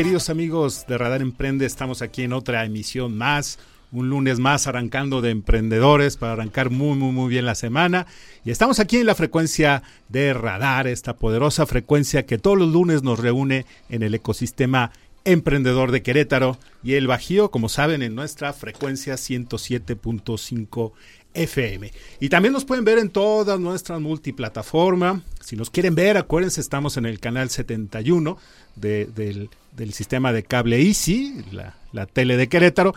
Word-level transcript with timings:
Queridos 0.00 0.30
amigos 0.30 0.86
de 0.88 0.96
Radar 0.96 1.20
Emprende? 1.20 1.66
Estamos 1.66 2.00
aquí 2.00 2.22
en 2.22 2.32
otra 2.32 2.64
emisión 2.64 3.18
más, 3.18 3.58
un 3.92 4.08
lunes 4.08 4.38
más 4.38 4.66
arrancando 4.66 5.20
de 5.20 5.28
emprendedores 5.28 6.16
para 6.16 6.32
arrancar 6.32 6.70
muy, 6.70 6.96
muy, 6.96 7.12
muy 7.12 7.28
bien 7.28 7.44
la 7.44 7.54
semana. 7.54 8.06
Y 8.42 8.50
estamos 8.50 8.80
aquí 8.80 8.96
en 8.96 9.04
la 9.04 9.14
frecuencia 9.14 9.82
de 10.08 10.32
Radar, 10.32 10.86
esta 10.86 11.16
poderosa 11.16 11.66
frecuencia 11.66 12.24
que 12.24 12.38
todos 12.38 12.56
los 12.56 12.72
lunes 12.72 13.02
nos 13.02 13.18
reúne 13.18 13.66
en 13.90 14.02
el 14.02 14.14
ecosistema 14.14 14.90
emprendedor 15.26 15.90
de 15.90 16.02
Querétaro 16.02 16.56
y 16.82 16.94
el 16.94 17.06
Bajío, 17.06 17.50
como 17.50 17.68
saben, 17.68 18.00
en 18.00 18.14
nuestra 18.14 18.54
frecuencia 18.54 19.16
107.5 19.16 20.92
FM. 21.34 21.92
Y 22.20 22.28
también 22.28 22.52
nos 22.52 22.64
pueden 22.64 22.84
ver 22.84 22.98
en 22.98 23.10
todas 23.10 23.58
nuestras 23.60 24.00
multiplataformas. 24.00 25.22
Si 25.40 25.56
nos 25.56 25.70
quieren 25.70 25.94
ver, 25.94 26.16
acuérdense, 26.16 26.60
estamos 26.60 26.96
en 26.96 27.06
el 27.06 27.20
canal 27.20 27.50
71 27.50 28.38
del 28.76 29.48
sistema 29.92 30.32
de 30.32 30.42
cable 30.42 30.80
Easy, 30.82 31.44
la, 31.52 31.76
la 31.92 32.06
tele 32.06 32.36
de 32.36 32.48
Querétaro. 32.48 32.94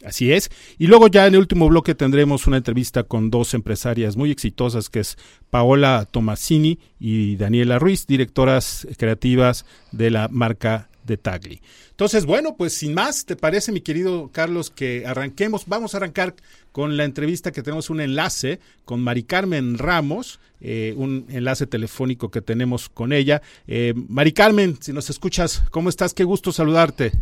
Así 0.03 0.31
es. 0.31 0.51
Y 0.77 0.87
luego 0.87 1.07
ya 1.07 1.25
en 1.25 1.33
el 1.33 1.39
último 1.39 1.67
bloque 1.67 1.95
tendremos 1.95 2.45
una 2.45 2.57
entrevista 2.57 3.03
con 3.03 3.31
dos 3.31 3.53
empresarias 3.53 4.15
muy 4.15 4.29
exitosas, 4.29 4.89
que 4.89 4.99
es 4.99 5.17
Paola 5.49 6.07
Tomasini 6.09 6.77
y 6.99 7.35
Daniela 7.35 7.79
Ruiz, 7.79 8.05
directoras 8.05 8.87
creativas 8.97 9.65
de 9.91 10.11
la 10.11 10.27
marca 10.27 10.89
de 11.03 11.17
Tagli. 11.17 11.61
Entonces, 11.89 12.25
bueno, 12.25 12.55
pues 12.55 12.73
sin 12.73 12.93
más, 12.93 13.25
¿te 13.25 13.35
parece, 13.35 13.71
mi 13.71 13.81
querido 13.81 14.29
Carlos, 14.31 14.69
que 14.69 15.07
arranquemos? 15.07 15.65
Vamos 15.65 15.95
a 15.95 15.97
arrancar 15.97 16.35
con 16.71 16.95
la 16.95 17.05
entrevista 17.05 17.51
que 17.51 17.63
tenemos 17.63 17.89
un 17.89 18.01
enlace 18.01 18.59
con 18.85 19.01
Mari 19.01 19.23
Carmen 19.23 19.79
Ramos, 19.79 20.39
eh, 20.61 20.93
un 20.95 21.25
enlace 21.29 21.65
telefónico 21.65 22.29
que 22.29 22.41
tenemos 22.41 22.89
con 22.89 23.13
ella. 23.13 23.41
Eh, 23.67 23.95
Mari 23.95 24.33
Carmen, 24.33 24.77
si 24.79 24.93
nos 24.93 25.09
escuchas, 25.09 25.63
¿cómo 25.71 25.89
estás? 25.89 26.13
Qué 26.13 26.23
gusto 26.23 26.51
saludarte. 26.51 27.13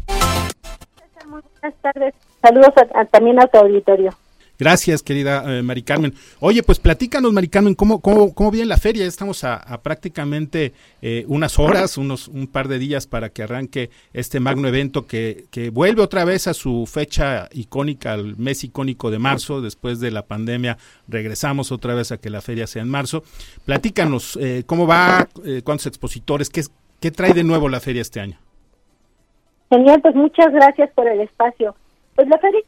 Buenas 1.30 1.82
tardes. 1.82 2.14
Saludos 2.46 2.74
también 3.10 3.40
a 3.40 3.48
tu 3.48 3.58
auditorio. 3.58 4.12
Gracias, 4.60 5.02
querida 5.02 5.44
eh, 5.48 5.64
Mari 5.64 5.82
Carmen. 5.82 6.14
Oye, 6.40 6.62
pues 6.62 6.78
platícanos, 6.78 7.34
Mari 7.34 7.48
Carmen, 7.48 7.74
¿cómo, 7.74 8.02
cómo, 8.02 8.36
cómo 8.36 8.52
viene 8.52 8.68
la 8.68 8.78
feria? 8.78 9.06
Estamos 9.08 9.44
a, 9.44 9.60
prácticamente 9.82 10.74
eh, 11.02 11.26
unas 11.28 11.58
horas, 11.58 11.98
unos 11.98 12.28
un 12.28 12.46
par 12.46 12.68
de 12.68 12.78
días 12.78 13.08
para 13.08 13.30
que 13.30 13.42
arranque 13.42 13.90
este 14.14 14.40
magno 14.40 14.68
evento 14.68 15.08
que, 15.08 15.46
que 15.50 15.72
vuelve 15.72 16.04
otra 16.04 16.24
vez 16.24 16.48
a 16.48 16.54
su 16.54 16.86
fecha 16.86 17.50
icónica, 17.52 18.14
el 18.14 18.38
mes 18.38 18.64
icónico 18.64 19.10
de 19.10 19.18
marzo. 19.18 19.60
Después 19.60 20.00
de 20.00 20.12
la 20.12 20.22
pandemia, 20.22 20.78
regresamos 21.08 21.72
otra 21.72 21.96
vez 21.96 22.12
a 22.12 22.18
que 22.18 22.30
la 22.30 22.42
feria 22.42 22.68
sea 22.68 22.84
en 22.84 22.90
marzo. 22.90 23.24
Platícanos, 23.66 24.38
eh, 24.40 24.64
¿cómo 24.68 24.86
va? 24.86 25.28
¿Cuántos 25.64 25.88
expositores? 25.88 26.52
¿Qué, 26.52 26.62
¿Qué 27.02 27.10
trae 27.10 27.34
de 27.34 27.44
nuevo 27.44 27.70
la 27.70 27.80
feria 27.80 28.04
este 28.04 28.20
año? 28.20 28.38
Genial, 29.72 30.00
pues 30.02 30.14
muchas 30.14 30.54
gracias 30.54 30.92
por 30.94 31.08
el 31.08 31.22
espacio. 31.22 31.76
Pues 32.16 32.30
la 32.30 32.38
Feria 32.38 32.62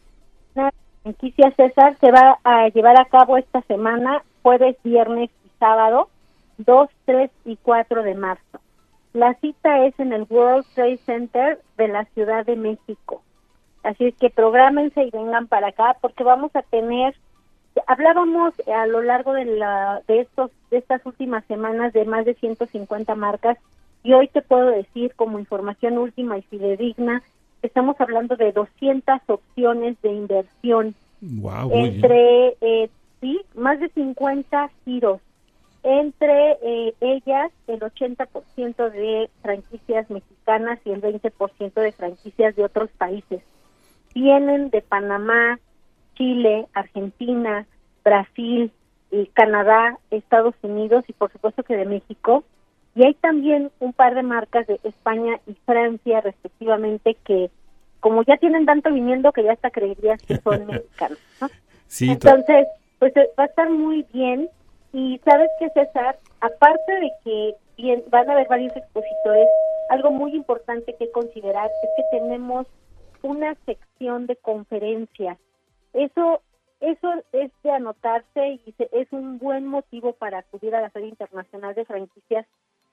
Franquicia 1.04 1.52
César 1.52 1.98
se 2.00 2.12
va 2.12 2.38
a 2.44 2.68
llevar 2.68 3.00
a 3.00 3.06
cabo 3.06 3.38
esta 3.38 3.62
semana, 3.62 4.24
jueves, 4.44 4.76
viernes 4.84 5.30
y 5.46 5.50
sábado, 5.58 6.10
2, 6.58 6.90
3 7.06 7.32
y 7.46 7.56
4 7.56 8.04
de 8.04 8.16
marzo. 8.16 8.60
La 9.14 9.36
cita 9.36 9.86
es 9.86 9.98
en 10.00 10.12
el 10.12 10.28
World 10.30 10.66
Trade 10.76 10.98
Center 10.98 11.62
de 11.78 11.88
la 11.88 12.04
Ciudad 12.14 12.46
de 12.46 12.58
México. 12.58 13.22
Así 13.84 14.08
es 14.08 14.16
que 14.18 14.30
prográmense 14.30 15.02
y 15.04 15.12
vengan 15.12 15.48
para 15.48 15.70
acá 15.70 15.96
porque 16.02 16.26
vamos 16.26 16.54
a 16.54 16.62
tener 16.64 17.16
hablábamos 17.86 18.54
a 18.68 18.86
lo 18.86 19.02
largo 19.02 19.34
de 19.34 19.46
la 19.46 20.02
de 20.08 20.22
estos 20.22 20.52
de 20.72 20.80
estas 20.80 21.06
últimas 21.06 21.46
semanas 21.46 21.94
de 21.94 22.04
más 22.04 22.26
de 22.26 22.34
150 22.34 23.16
marcas 23.16 23.58
y 24.04 24.14
hoy 24.14 24.28
te 24.28 24.42
puedo 24.42 24.68
decir 24.72 25.14
como 25.16 25.40
información 25.40 25.98
última 26.00 26.38
y 26.38 26.42
fidedigna 26.42 27.22
estamos 27.62 28.00
hablando 28.00 28.36
de 28.36 28.52
200 28.52 29.22
opciones 29.28 30.02
de 30.02 30.12
inversión. 30.12 30.96
Entre 31.72 32.58
eh, 32.62 32.90
sí 33.22 33.42
más 33.56 33.80
de 33.80 33.90
50 33.90 34.70
giros. 34.86 35.22
Entre 35.84 36.58
eh, 36.64 36.94
ellas 37.00 37.52
el 37.68 37.80
80% 37.80 38.92
de 38.92 39.30
franquicias 39.42 40.10
mexicanas 40.10 40.80
y 40.86 40.92
el 40.92 41.02
20% 41.02 41.74
de 41.74 41.92
franquicias 41.92 42.56
de 42.56 42.64
otros 42.66 42.90
países. 42.98 43.42
Vienen 44.14 44.70
de 44.70 44.82
Panamá, 44.82 45.60
Chile, 46.16 46.68
Argentina, 46.74 47.66
Brasil, 48.04 48.72
y 49.12 49.28
Canadá, 49.28 49.98
Estados 50.12 50.56
Unidos 50.62 51.06
y 51.08 51.14
por 51.14 51.32
supuesto 51.32 51.64
que 51.64 51.76
de 51.76 51.86
México. 51.86 52.44
Y 52.98 53.04
hay 53.04 53.14
también 53.14 53.72
un 53.80 53.94
par 53.94 54.16
de 54.16 54.24
marcas 54.24 54.66
de 54.66 54.80
España 54.84 55.40
y 55.46 55.54
Francia 55.66 56.20
respectivamente 56.22 57.16
que 57.24 57.52
como 58.00 58.24
ya 58.24 58.38
tienen 58.38 58.66
tanto 58.66 58.92
viniendo 58.92 59.32
que 59.32 59.44
ya 59.44 59.52
hasta 59.52 59.70
creerías 59.70 60.20
que 60.24 60.38
son 60.38 60.66
mexicanos. 60.68 61.20
Entonces, 62.00 62.68
pues 62.98 63.16
eh, 63.16 63.30
va 63.38 63.44
a 63.44 63.48
estar 63.48 63.70
muy 63.70 64.04
bien. 64.12 64.50
Y 64.94 65.22
sabes 65.24 65.50
que 65.60 65.70
César, 65.70 66.18
aparte 66.42 66.92
de 66.92 67.12
que 67.24 67.56
bien, 67.78 68.04
van 68.10 68.32
a 68.32 68.34
haber 68.34 68.48
varios 68.48 68.76
expositores, 68.76 69.48
algo 69.92 70.10
muy 70.10 70.36
importante 70.36 70.96
que 70.98 71.12
considerar 71.12 71.70
es 71.84 71.90
que 71.98 72.18
tenemos 72.18 72.66
una 73.22 73.54
sección 73.68 74.26
de 74.26 74.38
conferencias. 74.38 75.38
Eso 75.94 76.42
eso 76.80 77.12
es 77.32 77.52
de 77.64 77.72
anotarse 77.72 78.60
y 78.66 78.76
es 78.92 79.08
un 79.12 79.40
buen 79.40 79.66
motivo 79.68 80.14
para 80.14 80.40
acudir 80.40 80.76
a 80.76 80.82
la 80.82 80.90
Feria 80.90 81.10
Internacional 81.10 81.74
de 81.74 81.86
Franquicias, 81.86 82.46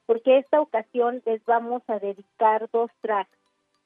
porque 0.07 0.39
esta 0.39 0.61
ocasión 0.61 1.23
les 1.25 1.45
vamos 1.45 1.83
a 1.89 1.99
dedicar 1.99 2.69
dos 2.73 2.91
tracks. 3.01 3.31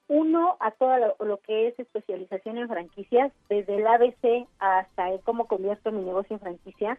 Uno 0.08 0.56
a 0.60 0.70
todo 0.70 1.14
lo, 1.20 1.36
que 1.38 1.68
es 1.68 1.78
especialización 1.78 2.56
en 2.56 2.68
franquicias, 2.68 3.30
desde 3.48 3.76
el 3.76 3.86
ABC 3.86 4.48
hasta 4.58 5.10
el 5.10 5.20
cómo 5.20 5.46
convierto 5.46 5.92
mi 5.92 6.02
negocio 6.02 6.34
en 6.34 6.40
franquicia. 6.40 6.98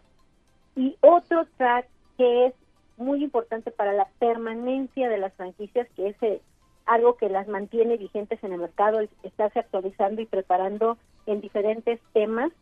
Y 0.76 0.96
otro 1.00 1.46
track 1.56 1.88
que 2.16 2.46
es 2.46 2.54
muy 2.96 3.24
importante 3.24 3.72
para 3.72 3.92
la 3.92 4.06
permanencia 4.20 5.08
de 5.08 5.18
las 5.18 5.34
franquicias, 5.34 5.88
que 5.96 6.08
es 6.08 6.22
el, 6.22 6.40
algo 6.86 7.16
que 7.16 7.28
las 7.28 7.48
mantiene 7.48 7.96
vigentes 7.96 8.42
en 8.44 8.52
el 8.52 8.60
mercado, 8.60 9.00
estarse 9.22 9.58
actualizando 9.58 10.22
y 10.22 10.26
preparando 10.26 10.96
en 11.26 11.40
diferentes 11.40 12.00
temas 12.12 12.52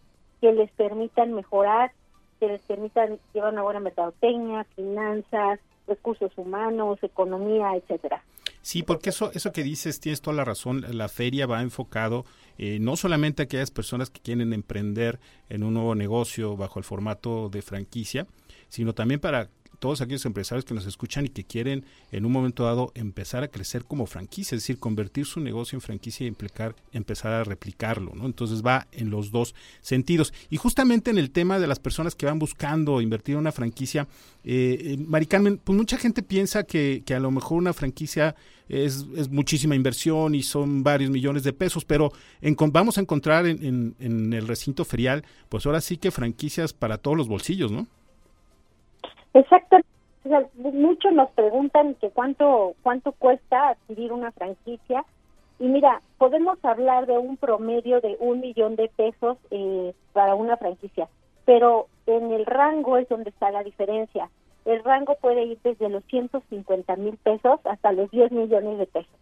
que 0.40 0.52
les 0.52 0.70
permitan 0.72 1.34
mejorar, 1.34 1.92
que 2.40 2.48
les 2.48 2.62
permitan 2.62 3.18
llevar 3.34 3.52
una 3.52 3.62
buena 3.62 3.80
mercadotecnia, 3.80 4.64
finanzas, 4.76 5.60
recursos 5.88 6.30
humanos, 6.36 6.98
economía, 7.02 7.74
etcétera. 7.74 8.22
Sí, 8.62 8.82
porque 8.82 9.10
eso, 9.10 9.30
eso 9.34 9.52
que 9.52 9.62
dices, 9.62 10.00
tienes 10.00 10.20
toda 10.20 10.36
la 10.36 10.44
razón, 10.44 10.84
la 10.90 11.08
feria 11.08 11.46
va 11.46 11.62
enfocado 11.62 12.24
eh, 12.58 12.78
no 12.80 12.96
solamente 12.96 13.42
a 13.42 13.44
aquellas 13.44 13.70
personas 13.70 14.10
que 14.10 14.20
quieren 14.20 14.52
emprender 14.52 15.18
en 15.48 15.62
un 15.62 15.74
nuevo 15.74 15.94
negocio 15.94 16.56
bajo 16.56 16.78
el 16.78 16.84
formato 16.84 17.48
de 17.48 17.62
franquicia, 17.62 18.26
sino 18.68 18.94
también 18.94 19.20
para 19.20 19.48
todos 19.78 20.00
aquellos 20.00 20.24
empresarios 20.26 20.64
que 20.64 20.74
nos 20.74 20.86
escuchan 20.86 21.26
y 21.26 21.28
que 21.28 21.44
quieren 21.44 21.84
en 22.10 22.24
un 22.24 22.32
momento 22.32 22.64
dado 22.64 22.92
empezar 22.94 23.42
a 23.42 23.48
crecer 23.48 23.84
como 23.84 24.06
franquicia, 24.06 24.56
es 24.56 24.62
decir, 24.62 24.78
convertir 24.78 25.26
su 25.26 25.40
negocio 25.40 25.76
en 25.76 25.80
franquicia 25.80 26.24
y 26.24 26.28
implicar, 26.28 26.74
empezar 26.92 27.32
a 27.32 27.44
replicarlo, 27.44 28.12
¿no? 28.14 28.26
Entonces 28.26 28.64
va 28.64 28.86
en 28.92 29.10
los 29.10 29.30
dos 29.30 29.54
sentidos. 29.80 30.32
Y 30.50 30.56
justamente 30.56 31.10
en 31.10 31.18
el 31.18 31.30
tema 31.30 31.58
de 31.58 31.66
las 31.66 31.78
personas 31.78 32.14
que 32.14 32.26
van 32.26 32.38
buscando 32.38 33.00
invertir 33.00 33.34
en 33.34 33.40
una 33.40 33.52
franquicia, 33.52 34.08
eh, 34.44 34.96
eh 34.98 35.58
pues 35.64 35.76
mucha 35.76 35.98
gente 35.98 36.22
piensa 36.22 36.64
que, 36.64 37.02
que 37.04 37.14
a 37.14 37.20
lo 37.20 37.30
mejor 37.30 37.58
una 37.58 37.72
franquicia 37.72 38.34
es, 38.68 39.06
es, 39.16 39.28
muchísima 39.28 39.74
inversión 39.74 40.34
y 40.34 40.42
son 40.42 40.82
varios 40.82 41.10
millones 41.10 41.42
de 41.42 41.52
pesos, 41.52 41.84
pero 41.84 42.12
en, 42.40 42.56
vamos 42.70 42.98
a 42.98 43.00
encontrar 43.00 43.46
en, 43.46 43.64
en, 43.64 43.94
en 43.98 44.32
el 44.32 44.46
recinto 44.46 44.84
ferial, 44.84 45.24
pues 45.48 45.66
ahora 45.66 45.80
sí 45.80 45.96
que 45.96 46.10
franquicias 46.10 46.72
para 46.72 46.98
todos 46.98 47.16
los 47.16 47.28
bolsillos, 47.28 47.70
¿no? 47.70 47.86
Exacto. 49.34 49.76
muchos 50.54 51.12
nos 51.12 51.30
preguntan 51.30 51.94
que 51.94 52.10
cuánto 52.10 52.74
cuánto 52.82 53.12
cuesta 53.12 53.70
adquirir 53.70 54.12
una 54.12 54.32
franquicia 54.32 55.04
y 55.60 55.66
mira, 55.66 56.02
podemos 56.18 56.58
hablar 56.64 57.06
de 57.06 57.18
un 57.18 57.36
promedio 57.36 58.00
de 58.00 58.16
un 58.20 58.40
millón 58.40 58.76
de 58.76 58.88
pesos 58.96 59.38
eh, 59.50 59.92
para 60.12 60.34
una 60.34 60.56
franquicia, 60.56 61.08
pero 61.44 61.88
en 62.06 62.30
el 62.30 62.46
rango 62.46 62.96
es 62.96 63.08
donde 63.08 63.30
está 63.30 63.50
la 63.50 63.64
diferencia. 63.64 64.30
El 64.64 64.84
rango 64.84 65.16
puede 65.20 65.44
ir 65.44 65.58
desde 65.64 65.88
los 65.88 66.04
150 66.04 66.96
mil 66.96 67.16
pesos 67.16 67.60
hasta 67.64 67.92
los 67.92 68.10
10 68.10 68.32
millones 68.32 68.78
de 68.78 68.86
pesos. 68.86 69.14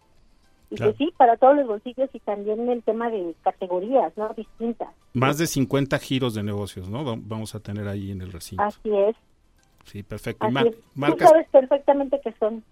Y 0.69 0.75
que 0.75 0.93
sí, 0.93 1.13
para 1.15 1.37
todos 1.37 1.55
los 1.55 1.65
bolsillos 1.65 2.09
y 2.11 2.19
también 2.19 2.67
el 2.69 2.83
tema 2.83 3.09
de 3.09 3.33
categorías, 3.41 4.11
¿no? 4.17 4.33
Distintas. 4.33 4.89
Más 5.13 5.37
de 5.37 5.47
50 5.47 5.97
giros 5.97 6.33
de 6.33 6.43
negocios, 6.43 6.89
¿no? 6.89 7.05
Vamos 7.05 7.55
a 7.55 7.61
tener 7.61 7.87
ahí 7.87 8.11
en 8.11 8.21
el 8.21 8.33
recinto. 8.33 8.63
Así 8.63 8.93
es. 8.93 9.15
Sí, 9.87 10.03
perfecto. 10.03 10.47
Tú 10.47 11.17
sabes 11.19 11.47
perfectamente 11.49 12.19
que 12.21 12.33
son 12.39 12.63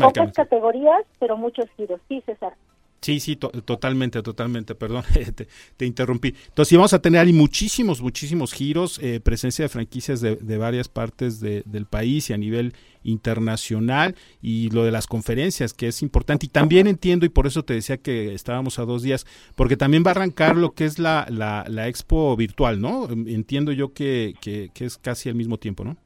pocas 0.00 0.32
categorías, 0.32 1.04
pero 1.18 1.36
muchos 1.36 1.66
giros. 1.76 2.00
Sí, 2.08 2.22
César. 2.24 2.54
Sí, 3.02 3.18
sí, 3.18 3.34
totalmente, 3.34 4.22
totalmente, 4.22 4.76
perdón, 4.76 5.02
te, 5.76 5.84
interrumpí. 5.84 6.28
Entonces, 6.28 6.68
sí, 6.68 6.76
vamos 6.76 6.92
a 6.92 7.02
tener 7.02 7.20
ahí 7.20 7.32
muchísimos, 7.32 8.00
muchísimos 8.00 8.52
giros, 8.52 9.00
eh, 9.02 9.18
presencia 9.18 9.64
de 9.64 9.68
franquicias 9.68 10.20
de, 10.20 10.56
varias 10.56 10.88
partes 10.88 11.40
del 11.40 11.86
país 11.86 12.30
y 12.30 12.32
a 12.32 12.36
nivel 12.36 12.74
internacional, 13.02 14.14
y 14.40 14.70
lo 14.70 14.84
de 14.84 14.92
las 14.92 15.08
conferencias, 15.08 15.74
que 15.74 15.88
es 15.88 16.00
importante. 16.00 16.46
Y 16.46 16.48
también 16.48 16.86
entiendo, 16.86 17.26
y 17.26 17.28
por 17.28 17.48
eso 17.48 17.64
te 17.64 17.74
decía 17.74 17.96
que 17.96 18.34
estábamos 18.34 18.78
a 18.78 18.84
dos 18.84 19.02
días, 19.02 19.26
porque 19.56 19.76
también 19.76 20.04
va 20.06 20.10
a 20.10 20.12
arrancar 20.12 20.56
lo 20.56 20.70
que 20.70 20.84
es 20.84 21.00
la, 21.00 21.26
la, 21.28 21.64
la 21.66 21.88
expo 21.88 22.36
virtual, 22.36 22.80
¿no? 22.80 23.08
Entiendo 23.10 23.72
yo 23.72 23.92
que, 23.92 24.34
que, 24.40 24.70
que 24.72 24.84
es 24.84 24.96
casi 24.96 25.28
al 25.28 25.34
mismo 25.34 25.58
tiempo, 25.58 25.82
¿no? 25.82 25.96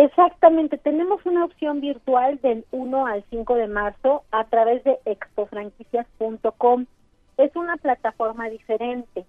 Exactamente, 0.00 0.78
tenemos 0.78 1.20
una 1.26 1.44
opción 1.44 1.82
virtual 1.82 2.40
del 2.40 2.64
1 2.70 3.06
al 3.06 3.22
5 3.28 3.54
de 3.54 3.68
marzo 3.68 4.22
a 4.30 4.44
través 4.44 4.82
de 4.82 4.98
expofranquicias.com. 5.04 6.86
Es 7.36 7.54
una 7.54 7.76
plataforma 7.76 8.48
diferente. 8.48 9.26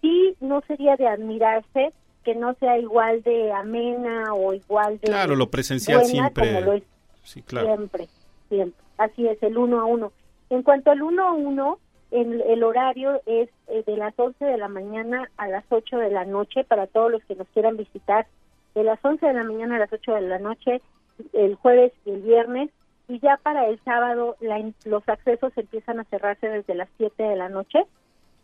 Sí, 0.00 0.34
no 0.40 0.62
sería 0.62 0.96
de 0.96 1.06
admirarse 1.06 1.92
que 2.24 2.34
no 2.34 2.54
sea 2.54 2.76
igual 2.78 3.22
de 3.22 3.52
amena 3.52 4.34
o 4.34 4.52
igual 4.52 4.98
de 4.98 5.06
Claro, 5.06 5.36
lo 5.36 5.48
presencial 5.48 6.04
siempre. 6.04 6.60
Lo 6.60 6.72
es 6.72 6.82
sí, 7.22 7.42
claro. 7.42 7.68
Siempre, 7.68 8.08
siempre. 8.48 8.82
Así 8.98 9.28
es, 9.28 9.40
el 9.44 9.56
1 9.56 9.80
a 9.80 9.84
1. 9.84 10.12
En 10.50 10.64
cuanto 10.64 10.90
al 10.90 11.02
1 11.02 11.24
a 11.24 11.30
1, 11.30 11.78
el, 12.10 12.40
el 12.40 12.64
horario 12.64 13.22
es 13.26 13.48
eh, 13.68 13.84
de 13.86 13.96
las 13.96 14.18
11 14.18 14.44
de 14.44 14.58
la 14.58 14.66
mañana 14.66 15.30
a 15.36 15.46
las 15.46 15.62
8 15.68 15.98
de 15.98 16.10
la 16.10 16.24
noche 16.24 16.64
para 16.64 16.88
todos 16.88 17.12
los 17.12 17.22
que 17.26 17.36
nos 17.36 17.46
quieran 17.50 17.76
visitar 17.76 18.26
de 18.74 18.84
las 18.84 19.04
11 19.04 19.26
de 19.26 19.32
la 19.32 19.44
mañana 19.44 19.76
a 19.76 19.80
las 19.80 19.92
8 19.92 20.14
de 20.14 20.20
la 20.22 20.38
noche, 20.38 20.80
el 21.32 21.54
jueves 21.56 21.92
y 22.04 22.10
el 22.10 22.22
viernes, 22.22 22.70
y 23.08 23.18
ya 23.18 23.38
para 23.42 23.66
el 23.66 23.80
sábado 23.84 24.36
los 24.84 25.08
accesos 25.08 25.52
empiezan 25.56 25.98
a 25.98 26.04
cerrarse 26.04 26.48
desde 26.48 26.74
las 26.74 26.88
7 26.96 27.22
de 27.22 27.36
la 27.36 27.48
noche 27.48 27.84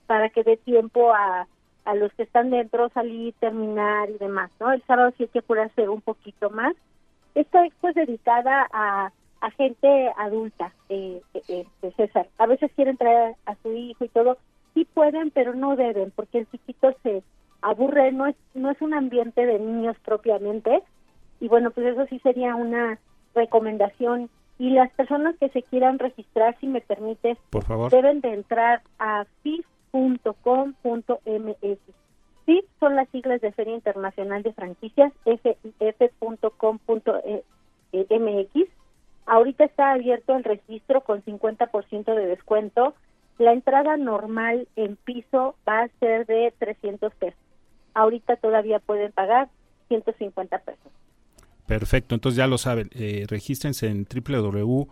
para 0.06 0.28
que 0.28 0.42
dé 0.42 0.56
tiempo 0.56 1.12
a, 1.12 1.46
a 1.84 1.94
los 1.94 2.12
que 2.14 2.24
están 2.24 2.50
dentro 2.50 2.88
salir, 2.90 3.34
terminar 3.38 4.10
y 4.10 4.18
demás, 4.18 4.50
¿no? 4.58 4.72
El 4.72 4.82
sábado 4.82 5.12
sí 5.16 5.24
hay 5.24 5.28
que 5.28 5.38
apurarse 5.38 5.88
un 5.88 6.00
poquito 6.00 6.50
más. 6.50 6.74
Esta 7.34 7.64
expo 7.64 7.88
es 7.88 7.94
dedicada 7.94 8.66
a, 8.72 9.12
a 9.40 9.50
gente 9.52 10.12
adulta, 10.16 10.72
eh, 10.88 11.22
eh, 11.34 11.66
eh 11.82 11.92
César. 11.96 12.28
A 12.38 12.46
veces 12.46 12.70
quieren 12.74 12.96
traer 12.96 13.36
a 13.46 13.54
su 13.62 13.72
hijo 13.72 14.04
y 14.04 14.08
todo, 14.08 14.38
sí 14.74 14.84
pueden, 14.84 15.30
pero 15.30 15.54
no 15.54 15.76
deben, 15.76 16.10
porque 16.10 16.38
el 16.38 16.50
chiquito 16.50 16.92
se 17.02 17.22
aburre, 17.66 18.12
no 18.12 18.26
es, 18.26 18.36
no 18.54 18.70
es 18.70 18.80
un 18.80 18.94
ambiente 18.94 19.44
de 19.44 19.58
niños 19.58 19.96
propiamente. 20.04 20.82
Y 21.40 21.48
bueno, 21.48 21.70
pues 21.70 21.86
eso 21.86 22.06
sí 22.06 22.18
sería 22.20 22.54
una 22.54 22.98
recomendación. 23.34 24.30
Y 24.58 24.70
las 24.70 24.90
personas 24.92 25.36
que 25.38 25.50
se 25.50 25.62
quieran 25.62 25.98
registrar, 25.98 26.56
si 26.60 26.66
me 26.66 26.80
permites, 26.80 27.36
Por 27.50 27.64
favor. 27.64 27.90
deben 27.90 28.20
de 28.20 28.32
entrar 28.32 28.82
a 28.98 29.26
fif.com.mx. 29.42 30.34
FIF 32.46 32.64
son 32.78 32.94
las 32.94 33.08
siglas 33.08 33.40
de 33.40 33.50
Feria 33.52 33.74
Internacional 33.74 34.44
de 34.44 34.52
Franquicias, 34.52 35.12
fif.com.mx. 35.24 36.50
Ahorita 39.26 39.64
está 39.64 39.90
abierto 39.90 40.36
el 40.36 40.44
registro 40.44 41.00
con 41.00 41.24
50% 41.24 42.14
de 42.14 42.26
descuento. 42.26 42.94
La 43.38 43.52
entrada 43.52 43.96
normal 43.96 44.68
en 44.76 44.94
piso 44.94 45.56
va 45.68 45.80
a 45.80 45.88
ser 45.98 46.26
de 46.26 46.54
300 46.58 47.12
pesos. 47.16 47.45
Ahorita 47.96 48.36
todavía 48.36 48.78
pueden 48.78 49.10
pagar 49.12 49.48
150 49.88 50.58
pesos. 50.58 50.92
Perfecto, 51.66 52.14
entonces 52.14 52.36
ya 52.36 52.46
lo 52.46 52.58
saben, 52.58 52.90
eh, 52.92 53.24
regístrense 53.26 53.88
en 53.88 54.04
www.fif.com.mx 54.06 54.88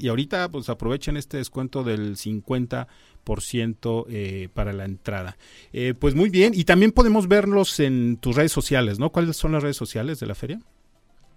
y 0.00 0.08
ahorita 0.08 0.50
pues 0.50 0.68
aprovechen 0.68 1.16
este 1.16 1.38
descuento 1.38 1.82
del 1.82 2.16
50% 2.16 4.04
eh, 4.10 4.50
para 4.52 4.74
la 4.74 4.84
entrada. 4.84 5.38
Eh, 5.72 5.94
pues 5.98 6.14
muy 6.14 6.28
bien, 6.28 6.52
y 6.54 6.64
también 6.64 6.92
podemos 6.92 7.26
verlos 7.26 7.80
en 7.80 8.18
tus 8.18 8.36
redes 8.36 8.52
sociales, 8.52 8.98
¿no? 8.98 9.08
¿Cuáles 9.10 9.34
son 9.36 9.52
las 9.52 9.62
redes 9.62 9.78
sociales 9.78 10.20
de 10.20 10.26
la 10.26 10.34
feria? 10.34 10.60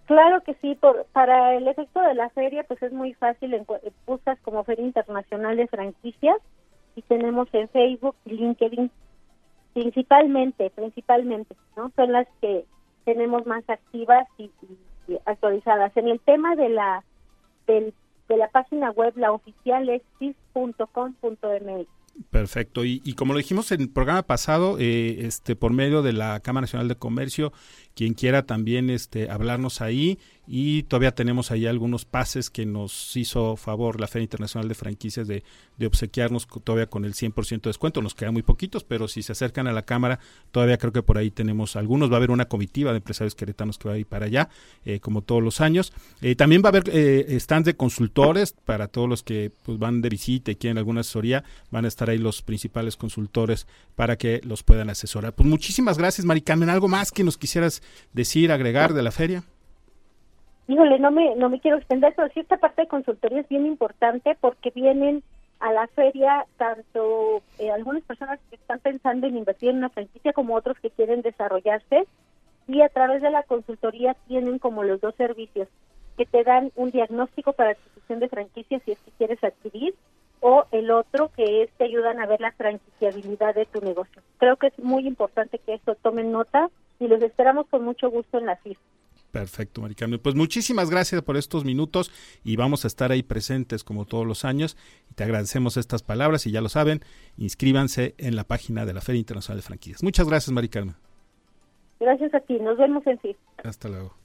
Claro 0.06 0.44
que 0.44 0.54
sí, 0.62 0.76
por, 0.76 1.06
para 1.14 1.56
el 1.56 1.66
efecto 1.68 2.02
de 2.02 2.14
la 2.14 2.30
feria 2.32 2.64
pues 2.64 2.84
es 2.84 2.92
muy 2.92 3.14
fácil, 3.14 3.56
buscas 4.06 4.38
como 4.42 4.66
Feria 4.66 4.86
Internacional 4.86 5.56
de 5.56 5.68
Franquicias 5.68 6.38
y 6.96 7.02
tenemos 7.04 7.48
en 7.54 7.70
Facebook, 7.70 8.16
LinkedIn, 8.26 8.90
principalmente, 9.74 10.70
principalmente, 10.70 11.56
¿no? 11.76 11.92
Son 11.96 12.12
las 12.12 12.28
que 12.42 12.66
tenemos 13.04 13.46
más 13.46 13.64
activas 13.70 14.28
y, 14.38 14.50
actualizadas. 15.26 15.96
En 15.96 16.08
el 16.08 16.20
tema 16.22 16.56
de 16.56 16.70
la 16.70 17.04
del, 17.68 17.94
de 18.28 18.38
la 18.38 18.48
página 18.50 18.92
web, 18.92 19.14
la 19.18 19.32
oficial 19.32 19.88
es 19.90 20.02
cis.com.mx. 20.20 21.88
Perfecto. 22.32 22.86
Y, 22.86 23.02
y, 23.04 23.14
como 23.14 23.34
lo 23.34 23.40
dijimos 23.40 23.72
en 23.72 23.82
el 23.82 23.90
programa 23.90 24.24
pasado, 24.24 24.78
eh, 24.80 25.18
este 25.20 25.56
por 25.56 25.74
medio 25.74 26.02
de 26.02 26.14
la 26.14 26.40
Cámara 26.40 26.64
Nacional 26.64 26.88
de 26.88 26.96
Comercio 26.96 27.52
quien 27.94 28.14
quiera 28.14 28.46
también 28.46 28.90
este, 28.90 29.30
hablarnos 29.30 29.82
ahí 29.82 30.20
y 30.48 30.84
todavía 30.84 31.14
tenemos 31.14 31.52
ahí 31.52 31.66
algunos 31.66 32.06
pases 32.06 32.50
que 32.50 32.66
nos 32.66 33.16
hizo 33.16 33.56
favor 33.56 34.00
la 34.00 34.08
Feria 34.08 34.24
Internacional 34.24 34.68
de 34.68 34.76
Franquicias 34.76 35.28
de, 35.28 35.44
de 35.78 35.88
obsequiarnos 35.88 36.48
todavía 36.64 36.88
con 36.88 37.06
el 37.06 37.14
100% 37.14 37.62
de 37.62 37.70
descuento. 37.70 38.02
Nos 38.02 38.16
quedan 38.16 38.34
muy 38.34 38.44
poquitos, 38.44 38.84
pero 38.84 39.08
si 39.08 39.24
se 39.24 39.32
acercan 39.32 39.68
a 39.68 39.74
la 39.74 39.84
Cámara, 39.84 40.20
todavía 40.52 40.78
creo 40.78 40.94
que 40.94 41.04
por 41.04 41.18
ahí 41.18 41.32
tenemos 41.32 41.76
algunos. 41.76 42.10
Va 42.10 42.16
a 42.16 42.18
haber 42.18 42.32
una 42.32 42.46
comitiva 42.46 42.92
de 42.92 42.98
empresarios 42.98 43.36
queretanos 43.36 43.78
que 43.78 43.90
va 43.90 43.96
a 43.96 43.98
ir 43.98 44.06
para 44.06 44.26
allá, 44.26 44.50
eh, 44.86 45.00
como 45.00 45.22
todos 45.22 45.44
los 45.44 45.62
años. 45.62 45.94
Eh, 46.22 46.36
también 46.36 46.62
va 46.64 46.68
a 46.68 46.70
haber 46.70 46.84
eh, 46.94 47.38
stands 47.40 47.66
de 47.66 47.76
consultores 47.76 48.54
para 48.66 48.88
todos 48.88 49.10
los 49.10 49.24
que 49.24 49.52
pues, 49.64 49.80
van 49.80 50.02
de 50.02 50.10
visita 50.10 50.52
y 50.52 50.56
quieren 50.56 50.78
alguna 50.78 51.02
asesoría. 51.02 51.44
Van 51.72 51.86
a 51.86 51.88
estar 51.88 52.10
ahí 52.10 52.18
los 52.18 52.42
principales 52.42 52.96
consultores 52.98 53.68
para 53.96 54.18
que 54.18 54.42
los 54.44 54.64
puedan 54.64 54.90
asesorar. 54.90 55.34
Pues 55.34 55.50
muchísimas 55.50 55.98
gracias, 55.98 56.26
Maricarmen. 56.26 56.70
¿Algo 56.70 56.88
más 56.88 57.12
que 57.12 57.24
nos 57.24 57.38
quisieras 57.38 57.82
decir, 58.14 58.52
agregar 58.52 58.94
de 58.94 59.04
la 59.04 59.12
feria? 59.12 59.44
Híjole, 60.68 61.00
no 61.00 61.12
me, 61.12 61.36
no 61.36 61.50
me 61.50 61.60
quiero 61.60 61.78
extender, 61.78 62.14
pero 62.16 62.30
sí 62.34 62.40
esta 62.40 62.58
parte 62.58 62.84
de 62.84 62.88
consultoría 62.88 63.42
es 63.42 63.50
bien 63.50 63.66
importante 63.66 64.36
porque 64.40 64.72
vienen 64.72 65.24
a 65.60 65.72
la 65.72 65.88
feria 65.88 66.46
tanto 66.58 67.42
eh, 67.60 67.72
algunas 67.72 68.04
personas 68.04 68.40
que 68.50 68.56
están 68.56 68.80
pensando 68.80 69.28
en 69.28 69.38
invertir 69.38 69.70
en 69.70 69.78
una 69.78 69.90
franquicia 69.90 70.34
como 70.34 70.56
otros 70.56 70.78
que 70.80 70.90
quieren 70.90 71.22
desarrollarse 71.22 72.08
y 72.68 72.82
a 72.82 72.90
través 72.90 73.22
de 73.22 73.30
la 73.30 73.44
consultoría 73.44 74.16
tienen 74.28 74.60
como 74.60 74.84
los 74.84 75.00
dos 75.02 75.16
servicios 75.16 75.68
que 76.18 76.26
te 76.26 76.44
dan 76.44 76.72
un 76.76 76.92
diagnóstico 76.92 77.54
para 77.54 77.72
adquisición 77.72 78.20
de 78.20 78.30
franquicias 78.30 78.82
si 78.84 78.92
es 78.92 79.00
que 79.00 79.12
quieres 79.12 79.44
adquirir 79.44 79.94
o 80.40 80.66
el 80.72 80.92
otro 80.92 81.32
que 81.36 81.64
es 81.64 81.72
te 81.74 81.86
ayudan 81.86 82.20
a 82.20 82.26
ver 82.26 82.42
la 82.42 82.52
franquiciabilidad 82.52 83.56
de 83.56 83.66
tu 83.66 83.82
negocio. 83.82 84.22
Creo 84.38 84.58
que 84.58 84.68
es 84.68 84.80
muy 84.80 85.08
importante 85.08 85.60
que 85.60 85.74
esto 85.74 85.96
tomen 85.96 86.32
nota 86.32 86.70
y 87.00 87.08
los 87.08 87.22
esperamos 87.22 87.68
con 87.68 87.84
mucho 87.84 88.10
gusto 88.10 88.38
en 88.38 88.46
la 88.46 88.56
FIF. 88.58 88.78
Perfecto, 89.36 89.82
Maricarmen. 89.82 90.18
Pues 90.18 90.34
muchísimas 90.34 90.90
gracias 90.90 91.22
por 91.22 91.36
estos 91.36 91.66
minutos 91.66 92.10
y 92.46 92.56
vamos 92.56 92.86
a 92.86 92.88
estar 92.88 93.12
ahí 93.12 93.22
presentes 93.22 93.84
como 93.84 94.06
todos 94.06 94.26
los 94.26 94.46
años. 94.46 94.78
Y 95.12 95.14
te 95.14 95.26
agradecemos 95.26 95.76
estas 95.76 96.04
palabras 96.04 96.48
y 96.48 96.52
ya 96.52 96.62
lo 96.62 96.70
saben, 96.70 97.02
inscríbanse 97.36 98.16
en 98.18 98.38
la 98.38 98.46
página 98.46 98.86
de 98.86 98.94
la 98.94 99.02
Feria 99.02 99.20
Internacional 99.20 99.58
de 99.58 99.64
Franquicias. 99.64 100.04
Muchas 100.04 100.30
gracias, 100.30 100.54
Maricarmen. 100.54 100.96
Gracias 102.00 102.34
a 102.34 102.40
ti, 102.40 102.54
nos 102.62 102.78
vemos 102.78 103.06
en 103.08 103.20
FIF. 103.20 103.36
Hasta 103.62 103.90
luego. 103.90 104.16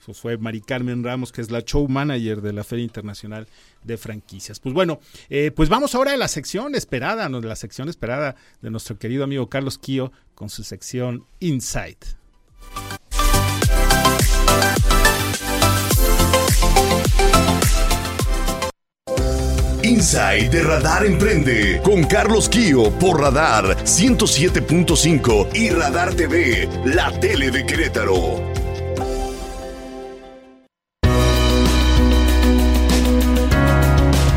Eso 0.00 0.14
fue 0.14 0.36
Mari 0.36 0.62
Carmen 0.62 1.04
Ramos, 1.04 1.30
que 1.30 1.42
es 1.42 1.52
la 1.52 1.60
show 1.60 1.86
manager 1.86 2.40
de 2.40 2.52
la 2.52 2.64
Feria 2.64 2.82
Internacional 2.82 3.46
de 3.84 3.96
Franquicias. 3.98 4.58
Pues 4.58 4.74
bueno, 4.74 4.98
eh, 5.28 5.52
pues 5.54 5.68
vamos 5.68 5.94
ahora 5.94 6.14
a 6.14 6.16
la 6.16 6.26
sección 6.26 6.74
esperada, 6.74 7.28
la 7.28 7.54
sección 7.54 7.88
esperada 7.88 8.34
de 8.62 8.70
nuestro 8.72 8.98
querido 8.98 9.22
amigo 9.22 9.48
Carlos 9.48 9.78
Kio 9.78 10.10
con 10.34 10.48
su 10.48 10.64
sección 10.64 11.24
Insight. 11.38 12.04
Inside 19.90 20.50
de 20.50 20.62
Radar 20.62 21.04
Emprende 21.04 21.80
con 21.82 22.04
Carlos 22.04 22.48
Kio 22.48 22.92
por 23.00 23.20
Radar 23.20 23.76
107.5 23.78 25.48
y 25.52 25.70
Radar 25.70 26.14
TV, 26.14 26.68
la 26.84 27.10
tele 27.18 27.50
de 27.50 27.66
Querétaro. 27.66 28.40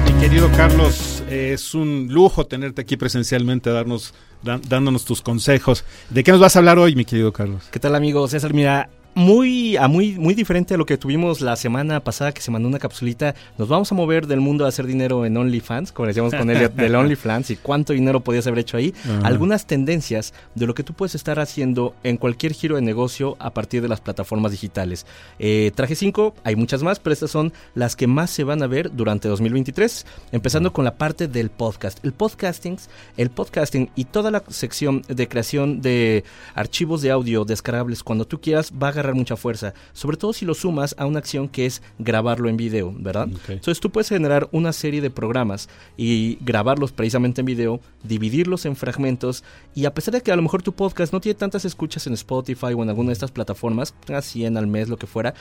Mi 0.07 0.19
querido 0.19 0.49
Carlos, 0.57 1.23
es 1.29 1.75
un 1.75 2.07
lujo 2.09 2.47
tenerte 2.47 2.81
aquí 2.81 2.97
presencialmente, 2.97 3.69
darnos, 3.69 4.15
dándonos 4.41 5.05
tus 5.05 5.21
consejos. 5.21 5.85
¿De 6.09 6.23
qué 6.23 6.31
nos 6.31 6.41
vas 6.41 6.55
a 6.55 6.59
hablar 6.59 6.79
hoy, 6.79 6.95
mi 6.95 7.05
querido 7.05 7.31
Carlos? 7.31 7.61
¿Qué 7.69 7.79
tal, 7.79 7.93
amigos? 7.93 8.31
César, 8.31 8.55
mira, 8.55 8.89
muy, 9.15 9.77
a 9.77 9.87
muy, 9.87 10.13
muy 10.13 10.33
diferente 10.33 10.73
a 10.73 10.77
lo 10.77 10.85
que 10.85 10.97
tuvimos 10.97 11.41
la 11.41 11.55
semana 11.55 11.99
pasada 11.99 12.31
que 12.31 12.41
se 12.41 12.51
mandó 12.51 12.67
una 12.67 12.79
capsulita. 12.79 13.35
Nos 13.57 13.67
vamos 13.67 13.91
a 13.91 13.95
mover 13.95 14.27
del 14.27 14.39
mundo 14.39 14.65
a 14.65 14.69
hacer 14.69 14.87
dinero 14.87 15.25
en 15.25 15.37
OnlyFans, 15.37 15.91
como 15.91 16.07
decíamos 16.07 16.33
con 16.33 16.49
Elliot, 16.49 16.73
del 16.75 16.95
OnlyFans 16.95 17.51
y 17.51 17.55
cuánto 17.57 17.93
dinero 17.93 18.21
podías 18.21 18.47
haber 18.47 18.59
hecho 18.59 18.77
ahí. 18.77 18.93
Algunas 19.23 19.67
tendencias 19.67 20.33
de 20.55 20.65
lo 20.65 20.73
que 20.73 20.83
tú 20.83 20.93
puedes 20.93 21.15
estar 21.15 21.39
haciendo 21.39 21.95
en 22.03 22.17
cualquier 22.17 22.53
giro 22.53 22.75
de 22.75 22.81
negocio 22.81 23.35
a 23.39 23.53
partir 23.53 23.81
de 23.81 23.87
las 23.87 24.01
plataformas 24.01 24.51
digitales. 24.51 25.05
Eh, 25.37 25.71
traje 25.75 25.95
5, 25.95 26.33
hay 26.43 26.55
muchas 26.55 26.81
más, 26.81 26.99
pero 26.99 27.13
estas 27.13 27.31
son 27.31 27.53
las 27.75 27.95
que 27.95 28.07
más 28.07 28.31
se 28.31 28.43
van 28.43 28.63
a 28.63 28.67
ver 28.67 28.95
durante 28.95 29.27
2023. 29.27 30.05
Empezando 30.31 30.73
con 30.73 30.85
la 30.85 30.95
parte 30.95 31.27
del 31.27 31.49
podcast. 31.49 32.03
El 32.03 32.13
podcasting, 32.13 32.77
el 33.17 33.29
podcasting 33.29 33.91
y 33.95 34.05
toda 34.05 34.31
la 34.31 34.43
sección 34.49 35.03
de 35.07 35.27
creación 35.27 35.81
de 35.81 36.23
archivos 36.55 37.01
de 37.01 37.11
audio 37.11 37.45
descargables 37.45 38.03
cuando 38.03 38.25
tú 38.25 38.41
quieras 38.41 38.71
va 38.71 38.89
a 38.89 39.02
mucha 39.11 39.35
fuerza, 39.35 39.73
sobre 39.91 40.15
todo 40.15 40.31
si 40.31 40.45
lo 40.45 40.53
sumas 40.53 40.95
a 40.97 41.05
una 41.05 41.19
acción 41.19 41.49
que 41.49 41.65
es 41.65 41.81
grabarlo 41.99 42.47
en 42.47 42.55
video, 42.55 42.93
¿verdad? 42.97 43.27
Entonces 43.49 43.81
tú 43.81 43.91
puedes 43.91 44.07
generar 44.07 44.47
una 44.53 44.71
serie 44.71 45.01
de 45.01 45.09
programas 45.09 45.67
y 45.97 46.37
grabarlos 46.39 46.93
precisamente 46.93 47.41
en 47.41 47.45
video, 47.45 47.81
dividirlos 48.03 48.65
en 48.65 48.77
fragmentos 48.77 49.43
y 49.75 49.85
a 49.85 49.93
pesar 49.93 50.13
de 50.13 50.21
que 50.21 50.31
a 50.31 50.35
lo 50.35 50.41
mejor 50.41 50.61
tu 50.61 50.73
podcast 50.73 51.11
no 51.11 51.19
tiene 51.19 51.37
tantas 51.37 51.65
escuchas 51.65 52.07
en 52.07 52.13
Spotify 52.13 52.67
o 52.67 52.83
en 52.83 52.89
alguna 52.89 53.07
de 53.07 53.13
estas 53.13 53.31
plataformas, 53.31 53.93
a 54.13 54.21
100 54.21 54.57
al 54.57 54.67
mes, 54.67 54.87
lo 54.87 54.97
que 54.97 55.07
fuera, 55.07 55.33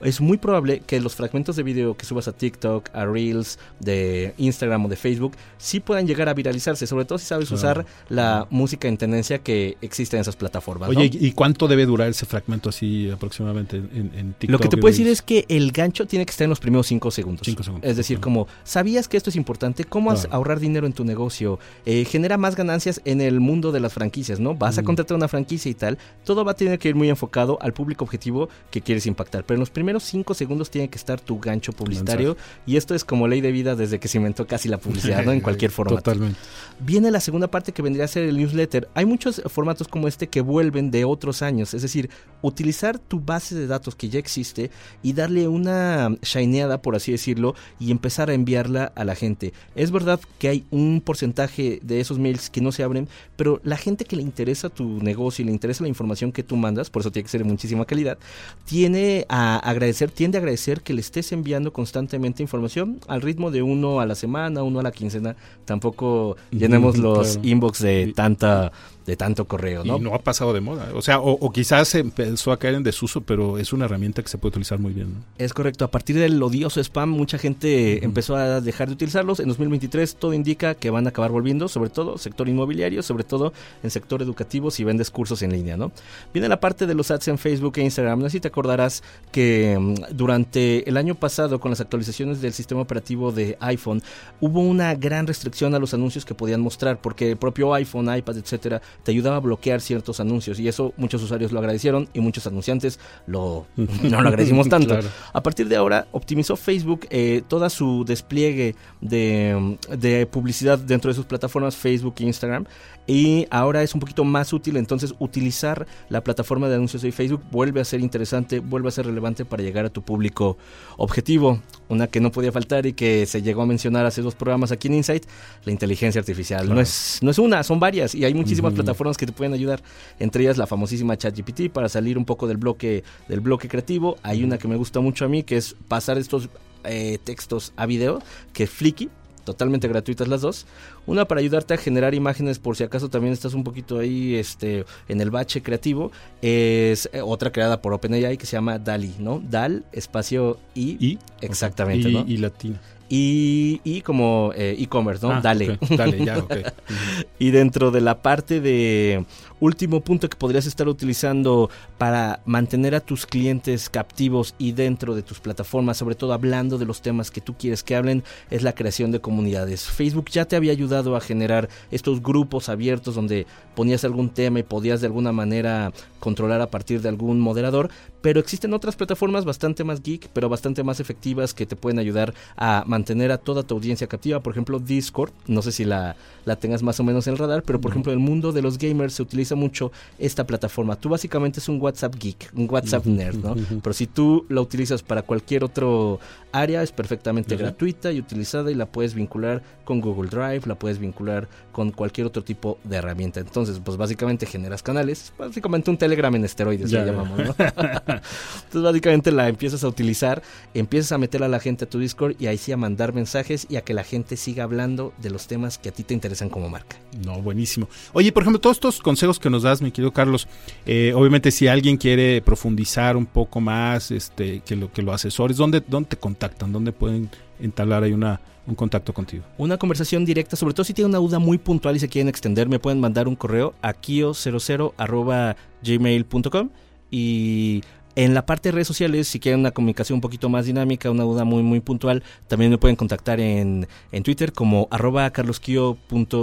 es 0.00 0.20
muy 0.20 0.38
probable 0.38 0.80
que 0.86 1.00
los 1.00 1.14
fragmentos 1.14 1.56
de 1.56 1.62
video 1.62 1.96
que 1.96 2.04
subas 2.04 2.28
a 2.28 2.32
TikTok, 2.32 2.90
a 2.94 3.06
Reels, 3.06 3.58
de 3.80 4.34
Instagram 4.36 4.86
o 4.86 4.88
de 4.88 4.96
Facebook, 4.96 5.36
sí 5.56 5.80
puedan 5.80 6.06
llegar 6.06 6.28
a 6.28 6.34
viralizarse, 6.34 6.86
sobre 6.86 7.04
todo 7.04 7.18
si 7.18 7.26
sabes 7.26 7.50
usar 7.50 7.86
la 8.08 8.46
música 8.50 8.88
en 8.88 8.96
tendencia 8.96 9.38
que 9.38 9.76
existe 9.80 10.16
en 10.16 10.20
esas 10.20 10.36
plataformas. 10.36 10.88
Oye, 10.88 11.10
¿y 11.12 11.32
cuánto 11.32 11.68
debe 11.68 11.86
durar 11.86 12.08
ese 12.08 12.26
fragmento 12.26 12.68
así 12.68 13.07
aproximadamente 13.12 13.76
en, 13.76 14.34
TikTok. 14.38 14.50
Lo 14.50 14.58
que 14.58 14.68
te 14.68 14.76
puedo 14.76 14.92
decir 14.92 15.08
es 15.08 15.22
que 15.22 15.44
el 15.48 15.72
gancho 15.72 16.06
tiene 16.06 16.24
que 16.26 16.30
estar 16.30 16.44
en 16.44 16.50
los 16.50 16.60
primeros 16.60 16.86
5 16.86 17.10
segundos. 17.10 17.48
Es 17.82 17.96
decir, 17.96 18.20
como, 18.20 18.46
¿sabías 18.64 19.08
que 19.08 19.16
esto 19.16 19.30
es 19.30 19.36
importante? 19.36 19.84
¿Cómo 19.84 20.12
ahorrar 20.30 20.60
dinero 20.60 20.86
en 20.86 20.92
tu 20.92 21.04
negocio? 21.04 21.58
Eh, 21.86 22.04
genera 22.04 22.38
más 22.38 22.56
ganancias 22.56 23.00
en 23.04 23.20
el 23.20 23.40
mundo 23.40 23.72
de 23.72 23.80
las 23.80 23.92
franquicias, 23.92 24.40
¿no? 24.40 24.54
Vas 24.54 24.78
a 24.78 24.82
contratar 24.82 25.16
una 25.16 25.28
franquicia 25.28 25.70
y 25.70 25.74
tal. 25.74 25.98
Todo 26.24 26.44
va 26.44 26.52
a 26.52 26.54
tener 26.54 26.78
que 26.78 26.88
ir 26.88 26.94
muy 26.94 27.08
enfocado 27.08 27.58
al 27.60 27.72
público 27.72 28.04
objetivo 28.04 28.48
que 28.70 28.80
quieres 28.80 29.06
impactar. 29.06 29.44
Pero 29.44 29.56
en 29.56 29.60
los 29.60 29.70
primeros 29.70 30.02
5 30.04 30.34
segundos 30.34 30.70
tiene 30.70 30.88
que 30.88 30.98
estar 30.98 31.20
tu 31.20 31.38
gancho 31.38 31.72
publicitario. 31.72 32.36
Y 32.66 32.76
esto 32.76 32.94
es 32.94 33.04
como 33.04 33.28
ley 33.28 33.40
de 33.40 33.52
vida 33.52 33.76
desde 33.76 33.98
que 33.98 34.08
se 34.08 34.18
inventó 34.18 34.46
casi 34.46 34.68
la 34.68 34.78
publicidad, 34.78 35.24
¿no? 35.24 35.32
En 35.32 35.40
cualquier 35.48 35.70
formato. 35.70 36.02
Totalmente. 36.02 36.38
Viene 36.80 37.10
la 37.10 37.20
segunda 37.20 37.48
parte 37.48 37.72
que 37.72 37.82
vendría 37.82 38.04
a 38.04 38.08
ser 38.08 38.24
el 38.24 38.36
newsletter. 38.36 38.88
Hay 38.94 39.04
muchos 39.04 39.42
formatos 39.46 39.88
como 39.88 40.08
este 40.08 40.28
que 40.28 40.40
vuelven 40.40 40.90
de 40.90 41.04
otros 41.04 41.42
años. 41.42 41.74
Es 41.74 41.82
decir, 41.82 42.10
utilizar 42.42 42.97
tu 42.98 43.20
base 43.20 43.54
de 43.54 43.66
datos 43.66 43.94
que 43.94 44.08
ya 44.08 44.18
existe 44.18 44.70
y 45.02 45.12
darle 45.12 45.48
una 45.48 46.16
shineada, 46.22 46.82
por 46.82 46.96
así 46.96 47.12
decirlo, 47.12 47.54
y 47.78 47.90
empezar 47.90 48.30
a 48.30 48.34
enviarla 48.34 48.92
a 48.94 49.04
la 49.04 49.14
gente. 49.14 49.52
Es 49.74 49.90
verdad 49.90 50.20
que 50.38 50.48
hay 50.48 50.64
un 50.70 51.02
porcentaje 51.04 51.80
de 51.82 52.00
esos 52.00 52.18
mails 52.18 52.50
que 52.50 52.60
no 52.60 52.72
se 52.72 52.82
abren, 52.82 53.08
pero 53.36 53.60
la 53.64 53.76
gente 53.76 54.04
que 54.04 54.16
le 54.16 54.22
interesa 54.22 54.68
tu 54.68 55.02
negocio 55.02 55.42
y 55.42 55.46
le 55.46 55.52
interesa 55.52 55.84
la 55.84 55.88
información 55.88 56.32
que 56.32 56.42
tú 56.42 56.56
mandas, 56.56 56.90
por 56.90 57.00
eso 57.00 57.10
tiene 57.10 57.24
que 57.24 57.30
ser 57.30 57.42
de 57.42 57.48
muchísima 57.48 57.84
calidad, 57.84 58.18
tiene 58.64 59.26
a 59.28 59.58
agradecer, 59.58 60.10
tiende 60.10 60.38
a 60.38 60.40
agradecer 60.40 60.82
que 60.82 60.94
le 60.94 61.00
estés 61.00 61.32
enviando 61.32 61.72
constantemente 61.72 62.42
información 62.42 63.00
al 63.06 63.22
ritmo 63.22 63.50
de 63.50 63.62
uno 63.62 64.00
a 64.00 64.06
la 64.06 64.14
semana, 64.14 64.62
uno 64.62 64.80
a 64.80 64.82
la 64.82 64.92
quincena. 64.92 65.36
Tampoco 65.64 66.36
llenemos 66.50 66.98
los 66.98 67.38
inbox 67.42 67.80
de 67.80 68.12
tanta 68.14 68.72
de 69.08 69.16
tanto 69.16 69.46
correo, 69.46 69.84
¿no? 69.84 69.96
Y 69.96 70.00
no 70.00 70.14
ha 70.14 70.18
pasado 70.18 70.52
de 70.52 70.60
moda. 70.60 70.90
O 70.94 71.00
sea, 71.00 71.18
o, 71.18 71.50
quizás 71.50 71.94
empezó 71.94 72.52
a 72.52 72.58
caer 72.58 72.74
en 72.74 72.82
desuso, 72.82 73.22
pero 73.22 73.56
es 73.56 73.72
una 73.72 73.86
herramienta 73.86 74.22
que 74.22 74.28
se 74.28 74.36
puede 74.36 74.50
utilizar 74.50 74.78
muy 74.78 74.92
bien. 74.92 75.24
Es 75.38 75.54
correcto. 75.54 75.86
A 75.86 75.90
partir 75.90 76.18
del 76.18 76.40
odioso 76.42 76.78
spam, 76.78 77.08
mucha 77.08 77.38
gente 77.38 78.04
empezó 78.04 78.36
a 78.36 78.60
dejar 78.60 78.88
de 78.88 78.92
utilizarlos. 78.92 79.40
En 79.40 79.48
2023 79.48 80.16
todo 80.16 80.34
indica 80.34 80.74
que 80.74 80.90
van 80.90 81.06
a 81.06 81.08
acabar 81.08 81.30
volviendo, 81.30 81.68
sobre 81.68 81.88
todo 81.88 82.18
sector 82.18 82.50
inmobiliario, 82.50 83.02
sobre 83.02 83.24
todo 83.24 83.54
en 83.82 83.90
sector 83.90 84.20
educativo 84.20 84.70
si 84.70 84.84
vendes 84.84 85.10
cursos 85.10 85.40
en 85.40 85.52
línea, 85.52 85.78
¿no? 85.78 85.90
Viene 86.34 86.46
la 86.46 86.60
parte 86.60 86.86
de 86.86 86.92
los 86.92 87.10
ads 87.10 87.28
en 87.28 87.38
Facebook 87.38 87.78
e 87.78 87.84
Instagram. 87.84 88.18
No 88.18 88.26
sé 88.26 88.32
si 88.32 88.40
te 88.40 88.48
acordarás 88.48 89.02
que 89.32 89.78
mm, 89.80 90.14
durante 90.14 90.86
el 90.86 90.98
año 90.98 91.14
pasado 91.14 91.60
con 91.60 91.70
las 91.70 91.80
actualizaciones 91.80 92.42
del 92.42 92.52
sistema 92.52 92.82
operativo 92.82 93.32
de 93.32 93.56
iPhone 93.60 94.02
hubo 94.42 94.60
una 94.60 94.94
gran 94.94 95.26
restricción 95.26 95.74
a 95.74 95.78
los 95.78 95.94
anuncios 95.94 96.26
que 96.26 96.34
podían 96.34 96.60
mostrar 96.60 97.00
porque 97.00 97.30
el 97.30 97.38
propio 97.38 97.72
iPhone, 97.72 98.14
iPad, 98.14 98.36
etcétera, 98.36 98.82
te 99.02 99.12
ayudaba 99.12 99.36
a 99.36 99.40
bloquear 99.40 99.80
ciertos 99.80 100.20
anuncios 100.20 100.58
y 100.60 100.68
eso 100.68 100.92
muchos 100.96 101.22
usuarios 101.22 101.52
lo 101.52 101.58
agradecieron 101.58 102.08
y 102.12 102.20
muchos 102.20 102.46
anunciantes 102.46 102.98
lo 103.26 103.66
no 103.76 104.20
lo 104.20 104.28
agradecimos 104.28 104.68
tanto. 104.68 104.98
A 105.32 105.42
partir 105.42 105.68
de 105.68 105.76
ahora 105.76 106.06
optimizó 106.12 106.56
Facebook 106.56 107.06
eh, 107.10 107.42
toda 107.48 107.70
su 107.70 108.04
despliegue 108.04 108.74
de, 109.00 109.76
de 109.96 110.26
publicidad 110.26 110.78
dentro 110.78 111.10
de 111.10 111.14
sus 111.14 111.24
plataformas 111.24 111.76
Facebook 111.76 112.14
e 112.18 112.24
Instagram 112.24 112.66
y 113.08 113.46
ahora 113.48 113.82
es 113.82 113.94
un 113.94 114.00
poquito 114.00 114.22
más 114.22 114.52
útil, 114.52 114.76
entonces 114.76 115.14
utilizar 115.18 115.86
la 116.10 116.22
plataforma 116.22 116.68
de 116.68 116.74
anuncios 116.74 117.00
de 117.00 117.10
Facebook 117.10 117.40
vuelve 117.50 117.80
a 117.80 117.84
ser 117.86 118.00
interesante, 118.00 118.60
vuelve 118.60 118.88
a 118.88 118.90
ser 118.90 119.06
relevante 119.06 119.46
para 119.46 119.62
llegar 119.62 119.86
a 119.86 119.88
tu 119.88 120.02
público 120.02 120.58
objetivo. 120.98 121.62
Una 121.88 122.06
que 122.06 122.20
no 122.20 122.30
podía 122.30 122.52
faltar 122.52 122.84
y 122.84 122.92
que 122.92 123.24
se 123.24 123.40
llegó 123.40 123.62
a 123.62 123.66
mencionar 123.66 124.04
hace 124.04 124.20
dos 124.20 124.34
programas 124.34 124.72
aquí 124.72 124.88
en 124.88 124.94
Insight, 124.94 125.24
la 125.64 125.72
inteligencia 125.72 126.18
artificial. 126.18 126.68
No, 126.68 126.82
es, 126.82 127.18
no 127.22 127.30
es 127.30 127.38
una, 127.38 127.62
son 127.62 127.80
varias 127.80 128.14
y 128.14 128.26
hay 128.26 128.34
muchísimas 128.34 128.74
plataformas 128.74 129.16
que 129.16 129.24
te 129.24 129.32
pueden 129.32 129.54
ayudar, 129.54 129.82
entre 130.18 130.42
ellas 130.42 130.58
la 130.58 130.66
famosísima 130.66 131.16
ChatGPT 131.16 131.70
para 131.72 131.88
salir 131.88 132.18
un 132.18 132.26
poco 132.26 132.46
del 132.46 132.58
bloque, 132.58 133.04
del 133.26 133.40
bloque 133.40 133.68
creativo. 133.68 134.18
Hay 134.22 134.44
una 134.44 134.58
que 134.58 134.68
me 134.68 134.76
gusta 134.76 135.00
mucho 135.00 135.24
a 135.24 135.28
mí 135.28 135.44
que 135.44 135.56
es 135.56 135.74
pasar 135.88 136.18
estos 136.18 136.50
eh, 136.84 137.18
textos 137.24 137.72
a 137.76 137.86
video, 137.86 138.20
que 138.52 138.64
es 138.64 138.70
Flicky, 138.70 139.08
totalmente 139.48 139.88
gratuitas 139.88 140.28
las 140.28 140.42
dos. 140.42 140.66
Una 141.06 141.24
para 141.24 141.40
ayudarte 141.40 141.72
a 141.72 141.76
generar 141.78 142.14
imágenes 142.14 142.58
por 142.58 142.76
si 142.76 142.84
acaso 142.84 143.08
también 143.08 143.32
estás 143.32 143.54
un 143.54 143.64
poquito 143.64 143.98
ahí 143.98 144.34
este, 144.34 144.84
en 145.08 145.22
el 145.22 145.30
bache 145.30 145.62
creativo. 145.62 146.12
Es 146.42 147.08
eh, 147.12 147.22
otra 147.22 147.50
creada 147.50 147.80
por 147.80 147.94
OpenAI 147.94 148.36
que 148.36 148.44
se 148.44 148.56
llama 148.56 148.78
DALI, 148.78 149.14
¿no? 149.18 149.40
DAL, 149.40 149.84
espacio 149.92 150.58
I. 150.74 151.18
Exactamente, 151.40 152.10
y, 152.10 152.34
Y 152.34 152.36
latina 152.36 152.78
y, 153.08 153.80
y 153.84 154.02
como 154.02 154.52
eh, 154.54 154.76
e-commerce, 154.78 155.26
¿no? 155.26 155.32
Ah, 155.32 155.40
dale. 155.40 155.78
Dale, 155.88 156.24
ya, 156.24 156.38
ok. 156.38 156.56
y 157.38 157.50
dentro 157.50 157.90
de 157.90 158.00
la 158.00 158.20
parte 158.20 158.60
de 158.60 159.24
último 159.60 160.00
punto 160.00 160.28
que 160.28 160.36
podrías 160.36 160.66
estar 160.66 160.88
utilizando 160.88 161.70
para 161.98 162.40
mantener 162.44 162.94
a 162.94 163.00
tus 163.00 163.26
clientes 163.26 163.88
captivos 163.90 164.54
y 164.58 164.72
dentro 164.72 165.14
de 165.14 165.22
tus 165.22 165.40
plataformas, 165.40 165.96
sobre 165.96 166.14
todo 166.14 166.32
hablando 166.32 166.78
de 166.78 166.86
los 166.86 167.02
temas 167.02 167.30
que 167.30 167.40
tú 167.40 167.54
quieres 167.56 167.82
que 167.82 167.96
hablen, 167.96 168.24
es 168.50 168.62
la 168.62 168.74
creación 168.74 169.10
de 169.10 169.20
comunidades. 169.20 169.84
Facebook 169.84 170.30
ya 170.30 170.44
te 170.44 170.56
había 170.56 170.72
ayudado 170.72 171.16
a 171.16 171.20
generar 171.20 171.68
estos 171.90 172.22
grupos 172.22 172.68
abiertos 172.68 173.14
donde 173.14 173.46
ponías 173.74 174.04
algún 174.04 174.30
tema 174.30 174.60
y 174.60 174.62
podías 174.64 175.00
de 175.00 175.06
alguna 175.06 175.32
manera 175.32 175.92
controlar 176.20 176.60
a 176.60 176.70
partir 176.70 177.00
de 177.00 177.08
algún 177.08 177.40
moderador, 177.40 177.90
pero 178.20 178.40
existen 178.40 178.74
otras 178.74 178.96
plataformas 178.96 179.44
bastante 179.44 179.84
más 179.84 180.02
geek, 180.02 180.28
pero 180.32 180.48
bastante 180.48 180.82
más 180.82 181.00
efectivas 181.00 181.54
que 181.54 181.66
te 181.66 181.76
pueden 181.76 181.98
ayudar 181.98 182.34
a 182.56 182.82
mantener 182.86 183.30
a 183.30 183.38
toda 183.38 183.62
tu 183.62 183.74
audiencia 183.74 184.08
captiva. 184.08 184.40
Por 184.40 184.52
ejemplo, 184.52 184.80
Discord, 184.80 185.30
no 185.46 185.62
sé 185.62 185.72
si 185.72 185.84
la, 185.84 186.16
la 186.44 186.56
tengas 186.56 186.82
más 186.82 186.98
o 186.98 187.04
menos 187.04 187.26
en 187.26 187.34
el 187.34 187.38
radar, 187.38 187.62
pero 187.62 187.80
por 187.80 187.92
ejemplo, 187.92 188.12
el 188.12 188.18
mundo 188.18 188.52
de 188.52 188.62
los 188.62 188.78
gamers 188.78 189.14
se 189.14 189.22
utiliza 189.22 189.47
mucho 189.54 189.92
esta 190.18 190.46
plataforma. 190.46 190.96
Tú 190.96 191.08
básicamente 191.08 191.60
es 191.60 191.68
un 191.68 191.80
WhatsApp 191.80 192.14
geek, 192.14 192.50
un 192.54 192.68
WhatsApp 192.70 193.06
nerd, 193.06 193.36
¿no? 193.36 193.54
Pero 193.82 193.92
si 193.92 194.06
tú 194.06 194.46
la 194.48 194.60
utilizas 194.60 195.02
para 195.02 195.22
cualquier 195.22 195.64
otro 195.64 196.20
área, 196.52 196.82
es 196.82 196.92
perfectamente 196.92 197.56
gratuita 197.56 198.12
y 198.12 198.18
utilizada 198.18 198.70
y 198.70 198.74
la 198.74 198.86
puedes 198.86 199.14
vincular 199.14 199.62
con 199.84 200.00
Google 200.00 200.30
Drive, 200.30 200.62
la 200.66 200.74
puedes 200.74 200.98
vincular 200.98 201.48
con 201.72 201.92
cualquier 201.92 202.26
otro 202.26 202.42
tipo 202.42 202.78
de 202.84 202.96
herramienta. 202.96 203.40
Entonces, 203.40 203.80
pues 203.84 203.96
básicamente 203.96 204.46
generas 204.46 204.82
canales, 204.82 205.32
básicamente 205.38 205.90
un 205.90 205.96
Telegram 205.96 206.34
en 206.34 206.44
esteroides, 206.44 206.90
ya, 206.90 207.04
llamamos, 207.04 207.38
¿no? 207.38 207.44
Entonces, 207.58 208.82
básicamente 208.82 209.30
la 209.30 209.48
empiezas 209.48 209.84
a 209.84 209.88
utilizar, 209.88 210.42
empiezas 210.74 211.12
a 211.12 211.18
meter 211.18 211.42
a 211.42 211.48
la 211.48 211.60
gente 211.60 211.84
a 211.84 211.88
tu 211.88 211.98
Discord 211.98 212.36
y 212.38 212.46
ahí 212.46 212.58
sí 212.58 212.72
a 212.72 212.76
mandar 212.76 213.14
mensajes 213.14 213.66
y 213.70 213.76
a 213.76 213.82
que 213.82 213.94
la 213.94 214.04
gente 214.04 214.36
siga 214.36 214.64
hablando 214.64 215.12
de 215.18 215.30
los 215.30 215.46
temas 215.46 215.78
que 215.78 215.88
a 215.90 215.92
ti 215.92 216.02
te 216.02 216.14
interesan 216.14 216.48
como 216.48 216.68
marca. 216.68 216.96
No, 217.24 217.40
buenísimo. 217.40 217.88
Oye, 218.12 218.32
por 218.32 218.42
ejemplo, 218.42 218.60
todos 218.60 218.76
estos 218.76 219.00
consejos 219.00 219.37
que 219.40 219.50
nos 219.50 219.62
das, 219.62 219.82
mi 219.82 219.90
querido 219.90 220.12
Carlos, 220.12 220.48
eh, 220.86 221.12
obviamente 221.14 221.50
si 221.50 221.68
alguien 221.68 221.96
quiere 221.96 222.42
profundizar 222.42 223.16
un 223.16 223.26
poco 223.26 223.60
más, 223.60 224.10
este, 224.10 224.60
que 224.60 224.76
lo 224.76 224.92
que 224.92 225.02
lo 225.02 225.12
asesores, 225.12 225.56
¿dónde, 225.56 225.82
dónde 225.86 226.10
te 226.10 226.16
contactan? 226.16 226.72
¿Dónde 226.72 226.92
pueden 226.92 227.30
entablar 227.60 228.02
ahí 228.02 228.12
una, 228.12 228.40
un 228.66 228.74
contacto 228.74 229.12
contigo? 229.12 229.44
Una 229.56 229.76
conversación 229.78 230.24
directa, 230.24 230.56
sobre 230.56 230.74
todo 230.74 230.84
si 230.84 230.94
tienen 230.94 231.10
una 231.10 231.18
duda 231.18 231.38
muy 231.38 231.58
puntual 231.58 231.96
y 231.96 231.98
se 231.98 232.08
quieren 232.08 232.28
extender, 232.28 232.68
me 232.68 232.78
pueden 232.78 233.00
mandar 233.00 233.28
un 233.28 233.36
correo 233.36 233.74
a 233.82 233.94
kio00 233.94 235.56
gmail.com 235.82 236.70
y 237.10 237.82
en 238.18 238.34
la 238.34 238.44
parte 238.44 238.70
de 238.70 238.72
redes 238.72 238.88
sociales, 238.88 239.28
si 239.28 239.38
quieren 239.38 239.60
una 239.60 239.70
comunicación 239.70 240.16
un 240.16 240.20
poquito 240.20 240.48
más 240.48 240.66
dinámica, 240.66 241.08
una 241.08 241.22
duda 241.22 241.44
muy 241.44 241.62
muy 241.62 241.78
puntual, 241.78 242.24
también 242.48 242.68
me 242.68 242.76
pueden 242.76 242.96
contactar 242.96 243.38
en, 243.38 243.86
en 244.10 244.22
Twitter 244.24 244.52
como 244.52 244.88
arroba 244.90 245.30
carlosquio. 245.30 245.96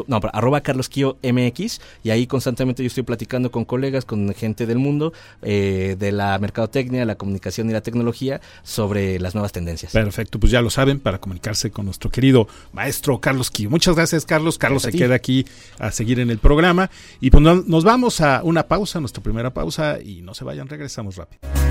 no, 0.07 0.21
arroba 0.31 0.61
mx 0.61 1.81
y 2.01 2.09
ahí 2.11 2.27
constantemente 2.27 2.81
yo 2.81 2.87
estoy 2.87 3.03
platicando 3.03 3.51
con 3.51 3.65
colegas, 3.65 4.05
con 4.05 4.33
gente 4.33 4.65
del 4.65 4.77
mundo, 4.77 5.11
eh, 5.41 5.97
de 5.99 6.13
la 6.13 6.39
mercadotecnia, 6.39 7.03
la 7.03 7.15
comunicación 7.15 7.69
y 7.69 7.73
la 7.73 7.81
tecnología 7.81 8.39
sobre 8.63 9.19
las 9.19 9.35
nuevas 9.35 9.51
tendencias. 9.51 9.91
Perfecto, 9.91 10.39
pues 10.39 10.53
ya 10.53 10.61
lo 10.61 10.69
saben, 10.69 11.01
para 11.01 11.19
comunicarse 11.19 11.71
con 11.71 11.83
nuestro 11.83 12.09
querido 12.09 12.47
maestro 12.71 13.19
Carlos 13.19 13.51
Quio. 13.51 13.69
Muchas 13.69 13.97
gracias 13.97 14.25
Carlos, 14.25 14.57
Carlos 14.57 14.83
se 14.83 14.93
queda 14.93 15.15
aquí 15.15 15.45
a 15.77 15.91
seguir 15.91 16.21
en 16.21 16.29
el 16.29 16.37
programa 16.37 16.89
y 17.19 17.31
pues 17.31 17.43
nos 17.43 17.83
vamos 17.83 18.21
a 18.21 18.43
una 18.43 18.65
pausa, 18.65 19.01
nuestra 19.01 19.21
primera 19.21 19.53
pausa 19.53 19.99
y 20.01 20.21
no 20.21 20.33
se 20.33 20.45
vayan, 20.45 20.69
regresamos 20.69 21.17
rápido. 21.17 21.64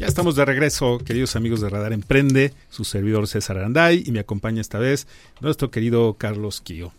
Ya 0.00 0.06
estamos 0.06 0.34
de 0.34 0.44
regreso, 0.46 0.98
queridos 0.98 1.36
amigos 1.36 1.60
de 1.60 1.68
Radar 1.68 1.92
Emprende, 1.92 2.54
su 2.70 2.84
servidor 2.84 3.28
César 3.28 3.58
Aranday 3.58 4.02
y 4.06 4.12
me 4.12 4.20
acompaña 4.20 4.62
esta 4.62 4.78
vez 4.78 5.06
nuestro 5.40 5.70
querido 5.70 6.14
Carlos 6.14 6.62
Quío. 6.62 6.92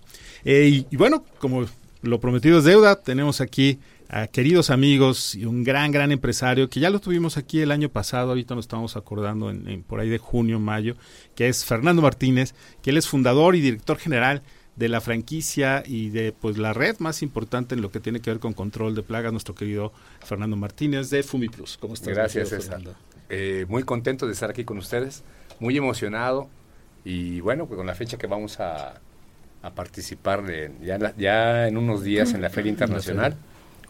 Eh, 0.45 0.85
y, 0.89 0.95
bueno, 0.95 1.25
como 1.39 1.65
lo 2.03 2.19
prometido 2.19 2.59
es 2.59 2.63
deuda, 2.63 2.95
tenemos 2.95 3.41
aquí 3.41 3.79
a 4.13 4.27
queridos 4.27 4.69
amigos 4.71 5.35
y 5.35 5.45
un 5.45 5.63
gran, 5.63 5.89
gran 5.91 6.11
empresario 6.11 6.69
que 6.69 6.81
ya 6.81 6.89
lo 6.89 6.99
tuvimos 6.99 7.37
aquí 7.37 7.61
el 7.61 7.71
año 7.71 7.87
pasado, 7.87 8.29
ahorita 8.29 8.55
nos 8.55 8.65
estamos 8.65 8.97
acordando 8.97 9.49
en, 9.49 9.83
por 9.83 10.01
ahí 10.01 10.09
de 10.09 10.17
junio, 10.17 10.59
mayo, 10.59 10.97
que 11.33 11.47
es 11.47 11.63
Fernando 11.63 12.01
Martínez, 12.01 12.53
que 12.81 12.89
él 12.89 12.97
es 12.97 13.07
fundador 13.07 13.55
y 13.55 13.61
director 13.61 13.97
general 13.97 14.41
de 14.75 14.89
la 14.89 14.99
franquicia 14.99 15.81
y 15.85 16.09
de 16.09 16.33
pues 16.33 16.57
la 16.57 16.73
red 16.73 16.99
más 16.99 17.21
importante 17.21 17.73
en 17.73 17.81
lo 17.81 17.89
que 17.89 18.01
tiene 18.01 18.19
que 18.19 18.31
ver 18.31 18.41
con 18.41 18.51
control 18.51 18.95
de 18.95 19.01
plagas, 19.01 19.31
nuestro 19.31 19.55
querido 19.55 19.93
Fernando 20.25 20.57
Martínez 20.57 21.09
de 21.09 21.23
FumiPlus. 21.23 21.77
¿Cómo 21.77 21.93
estás? 21.93 22.13
Gracias, 22.13 22.49
César. 22.49 22.81
Eh, 23.29 23.65
muy 23.69 23.83
contento 23.83 24.27
de 24.27 24.33
estar 24.33 24.49
aquí 24.49 24.65
con 24.65 24.77
ustedes, 24.77 25.23
muy 25.61 25.77
emocionado 25.77 26.49
y 27.05 27.39
bueno, 27.39 27.65
pues 27.65 27.77
con 27.77 27.87
la 27.87 27.95
fecha 27.95 28.17
que 28.17 28.27
vamos 28.27 28.59
a, 28.59 28.99
participar 29.73 30.43
ya, 30.81 31.15
ya 31.15 31.67
en 31.67 31.77
unos 31.77 32.03
días 32.03 32.33
en 32.33 32.41
la 32.41 32.49
Feria 32.49 32.71
Internacional 32.71 33.37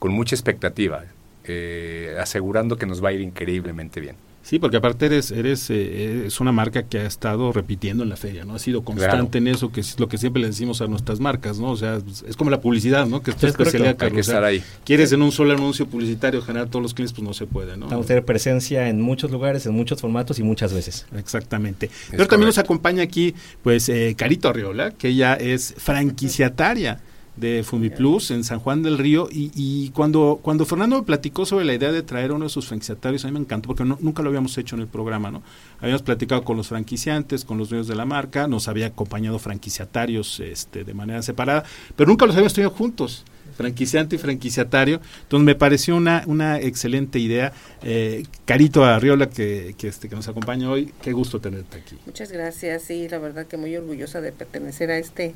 con 0.01 0.13
mucha 0.13 0.33
expectativa, 0.33 1.03
eh, 1.43 2.17
asegurando 2.19 2.75
que 2.75 2.87
nos 2.87 3.03
va 3.03 3.09
a 3.09 3.11
ir 3.11 3.21
increíblemente 3.21 4.01
bien. 4.01 4.15
Sí, 4.41 4.57
porque 4.57 4.77
aparte 4.77 5.05
eres, 5.05 5.29
eres 5.29 5.69
eh, 5.69 6.23
es 6.25 6.39
una 6.39 6.51
marca 6.51 6.81
que 6.81 6.97
ha 6.97 7.05
estado 7.05 7.53
repitiendo 7.53 8.01
en 8.01 8.09
la 8.09 8.15
feria, 8.15 8.43
¿no? 8.43 8.55
Ha 8.55 8.59
sido 8.59 8.83
constante 8.83 9.37
en 9.37 9.47
eso, 9.47 9.71
que 9.71 9.81
es 9.81 9.99
lo 9.99 10.07
que 10.07 10.17
siempre 10.17 10.41
le 10.41 10.47
decimos 10.47 10.81
a 10.81 10.87
nuestras 10.87 11.19
marcas, 11.19 11.59
¿no? 11.59 11.69
O 11.69 11.77
sea, 11.77 11.99
es 12.27 12.35
como 12.35 12.49
la 12.49 12.61
publicidad, 12.61 13.05
¿no? 13.05 13.21
Que 13.21 13.29
es 13.29 13.37
tu 13.37 13.45
especialidad, 13.45 13.95
Hay 14.01 14.11
que 14.11 14.21
estar 14.21 14.43
ahí. 14.43 14.63
Quieres 14.83 15.11
en 15.11 15.21
un 15.21 15.31
solo 15.31 15.53
anuncio 15.53 15.85
publicitario 15.85 16.41
generar 16.41 16.67
todos 16.67 16.81
los 16.81 16.95
clientes, 16.95 17.13
pues 17.13 17.23
no 17.23 17.35
se 17.35 17.45
puede, 17.45 17.77
¿no? 17.77 17.85
Vamos 17.85 18.05
a 18.05 18.07
tener 18.07 18.25
presencia 18.25 18.89
en 18.89 18.99
muchos 19.01 19.29
lugares, 19.29 19.67
en 19.67 19.73
muchos 19.75 20.01
formatos 20.01 20.39
y 20.39 20.43
muchas 20.43 20.73
veces. 20.73 21.05
Exactamente. 21.15 21.91
Pero 22.09 22.25
también 22.25 22.47
nos 22.47 22.57
acompaña 22.57 23.03
aquí, 23.03 23.35
pues, 23.61 23.87
eh, 23.89 24.15
Carito 24.17 24.49
Arriola, 24.49 24.89
que 24.89 25.09
ella 25.09 25.35
es 25.35 25.75
franquiciataria 25.77 27.01
de 27.35 27.63
Fumiplus 27.63 28.29
en 28.31 28.43
San 28.43 28.59
Juan 28.59 28.83
del 28.83 28.97
Río 28.97 29.29
y, 29.31 29.89
cuando, 29.91 30.39
cuando 30.41 30.65
Fernando 30.65 30.97
me 30.97 31.03
platicó 31.03 31.45
sobre 31.45 31.65
la 31.65 31.73
idea 31.73 31.91
de 31.91 32.03
traer 32.03 32.31
uno 32.31 32.45
de 32.45 32.49
sus 32.49 32.67
franquiciatarios, 32.67 33.23
a 33.23 33.27
mí 33.27 33.33
me 33.33 33.39
encantó 33.39 33.67
porque 33.67 33.83
nunca 33.83 34.21
lo 34.21 34.29
habíamos 34.29 34.57
hecho 34.57 34.75
en 34.75 34.81
el 34.81 34.87
programa, 34.87 35.31
¿no? 35.31 35.41
Habíamos 35.79 36.01
platicado 36.01 36.43
con 36.43 36.57
los 36.57 36.67
franquiciantes, 36.67 37.45
con 37.45 37.57
los 37.57 37.69
dueños 37.69 37.87
de 37.87 37.95
la 37.95 38.05
marca, 38.05 38.47
nos 38.47 38.67
había 38.67 38.87
acompañado 38.87 39.39
franquiciatarios 39.39 40.39
este, 40.39 40.83
de 40.83 40.93
manera 40.93 41.21
separada, 41.21 41.63
pero 41.95 42.09
nunca 42.09 42.25
los 42.25 42.35
habíamos 42.35 42.53
tenido 42.53 42.71
juntos. 42.71 43.23
franquiciante 43.55 44.15
y 44.15 44.19
franquiciatario. 44.19 45.01
Entonces 45.23 45.45
me 45.45 45.55
pareció 45.55 45.95
una, 45.95 46.23
una 46.25 46.59
excelente 46.59 47.19
idea. 47.19 47.53
Eh, 47.83 48.23
Carito 48.45 48.83
Arriola, 48.83 49.29
que, 49.29 49.75
que, 49.77 49.87
este, 49.87 50.09
que 50.09 50.15
nos 50.15 50.27
acompaña 50.27 50.69
hoy, 50.69 50.93
qué 51.01 51.11
gusto 51.11 51.39
tenerte 51.39 51.77
aquí. 51.77 51.97
Muchas 52.05 52.31
gracias, 52.31 52.83
sí, 52.83 53.07
la 53.09 53.19
verdad 53.19 53.45
que 53.47 53.57
muy 53.57 53.75
orgullosa 53.75 54.21
de 54.21 54.31
pertenecer 54.31 54.89
a 54.89 54.97
este, 54.97 55.33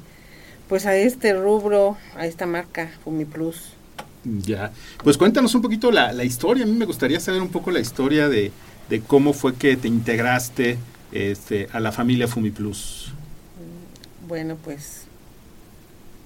pues 0.68 0.86
a 0.86 0.96
este 0.96 1.34
rubro, 1.34 1.98
a 2.16 2.26
esta 2.26 2.46
marca, 2.46 2.92
Fumi 3.04 3.26
Plus. 3.26 3.74
Ya, 4.24 4.72
pues 5.04 5.18
cuéntanos 5.18 5.54
un 5.54 5.62
poquito 5.62 5.92
la, 5.92 6.12
la 6.12 6.24
historia. 6.24 6.64
A 6.64 6.68
mí 6.68 6.74
me 6.74 6.86
gustaría 6.86 7.20
saber 7.20 7.42
un 7.42 7.50
poco 7.50 7.70
la 7.72 7.80
historia 7.80 8.28
de, 8.28 8.52
de 8.90 9.02
cómo 9.02 9.34
fue 9.34 9.56
que 9.56 9.78
te 9.78 9.88
integraste 9.88 10.78
este, 11.12 11.68
a 11.72 11.80
la 11.80 11.92
familia 11.92 12.28
Fumi 12.28 12.50
Plus. 12.50 13.14
Bueno, 14.28 14.58
pues 14.64 15.04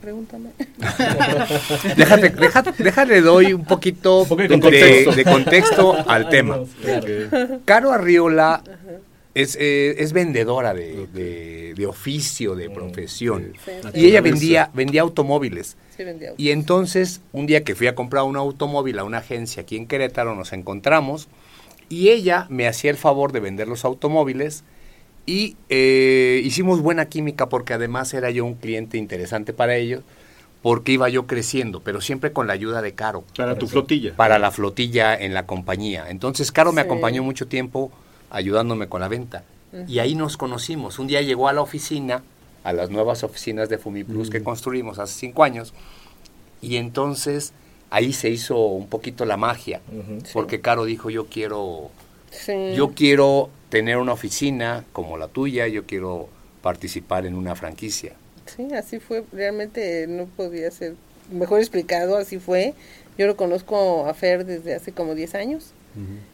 pregúntame. 0.01 0.51
déjate, 1.97 2.29
déjate, 2.29 2.83
déjale 2.83 3.19
doy 3.19 3.51
un 3.51 3.65
poquito, 3.65 4.21
Un 4.29 4.37
de 4.37 4.47
de, 4.47 4.59
contexto. 4.59 5.11
de 5.11 5.23
contexto 5.25 6.09
al 6.09 6.29
tema. 6.29 6.59
Claro. 6.81 7.61
Caro 7.65 7.91
Arriola 7.91 8.63
es, 9.35 9.55
eh, 9.59 9.95
es 9.99 10.11
vendedora 10.13 10.73
de, 10.73 11.07
de- 11.07 11.73
de 11.75 11.85
oficio, 11.85 12.55
de 12.55 12.69
profesión. 12.69 13.53
Sí, 13.63 13.71
Y 13.93 14.05
ella 14.07 14.21
vendía, 14.21 14.69
vendía 14.73 15.01
automóviles. 15.01 15.77
sí 15.95 16.03
vendía. 16.03 16.33
Y 16.37 16.49
entonces, 16.49 17.21
un 17.31 17.45
día 17.45 17.63
que 17.63 17.75
fui 17.75 17.87
a 17.87 17.95
comprar 17.95 18.23
un 18.23 18.35
automóvil 18.37 18.97
a 18.99 19.03
una 19.03 19.19
agencia 19.19 19.61
aquí 19.63 19.75
en 19.77 19.85
Querétaro, 19.87 20.35
nos 20.35 20.51
encontramos 20.53 21.27
y 21.89 22.09
ella 22.09 22.47
me 22.49 22.67
hacía 22.67 22.91
el 22.91 22.97
favor 22.97 23.31
de 23.31 23.39
vender 23.39 23.67
los 23.67 23.85
automóviles 23.85 24.63
y 25.25 25.55
eh, 25.69 26.41
hicimos 26.43 26.81
buena 26.81 27.05
química 27.07 27.49
porque 27.49 27.73
además 27.73 28.13
era 28.15 28.31
yo 28.31 28.45
un 28.45 28.55
cliente 28.55 28.97
interesante 28.97 29.53
para 29.53 29.75
ellos 29.75 30.01
porque 30.63 30.91
iba 30.91 31.07
yo 31.07 31.25
creciendo, 31.27 31.81
pero 31.81 32.01
siempre 32.01 32.33
con 32.33 32.47
la 32.47 32.53
ayuda 32.53 32.81
de 32.81 32.93
Caro 32.93 33.23
Para 33.37 33.57
tu 33.57 33.67
flotilla. 33.67 34.15
para 34.15 34.39
la 34.39 34.51
flotilla 34.51 35.15
en 35.15 35.33
la 35.33 35.45
compañía. 35.45 36.09
Entonces, 36.09 36.51
Caro 36.51 36.73
me 36.73 36.81
acompañó 36.81 37.23
mucho 37.23 37.47
tiempo 37.47 37.91
ayudándome 38.29 38.87
con 38.87 39.01
la 39.01 39.07
venta. 39.07 39.43
Y 39.87 39.99
ahí 39.99 40.15
nos 40.15 40.35
conocimos. 40.35 40.97
Un 40.97 41.05
día 41.07 41.21
llegó 41.21 41.47
a 41.47 41.53
la 41.53 41.61
oficina, 41.61 42.23
a 42.63 42.73
las 42.73 42.89
nuevas 42.89 43.23
oficinas 43.23 43.69
de 43.69 43.77
Fumiplus 43.77 44.29
que 44.29 44.41
construimos 44.41 44.97
hace 44.97 45.13
cinco 45.13 45.43
años, 45.43 45.73
y 46.61 46.77
entonces 46.77 47.53
ahí 47.91 48.11
se 48.13 48.29
hizo 48.29 48.57
un 48.57 48.87
poquito 48.87 49.25
la 49.25 49.37
magia, 49.37 49.81
porque 50.33 50.59
Caro 50.61 50.85
dijo, 50.85 51.09
yo 51.09 51.27
quiero, 51.27 51.91
Sí. 52.31 52.73
yo 52.75 52.89
quiero 52.95 53.49
tener 53.69 53.97
una 53.97 54.13
oficina 54.13 54.85
como 54.91 55.17
la 55.17 55.27
tuya, 55.27 55.67
yo 55.67 55.85
quiero 55.85 56.29
participar 56.61 57.25
en 57.25 57.35
una 57.35 57.55
franquicia. 57.55 58.13
Sí, 58.47 58.73
así 58.73 58.99
fue. 58.99 59.23
Realmente 59.31 60.07
no 60.07 60.25
podía 60.25 60.69
ser 60.71 60.95
mejor 61.31 61.59
explicado, 61.59 62.17
así 62.17 62.39
fue. 62.39 62.73
Yo 63.17 63.27
lo 63.27 63.35
conozco 63.35 64.07
a 64.07 64.13
Fer 64.15 64.45
desde 64.45 64.73
hace 64.73 64.91
como 64.91 65.13
10 65.13 65.35
años. 65.35 65.73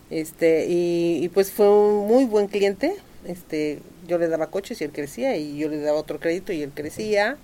Este, 0.10 0.68
y, 0.68 1.24
y 1.24 1.30
pues 1.30 1.52
fue 1.52 1.70
un 1.70 2.08
muy 2.08 2.26
buen 2.26 2.48
cliente. 2.48 2.96
Este, 3.26 3.80
yo 4.08 4.18
le 4.18 4.28
daba 4.28 4.48
coches 4.48 4.80
y 4.82 4.84
él 4.84 4.92
crecía 4.92 5.36
y 5.38 5.58
yo 5.58 5.68
le 5.70 5.80
daba 5.80 5.98
otro 5.98 6.20
crédito 6.20 6.54
y 6.54 6.62
él 6.62 6.72
crecía. 6.74 7.38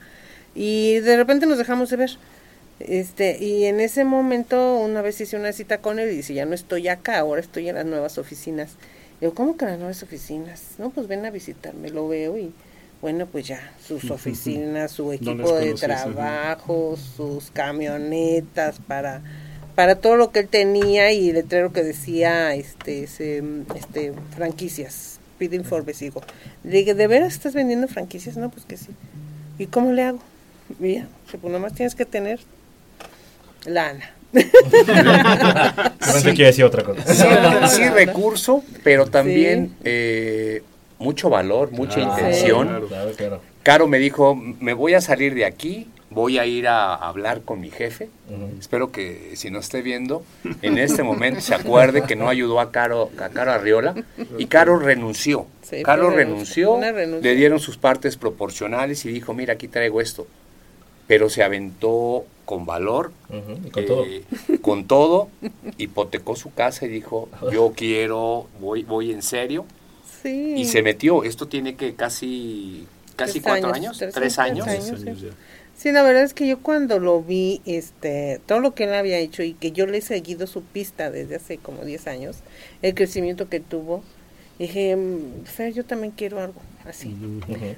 Y 0.56 1.00
de 1.00 1.18
repente 1.18 1.46
nos 1.46 1.58
dejamos 1.58 1.90
de 1.90 1.98
ver. 1.98 2.12
Este, 2.80 3.38
y 3.44 3.66
en 3.66 3.80
ese 3.80 4.04
momento 4.06 4.78
una 4.78 5.02
vez 5.02 5.22
hice 5.22 5.38
una 5.38 5.54
cita 5.54 5.80
con 5.80 6.00
él 6.00 6.12
y 6.12 6.16
dice, 6.16 6.34
ya 6.34 6.46
no 6.46 6.56
estoy 6.56 6.88
acá, 6.88 7.20
ahora 7.20 7.42
estoy 7.42 7.70
en 7.70 7.76
las 7.76 7.86
nuevas 7.86 8.18
oficinas. 8.18 8.72
Digo, 9.20 9.34
¿cómo 9.34 9.56
que 9.56 9.66
las 9.66 9.78
nuevas 9.78 10.02
oficinas? 10.02 10.64
No, 10.80 10.90
pues 10.90 11.08
ven 11.08 11.26
a 11.26 11.30
visitarme, 11.30 11.90
lo 11.90 12.08
veo 12.08 12.38
y 12.38 12.52
bueno, 13.02 13.26
pues 13.26 13.48
ya, 13.48 13.74
sus 13.86 14.10
oficinas, 14.12 14.92
su 14.92 15.12
equipo 15.12 15.56
de 15.56 15.74
trabajo, 15.74 16.96
sus 16.98 17.50
camionetas 17.52 18.80
para 18.80 19.22
para 19.76 19.96
todo 19.96 20.16
lo 20.16 20.32
que 20.32 20.40
él 20.40 20.48
tenía 20.48 21.12
y 21.12 21.30
el 21.30 21.36
letrero 21.36 21.72
que 21.74 21.84
decía 21.84 22.54
este 22.56 23.04
ese, 23.04 23.44
este 23.76 24.14
franquicias 24.36 25.20
piden 25.38 25.64
for 25.66 25.84
digo 25.86 26.22
le 26.64 26.72
dije 26.78 26.94
de 26.94 27.08
veras 27.08 27.34
estás 27.34 27.54
vendiendo 27.54 27.88
franquicias 27.88 28.38
no 28.38 28.50
pues 28.50 28.66
que 28.66 28.78
sí 28.78 28.90
y 29.58 29.68
cómo 29.68 29.92
le 29.92 30.04
hago 30.04 30.20
mira 30.80 31.08
pues 31.40 31.52
nomás 31.52 31.74
tienes 31.74 31.96
que 31.96 32.06
tener 32.06 32.40
lana 33.66 34.12
que 36.36 36.44
a 36.44 36.48
decir 36.48 36.64
otra 36.64 36.84
cosa. 36.84 37.02
Sí, 37.14 37.76
sí, 37.76 37.90
recurso, 37.90 38.64
pero 38.84 39.06
también 39.08 39.76
eh, 39.84 40.64
mucho 41.00 41.30
valor, 41.30 41.72
mucha 41.72 42.00
Ah, 42.00 42.04
intención. 42.04 42.68
claro. 42.68 42.88
Claro, 42.88 43.12
claro. 43.12 43.42
Caro 43.64 43.88
me 43.88 44.00
dijo, 44.00 44.36
me 44.36 44.74
voy 44.74 44.94
a 44.96 45.02
salir 45.02 45.36
de 45.36 45.46
aquí, 45.46 45.88
voy 46.10 46.40
a 46.40 46.46
ir 46.46 46.68
a 46.68 46.96
hablar 46.96 47.42
con 47.42 47.60
mi 47.62 47.70
jefe. 47.70 48.10
Espero 48.60 48.92
que 48.92 49.36
si 49.36 49.52
no 49.52 49.60
esté 49.60 49.82
viendo, 49.82 50.24
en 50.62 50.78
este 50.78 51.04
momento 51.04 51.42
se 51.42 51.54
acuerde 51.54 52.06
que 52.06 52.16
no 52.16 52.30
ayudó 52.30 52.60
a 52.60 52.72
Caro, 52.72 53.12
a 53.20 53.30
Caro 53.30 53.52
Arriola 53.52 53.96
y 54.38 54.46
Caro 54.48 54.78
renunció. 54.80 55.46
Sí, 55.62 55.84
Caro 55.84 56.10
renunció, 56.10 56.80
le 56.80 57.36
dieron 57.36 57.60
sus 57.60 57.78
partes 57.78 58.18
proporcionales 58.18 59.06
y 59.06 59.12
dijo, 59.12 59.34
mira, 59.34 59.54
aquí 59.54 59.68
traigo 59.68 60.02
esto. 60.02 60.28
Pero 61.08 61.30
se 61.30 61.44
aventó 61.44 62.26
con 62.46 62.66
valor, 62.66 63.12
Ujú, 63.30 63.68
y 63.68 63.70
con 63.70 63.86
todo. 63.86 64.06
eh, 64.06 64.24
con 64.62 64.86
todo, 64.88 65.30
hipotecó 65.78 66.36
su 66.36 66.54
casa 66.54 66.86
y 66.86 66.90
dijo, 66.90 67.30
yo 67.52 67.74
quiero, 67.76 68.48
voy, 68.60 68.84
voy 68.84 69.12
en 69.12 69.22
serio. 69.22 69.66
sí 70.22 70.54
Y 70.58 70.66
se 70.66 70.82
metió, 70.82 71.24
esto 71.24 71.48
tiene 71.48 71.76
que 71.76 71.96
casi, 71.96 72.88
casi 73.16 73.40
Tres 73.40 73.44
cuatro 73.44 73.68
años, 73.74 73.78
años, 73.78 73.98
tres 73.98 74.14
tres, 74.14 74.40
años, 74.40 74.68
años. 74.68 74.86
tres 74.86 74.94
años. 75.02 75.08
Años 75.08 75.22
ya. 75.22 75.30
Sí, 75.78 75.92
la 75.92 76.04
verdad 76.04 76.24
es 76.24 76.34
que 76.36 76.46
yo 76.48 76.60
cuando 76.60 77.00
lo 77.00 77.24
vi, 77.24 77.62
este, 77.66 78.40
todo 78.46 78.60
lo 78.60 78.76
que 78.76 78.84
él 78.84 78.94
había 78.94 79.18
hecho 79.18 79.42
y 79.42 79.54
que 79.54 79.72
yo 79.72 79.88
le 79.88 79.98
he 79.98 80.02
seguido 80.02 80.46
su 80.46 80.62
pista 80.62 81.10
desde 81.10 81.38
hace 81.38 81.58
como 81.58 81.84
10 81.84 82.06
años, 82.08 82.38
el 82.84 82.94
crecimiento 82.94 83.50
que 83.50 83.60
tuvo, 83.62 84.04
dije, 84.60 84.96
"Mm, 84.96 85.44
Fer, 85.46 85.74
yo 85.74 85.84
también 85.84 86.14
quiero 86.16 86.40
algo 86.40 86.62
así. 86.86 87.16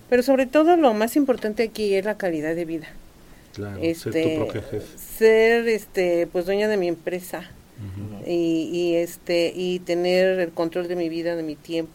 Pero 0.10 0.22
sobre 0.24 0.48
todo 0.48 0.76
lo 0.76 0.94
más 0.94 1.16
importante 1.16 1.64
aquí 1.64 1.94
es 1.94 2.04
la 2.04 2.18
calidad 2.18 2.56
de 2.56 2.66
vida. 2.66 2.88
Claro, 3.54 3.78
este, 3.82 4.12
ser 4.12 4.24
tu 4.24 4.36
propio 4.46 4.64
jefe. 4.70 4.98
ser, 4.98 5.68
este, 5.70 6.28
pues 6.28 6.46
dueña 6.46 6.68
de 6.68 6.76
mi 6.76 6.90
empresa 6.90 7.50
y, 8.26 8.70
y 8.74 8.96
este, 8.96 9.54
y 9.56 9.80
tener 9.80 10.40
el 10.40 10.52
control 10.52 10.88
de 10.90 10.96
mi 10.98 11.08
vida, 11.08 11.36
de 11.38 11.44
mi 11.44 11.56
tiempo, 11.56 11.92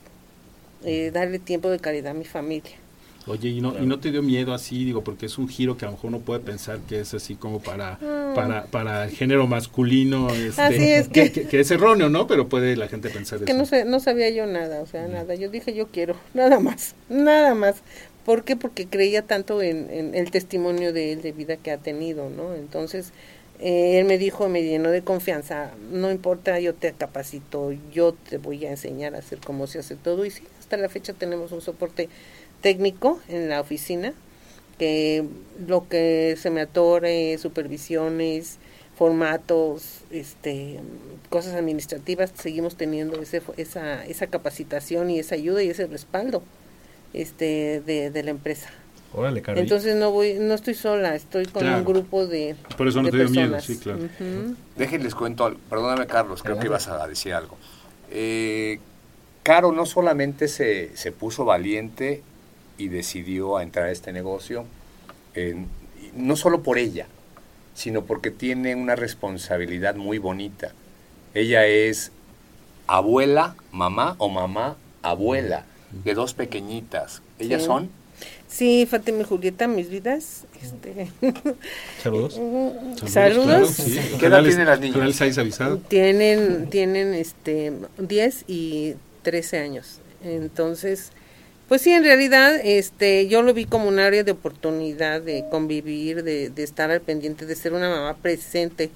eh, 0.85 1.11
darle 1.13 1.39
tiempo 1.39 1.69
de 1.69 1.81
calidad 1.81 2.13
a 2.13 2.15
mi 2.15 2.25
familia. 2.25 2.77
Oye, 3.29 3.49
¿y 3.51 3.61
no, 3.61 3.75
¿y 3.81 3.87
no 3.87 3.99
te 4.01 4.11
dio 4.11 4.23
miedo 4.23 4.55
así? 4.55 4.85
Digo, 4.85 5.03
porque 5.05 5.27
es 5.27 5.39
un 5.39 5.49
giro 5.49 5.77
que 5.77 5.85
a 5.85 5.89
lo 5.89 5.93
mejor 5.93 6.09
uno 6.09 6.21
puede 6.21 6.41
pensar 6.41 6.79
que 6.89 7.01
es 7.01 7.13
así 7.15 7.35
como 7.35 7.61
para, 7.61 7.99
Ah. 8.03 8.33
para, 8.35 8.65
para 8.67 9.05
el 9.05 9.11
género 9.11 9.47
masculino. 9.47 10.29
Este, 10.31 10.61
Así 10.63 10.91
es 10.93 11.09
que, 11.09 11.31
que- 11.31 11.43
que- 11.43 11.49
que 11.49 11.61
es 11.61 11.71
erróneo, 11.71 12.09
¿no? 12.09 12.27
Pero 12.27 12.49
puede 12.49 12.77
la 12.77 12.89
gente 12.89 13.11
pensar 13.11 13.39
que 13.41 13.45
eso. 13.53 13.59
no, 13.59 13.67
sé, 13.67 13.85
no 13.85 14.01
sabía 14.01 14.31
yo 14.31 14.47
nada, 14.47 14.81
o 14.81 14.87
sea, 14.87 15.07
nada. 15.09 15.35
Yo 15.35 15.51
dije, 15.51 15.75
yo 15.75 15.89
quiero, 15.89 16.17
nada 16.35 16.59
más, 16.61 16.95
nada 17.09 17.55
más. 17.55 17.77
¿Por 18.25 18.45
qué? 18.45 18.57
Porque 18.57 18.87
creía 18.87 19.23
tanto 19.23 19.63
en, 19.63 19.89
en 19.91 20.15
el 20.15 20.31
testimonio 20.31 20.93
de 20.93 21.13
él, 21.13 21.23
de 21.23 21.33
vida 21.33 21.57
que 21.57 21.71
ha 21.71 21.79
tenido, 21.79 22.29
¿no? 22.29 22.55
Entonces, 22.55 23.13
eh, 23.61 23.99
él 23.99 24.05
me 24.05 24.19
dijo, 24.19 24.49
me 24.51 24.63
llenó 24.63 24.91
de 24.91 25.03
confianza, 25.03 25.71
no 25.91 26.11
importa, 26.11 26.61
yo 26.61 26.75
te 26.75 26.93
capacito, 26.93 27.73
yo 27.93 28.13
te 28.29 28.37
voy 28.39 28.67
a 28.67 28.71
enseñar 28.71 29.15
a 29.15 29.19
hacer 29.19 29.39
cómo 29.45 29.67
se 29.67 29.79
hace 29.79 29.97
todo. 29.97 30.25
Y 30.27 30.31
sí, 30.31 30.43
hasta 30.61 30.77
la 30.77 30.89
fecha 30.91 31.13
tenemos 31.15 31.53
un 31.53 31.61
soporte 31.63 32.09
técnico 32.61 33.21
en 33.29 33.49
la 33.49 33.61
oficina, 33.61 34.13
que 34.79 35.25
lo 35.67 35.89
que 35.89 36.37
se 36.41 36.51
me 36.51 36.61
atore, 36.61 37.37
supervisiones, 37.39 38.59
formatos, 38.97 40.01
este, 40.11 40.81
cosas 41.31 41.55
administrativas, 41.55 42.33
seguimos 42.37 42.77
teniendo 42.77 43.21
ese, 43.23 43.43
esa, 43.57 44.05
esa 44.05 44.27
capacitación 44.27 45.11
y 45.11 45.19
esa 45.19 45.35
ayuda 45.37 45.63
y 45.63 45.71
ese 45.71 45.87
respaldo 45.87 46.43
este, 47.15 47.81
de, 47.85 48.11
de 48.11 48.23
la 48.23 48.31
empresa. 48.31 48.71
Órale. 49.15 49.43
Entonces 49.57 49.97
no 49.97 50.11
voy, 50.11 50.35
no 50.35 50.53
estoy 50.55 50.75
sola, 50.75 51.15
estoy 51.15 51.47
con 51.47 51.63
Claro. 51.63 51.79
un 51.79 51.85
grupo 51.85 52.27
de, 52.27 52.55
Por 52.77 52.89
eso 52.89 52.99
no 52.99 53.05
de 53.07 53.13
te 53.13 53.17
dio 53.19 53.31
miedo, 53.31 53.53
personas. 53.53 53.65
sí, 53.65 53.79
claro. 53.79 54.01
Déjenles 54.77 55.15
cuento 55.15 55.47
algo. 55.47 55.59
Perdóname, 55.71 56.07
Carlos, 56.07 56.43
creo 56.43 56.59
que 56.59 56.67
ibas 56.67 56.89
a 56.89 57.07
decir 57.07 57.33
algo. 57.33 57.57
Eh, 58.11 58.79
Caro 59.45 59.73
no 59.73 59.87
solamente 59.87 60.47
se, 60.47 60.95
se 60.95 61.11
puso 61.11 61.47
valiente 61.47 62.23
y 62.79 62.89
decidió 62.89 63.57
a 63.59 63.63
entrar 63.63 63.87
a 63.87 63.91
este 63.91 64.13
negocio, 64.13 64.65
no 66.15 66.37
solo 66.37 66.63
por 66.63 66.79
ella, 66.79 67.07
sino 67.75 68.05
porque 68.05 68.31
tiene 68.31 68.75
una 68.75 68.97
responsabilidad 68.97 69.95
muy 69.95 70.19
bonita. 70.19 70.73
Ella 71.35 71.67
es 71.67 72.11
abuela, 72.87 73.55
mamá 73.73 74.15
o 74.19 74.29
mamá, 74.29 74.77
abuela 75.03 75.65
de 76.05 76.15
dos 76.15 76.35
pequeñitas. 76.35 77.23
Ellas 77.39 77.63
Sí. 77.63 77.67
son 77.67 77.91
Sí, 78.49 78.87
Fátima 78.91 79.21
y 79.21 79.25
Julieta, 79.25 79.69
mis 79.69 79.91
vidas. 79.91 80.45
Este, 80.61 81.09
Saludos. 82.03 82.41
saludos. 83.07 83.45
claro, 83.45 83.67
sí. 83.67 84.01
¿Qué 84.19 84.27
edad 84.27 84.43
tienen 84.43 84.67
las 84.67 84.81
niñas? 84.81 84.97
Canal 84.97 85.15
6 85.15 85.39
avisado. 85.39 85.79
Tienen, 85.79 86.69
tienen 86.71 87.15
este 87.15 87.73
10 87.99 88.45
y 88.49 88.95
13 89.23 89.59
años. 89.59 90.01
Entonces, 90.25 91.13
Pues 91.69 91.83
sí, 91.83 91.93
en 91.93 92.03
realidad, 92.03 92.57
este, 92.65 93.29
yo 93.29 93.43
lo 93.43 93.53
vi 93.53 93.67
como 93.67 93.89
un 93.89 93.99
área 93.99 94.25
de 94.25 94.33
oportunidad, 94.33 95.21
de 95.21 95.45
convivir, 95.51 96.23
de, 96.25 96.49
de 96.49 96.63
estar 96.63 96.91
al 96.91 97.03
pendiente, 97.03 97.45
de 97.45 97.55
ser 97.55 97.75
una 97.75 97.91
mamá 97.91 98.17
presente, 98.17 98.91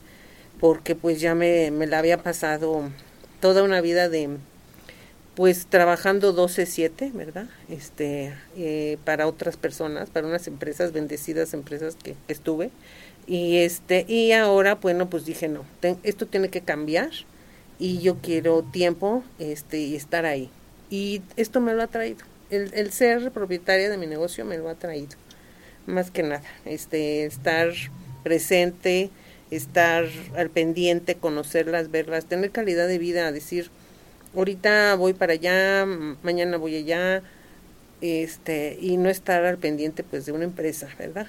porque 0.58 0.94
pues 0.94 1.20
ya 1.20 1.34
me, 1.34 1.70
me 1.70 1.86
la 1.86 1.98
había 1.98 2.22
pasado 2.22 2.88
toda 3.40 3.62
una 3.62 3.82
vida 3.82 4.08
de, 4.08 4.38
pues 5.34 5.66
trabajando 5.66 6.34
12-7, 6.34 7.12
¿verdad? 7.12 7.46
Este, 7.68 8.32
eh, 8.56 8.96
para 9.04 9.26
otras 9.26 9.58
personas, 9.58 10.08
para 10.08 10.26
unas 10.26 10.46
empresas, 10.46 10.92
bendecidas 10.92 11.52
empresas 11.52 11.94
que, 12.02 12.14
que 12.26 12.32
estuve. 12.32 12.70
Y 13.26 13.58
este, 13.58 14.06
y 14.08 14.32
ahora, 14.32 14.76
bueno, 14.76 15.10
pues 15.10 15.26
dije, 15.26 15.46
no, 15.46 15.66
esto 16.04 16.26
tiene 16.26 16.48
que 16.48 16.62
cambiar 16.62 17.10
y 17.78 17.98
yo 17.98 18.16
quiero 18.22 18.62
tiempo, 18.62 19.24
este, 19.38 19.78
y 19.78 19.94
estar 19.94 20.24
ahí. 20.24 20.48
Y 20.88 21.20
esto 21.36 21.60
me 21.60 21.74
lo 21.74 21.82
ha 21.82 21.86
traído. 21.88 22.31
El, 22.52 22.72
el 22.74 22.92
ser 22.92 23.30
propietaria 23.32 23.88
de 23.88 23.96
mi 23.96 24.06
negocio 24.06 24.44
me 24.44 24.58
lo 24.58 24.68
ha 24.68 24.74
traído. 24.74 25.16
Más 25.86 26.10
que 26.10 26.22
nada, 26.22 26.42
este, 26.64 27.24
estar 27.24 27.70
presente, 28.22 29.10
estar 29.50 30.04
al 30.36 30.50
pendiente, 30.50 31.14
conocerlas, 31.16 31.90
verlas, 31.90 32.26
tener 32.26 32.50
calidad 32.50 32.86
de 32.86 32.98
vida, 32.98 33.32
decir, 33.32 33.70
ahorita 34.36 34.94
voy 34.96 35.12
para 35.12 35.32
allá, 35.32 35.86
mañana 36.22 36.56
voy 36.56 36.76
allá, 36.76 37.22
este, 38.00 38.78
y 38.80 38.96
no 38.96 39.08
estar 39.08 39.44
al 39.44 39.58
pendiente 39.58 40.04
pues 40.04 40.26
de 40.26 40.32
una 40.32 40.44
empresa, 40.44 40.88
¿verdad? 40.98 41.26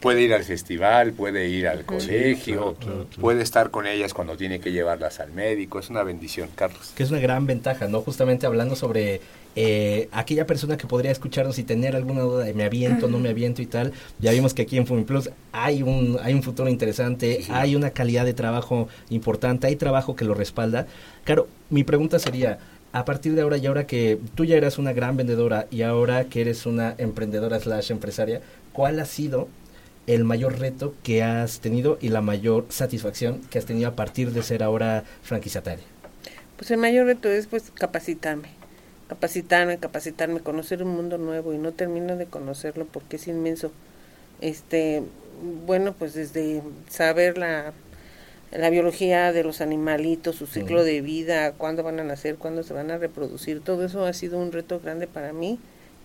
Puede 0.00 0.20
ir 0.20 0.34
al 0.34 0.44
festival, 0.44 1.12
puede 1.12 1.48
ir 1.48 1.66
al 1.66 1.86
colegio, 1.86 2.76
puede 3.18 3.42
estar 3.42 3.70
con 3.70 3.86
ellas 3.86 4.12
cuando 4.12 4.36
tiene 4.36 4.60
que 4.60 4.72
llevarlas 4.72 5.20
al 5.20 5.32
médico. 5.32 5.78
Es 5.78 5.88
una 5.88 6.02
bendición, 6.02 6.50
Carlos. 6.54 6.92
Que 6.94 7.02
es 7.02 7.10
una 7.10 7.20
gran 7.20 7.46
ventaja, 7.46 7.88
¿no? 7.88 8.02
Justamente 8.02 8.44
hablando 8.44 8.76
sobre 8.76 9.22
eh, 9.56 10.08
aquella 10.12 10.46
persona 10.46 10.76
que 10.76 10.86
podría 10.86 11.10
escucharnos 11.10 11.58
y 11.58 11.64
tener 11.64 11.96
alguna 11.96 12.22
duda 12.22 12.44
de 12.44 12.54
me 12.54 12.64
aviento, 12.64 13.08
no 13.08 13.18
me 13.18 13.30
aviento 13.30 13.62
y 13.62 13.66
tal. 13.66 13.92
Ya 14.18 14.32
vimos 14.32 14.54
que 14.54 14.62
aquí 14.62 14.76
en 14.76 14.86
Fumiplus 14.86 15.30
hay 15.52 15.82
un, 15.82 16.18
hay 16.22 16.34
un 16.34 16.42
futuro 16.42 16.68
interesante, 16.68 17.44
hay 17.50 17.74
una 17.76 17.90
calidad 17.90 18.24
de 18.24 18.34
trabajo 18.34 18.88
importante, 19.08 19.66
hay 19.66 19.76
trabajo 19.76 20.16
que 20.16 20.24
lo 20.24 20.34
respalda. 20.34 20.86
Claro, 21.24 21.48
mi 21.68 21.84
pregunta 21.84 22.18
sería, 22.18 22.58
a 22.92 23.04
partir 23.04 23.34
de 23.34 23.42
ahora 23.42 23.56
y 23.56 23.66
ahora 23.66 23.86
que 23.86 24.18
tú 24.34 24.44
ya 24.44 24.56
eras 24.56 24.78
una 24.78 24.92
gran 24.92 25.16
vendedora 25.16 25.66
y 25.70 25.82
ahora 25.82 26.24
que 26.24 26.40
eres 26.40 26.66
una 26.66 26.94
emprendedora 26.98 27.60
slash 27.60 27.90
empresaria, 27.90 28.40
¿cuál 28.72 28.98
ha 29.00 29.04
sido 29.04 29.48
el 30.06 30.24
mayor 30.24 30.58
reto 30.58 30.94
que 31.02 31.22
has 31.22 31.60
tenido 31.60 31.98
y 32.00 32.08
la 32.08 32.20
mayor 32.20 32.66
satisfacción 32.68 33.42
que 33.50 33.58
has 33.58 33.66
tenido 33.66 33.88
a 33.88 33.96
partir 33.96 34.32
de 34.32 34.42
ser 34.42 34.62
ahora 34.62 35.04
franquiciataria? 35.22 35.84
Pues 36.56 36.70
el 36.70 36.78
mayor 36.78 37.06
reto 37.06 37.28
es 37.28 37.46
pues 37.46 37.70
capacitarme, 37.72 38.48
capacitarme, 39.10 39.76
capacitarme, 39.78 40.38
conocer 40.38 40.84
un 40.84 40.90
mundo 40.90 41.18
nuevo 41.18 41.52
y 41.52 41.58
no 41.58 41.72
termino 41.72 42.16
de 42.16 42.26
conocerlo 42.26 42.86
porque 42.86 43.16
es 43.16 43.26
inmenso. 43.26 43.72
Este, 44.40 45.02
bueno, 45.66 45.94
pues 45.94 46.14
desde 46.14 46.62
saber 46.88 47.36
la, 47.36 47.72
la 48.52 48.70
biología 48.70 49.32
de 49.32 49.42
los 49.42 49.60
animalitos, 49.62 50.36
su 50.36 50.46
ciclo 50.46 50.84
de 50.84 51.00
vida, 51.00 51.54
cuándo 51.54 51.82
van 51.82 51.98
a 51.98 52.04
nacer, 52.04 52.36
cuándo 52.36 52.62
se 52.62 52.72
van 52.72 52.92
a 52.92 52.98
reproducir, 52.98 53.60
todo 53.62 53.84
eso 53.84 54.04
ha 54.04 54.12
sido 54.12 54.38
un 54.38 54.52
reto 54.52 54.78
grande 54.78 55.08
para 55.08 55.32
mí 55.32 55.58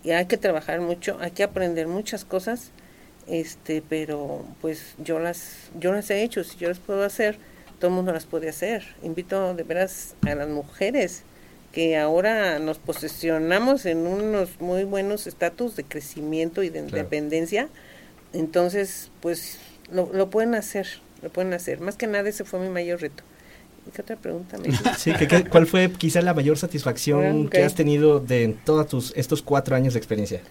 y 0.03 0.09
hay 0.09 0.25
que 0.25 0.37
trabajar 0.37 0.81
mucho, 0.81 1.19
hay 1.21 1.29
que 1.29 1.43
aprender 1.43 1.85
muchas 1.87 2.25
cosas, 2.25 2.71
este, 3.27 3.83
pero 3.87 4.43
pues 4.61 4.95
yo 4.97 5.19
las, 5.19 5.69
yo 5.79 5.93
las 5.93 6.09
he 6.09 6.23
hecho, 6.23 6.43
si 6.43 6.57
yo 6.57 6.69
las 6.69 6.79
puedo 6.79 7.03
hacer, 7.03 7.37
todo 7.77 7.89
el 7.89 7.95
mundo 7.97 8.11
las 8.13 8.25
puede 8.25 8.49
hacer. 8.49 8.83
Invito 9.03 9.53
de 9.53 9.61
veras 9.61 10.15
a 10.23 10.33
las 10.33 10.49
mujeres 10.49 11.23
que 11.75 11.97
ahora 11.97 12.59
nos 12.59 12.79
posicionamos 12.79 13.85
en 13.85 14.07
unos 14.07 14.61
muy 14.61 14.85
buenos 14.85 15.27
estatus 15.27 15.75
de 15.75 15.83
crecimiento 15.85 16.63
y 16.63 16.69
de 16.71 16.79
independencia, 16.79 17.69
entonces 18.33 19.11
pues 19.21 19.59
lo, 19.91 20.11
lo 20.13 20.29
pueden 20.31 20.55
hacer, 20.55 20.87
lo 21.21 21.29
pueden 21.31 21.53
hacer. 21.53 21.81
Más 21.81 21.97
que 21.97 22.07
nada 22.07 22.29
ese 22.29 22.45
fue 22.45 22.59
mi 22.61 22.69
mayor 22.69 23.01
reto. 23.01 23.23
¿Y 23.87 23.91
¿Qué 23.91 24.01
otra 24.01 24.15
pregunta 24.15 24.57
me? 24.57 24.71
Sí, 24.97 25.13
¿qué- 25.19 25.27
qué- 25.27 25.45
¿cuál 25.45 25.67
fue 25.67 25.91
quizá 25.91 26.21
la 26.21 26.33
mayor 26.33 26.57
satisfacción 26.57 27.47
Ah, 27.47 27.49
que 27.51 27.63
has 27.63 27.75
tenido 27.75 28.19
de 28.19 28.55
todos 28.65 28.87
tus 28.87 29.13
estos 29.15 29.41
cuatro 29.43 29.75
años 29.75 29.93
de 29.93 29.99
experiencia? 29.99 30.41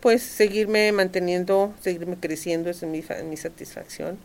pues 0.00 0.22
seguirme 0.22 0.92
manteniendo, 0.92 1.72
seguirme 1.80 2.16
creciendo, 2.20 2.68
esa 2.70 2.86
es 2.86 2.92
mi, 2.92 3.02
mi 3.28 3.36
satisfacción. 3.36 4.18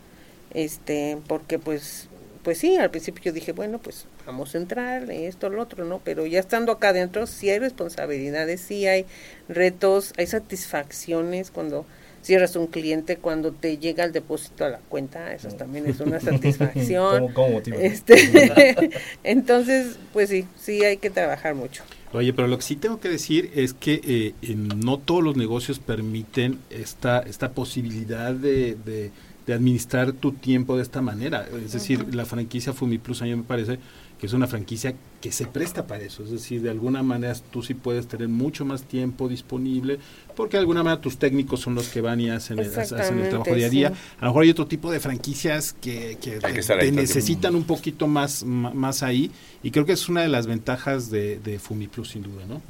Este, 0.54 1.17
porque 1.28 1.60
pues, 1.60 2.10
pues 2.49 2.57
sí, 2.57 2.77
al 2.77 2.89
principio 2.89 3.21
yo 3.25 3.31
dije, 3.31 3.51
bueno, 3.51 3.77
pues 3.77 4.05
vamos 4.25 4.55
a 4.55 4.57
entrar, 4.57 5.12
esto, 5.12 5.51
lo 5.51 5.62
otro, 5.62 5.85
¿no? 5.85 6.01
Pero 6.03 6.25
ya 6.25 6.39
estando 6.39 6.71
acá 6.71 6.89
adentro, 6.89 7.27
sí 7.27 7.47
hay 7.47 7.59
responsabilidades, 7.59 8.59
sí 8.59 8.88
hay 8.88 9.05
retos, 9.47 10.13
hay 10.17 10.25
satisfacciones 10.25 11.51
cuando 11.51 11.85
cierras 12.23 12.55
un 12.55 12.65
cliente, 12.65 13.17
cuando 13.17 13.51
te 13.51 13.77
llega 13.77 14.03
el 14.03 14.13
depósito 14.13 14.65
a 14.65 14.69
la 14.69 14.79
cuenta, 14.79 15.31
eso 15.31 15.49
también 15.49 15.85
es 15.85 15.99
una 15.99 16.19
satisfacción. 16.19 17.19
¿Cómo, 17.21 17.33
cómo 17.35 17.49
motiva? 17.49 17.77
Este, 17.77 18.15
entonces, 19.23 19.99
pues 20.12 20.29
sí, 20.29 20.47
sí 20.59 20.83
hay 20.83 20.97
que 20.97 21.12
trabajar 21.12 21.53
mucho. 21.53 21.83
Oye, 22.13 22.33
pero 22.33 22.47
lo 22.47 22.57
que 22.57 22.63
sí 22.63 22.75
tengo 22.77 22.99
que 22.99 23.09
decir 23.09 23.51
es 23.53 23.75
que 23.75 24.01
eh, 24.03 24.33
en- 24.41 24.79
no 24.79 24.97
todos 24.97 25.23
los 25.23 25.38
negocios 25.38 25.77
permiten 25.77 26.57
esta, 26.71 27.19
esta 27.19 27.51
posibilidad 27.51 28.33
de, 28.33 28.75
de- 28.83 29.12
de 29.49 29.55
administrar 29.55 30.12
tu 30.12 30.33
tiempo 30.33 30.75
de 30.77 30.83
esta 30.83 31.01
manera. 31.01 31.47
Es 31.65 31.73
decir, 31.73 32.13
la 32.13 32.25
franquicia 32.25 32.71
Fumiplus 32.71 33.23
a 33.23 33.25
mí 33.25 33.35
me 33.35 33.41
parece 33.41 33.79
que 34.19 34.25
es 34.27 34.34
una 34.34 34.47
franquicia 34.47 34.95
que 35.21 35.32
se 35.32 35.45
presta 35.45 35.88
para 35.88 36.03
eso. 36.03 36.23
Es 36.23 36.32
decir, 36.32 36.62
de 36.62 36.69
alguna 36.69 37.03
manera 37.03 37.34
tú 37.51 37.62
sí 37.63 37.73
puedes 37.73 38.08
tener 38.08 38.27
mucho 38.27 38.65
más 38.65 38.84
tiempo 38.84 39.27
disponible 39.29 39.97
porque 40.36 40.58
de 40.58 40.62
alguna 40.62 40.84
manera 40.84 41.01
tus 41.01 41.17
técnicos 41.17 41.62
son 41.62 41.75
los 41.75 41.88
que 41.89 42.01
van 42.01 42.19
y 42.21 42.29
hacen 42.29 42.60
el, 42.60 42.67
hacen 42.77 43.19
el 43.19 43.29
trabajo 43.29 43.55
día 43.55 43.67
a 43.67 43.69
día. 43.69 43.89
sí. 43.89 43.95
A 44.19 44.25
lo 44.25 44.32
mejor 44.32 44.43
hay 44.43 44.49
otro 44.49 44.67
tipo 44.67 44.91
de 44.91 44.99
franquicias 44.99 45.73
que, 45.73 46.17
que 46.21 46.39
te, 46.39 46.62
te 46.62 46.91
necesitan 46.91 47.55
un 47.55 47.63
poquito 47.63 48.08
más, 48.08 48.43
más 48.43 49.03
ahí 49.03 49.32
y 49.63 49.71
creo 49.71 49.86
que 49.86 49.93
es 49.93 50.08
una 50.10 50.21
de 50.21 50.29
las 50.29 50.47
ventajas 50.47 51.10
de, 51.10 51.39
de 51.39 51.60
Fumiplus 51.60 52.10
sin 52.10 52.23
duda, 52.23 52.45
¿no? 52.47 52.62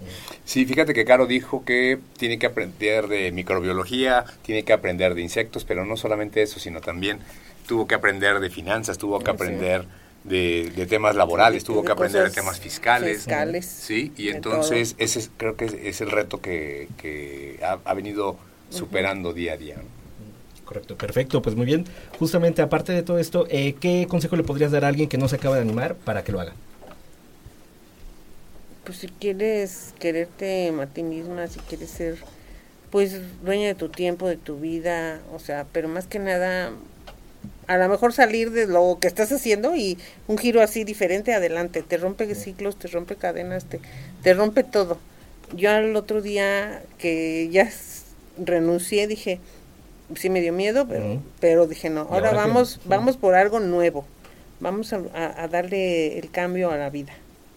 Sí, 0.45 0.65
fíjate 0.65 0.93
que 0.93 1.05
Caro 1.05 1.27
dijo 1.27 1.63
que 1.65 1.99
tiene 2.17 2.39
que 2.39 2.47
aprender 2.47 3.07
de 3.07 3.31
microbiología, 3.31 4.25
tiene 4.43 4.63
que 4.63 4.73
aprender 4.73 5.13
de 5.15 5.21
insectos, 5.21 5.65
pero 5.65 5.85
no 5.85 5.97
solamente 5.97 6.41
eso, 6.41 6.59
sino 6.59 6.81
también 6.81 7.19
tuvo 7.67 7.85
que 7.87 7.93
aprender 7.95 8.39
de 8.39 8.49
finanzas, 8.49 8.97
tuvo 8.97 9.19
que 9.19 9.25
Sí. 9.25 9.31
aprender 9.31 9.85
de, 10.23 10.71
de 10.75 10.85
temas 10.85 11.15
laborales, 11.15 11.63
De- 11.63 11.67
tuvo 11.67 11.81
de 11.81 11.85
que 11.87 11.91
aprender 11.93 12.23
de 12.23 12.29
temas 12.31 12.59
fiscales. 12.59 13.17
fiscales, 13.17 13.65
Sí, 13.65 14.11
y 14.17 14.29
entonces 14.29 14.95
ese 14.97 15.19
es- 15.19 15.31
creo 15.37 15.55
que 15.55 15.65
es, 15.65 15.73
es 15.73 16.01
el 16.01 16.11
reto 16.11 16.41
que, 16.41 16.87
que 16.97 17.59
ha, 17.63 17.79
ha 17.85 17.93
venido 17.93 18.37
superando 18.69 19.33
día 19.33 19.53
a 19.53 19.57
día. 19.57 19.77
Correcto, 20.65 20.95
perfecto, 20.95 21.41
pues 21.41 21.55
muy 21.55 21.65
bien. 21.65 21.85
Justamente 22.19 22.61
aparte 22.61 22.91
de 22.91 23.01
todo 23.01 23.17
esto, 23.17 23.47
eh, 23.49 23.73
¿qué 23.79 24.05
consejo 24.07 24.35
le 24.35 24.43
podrías 24.43 24.71
dar 24.71 24.85
a 24.85 24.89
alguien 24.89 25.09
que 25.09 25.17
no 25.17 25.27
se 25.27 25.37
acaba 25.37 25.55
de 25.55 25.61
animar 25.63 25.95
para 25.95 26.23
que 26.23 26.31
lo 26.31 26.39
haga? 26.39 26.53
pues 28.85 28.99
si 28.99 29.07
quieres 29.07 29.93
quererte 29.99 30.69
a 30.81 30.85
ti 30.87 31.03
misma, 31.03 31.47
si 31.47 31.59
quieres 31.59 31.89
ser 31.91 32.17
pues 32.89 33.19
dueña 33.43 33.67
de 33.67 33.75
tu 33.75 33.89
tiempo, 33.89 34.27
de 34.27 34.37
tu 34.37 34.59
vida, 34.59 35.21
o 35.31 35.37
sea, 35.37 35.67
pero 35.71 35.87
más 35.87 36.07
que 36.07 36.17
nada 36.17 36.71
a 37.67 37.77
lo 37.77 37.87
mejor 37.87 38.13
salir 38.13 38.51
de 38.51 38.65
lo 38.65 38.97
que 38.99 39.07
estás 39.07 39.31
haciendo 39.31 39.75
y 39.75 39.97
un 40.27 40.37
giro 40.37 40.61
así 40.61 40.83
diferente 40.83 41.33
adelante, 41.33 41.83
te 41.83 41.97
rompe 41.97 42.33
ciclos, 42.33 42.77
te 42.77 42.87
rompe 42.87 43.15
cadenas, 43.15 43.65
te, 43.65 43.79
te 44.23 44.33
rompe 44.33 44.63
todo. 44.63 44.97
Yo 45.55 45.71
al 45.71 45.95
otro 45.95 46.21
día 46.21 46.81
que 46.97 47.47
ya 47.51 47.69
renuncié 48.43 49.07
dije, 49.07 49.39
sí 50.15 50.29
me 50.29 50.41
dio 50.41 50.53
miedo, 50.53 50.87
pero, 51.39 51.67
dije 51.67 51.89
no, 51.89 52.07
¿Y 52.09 52.13
ahora 52.15 52.31
vamos, 52.31 52.73
Sí. 52.73 52.79
vamos 52.85 53.17
por 53.17 53.35
algo 53.35 53.59
nuevo, 53.59 54.05
vamos 54.59 54.93
a, 54.93 55.47
darle 55.47 56.17
el 56.17 56.31
cambio 56.31 56.71
a 56.71 56.77
la 56.77 56.89
vida, 56.89 57.13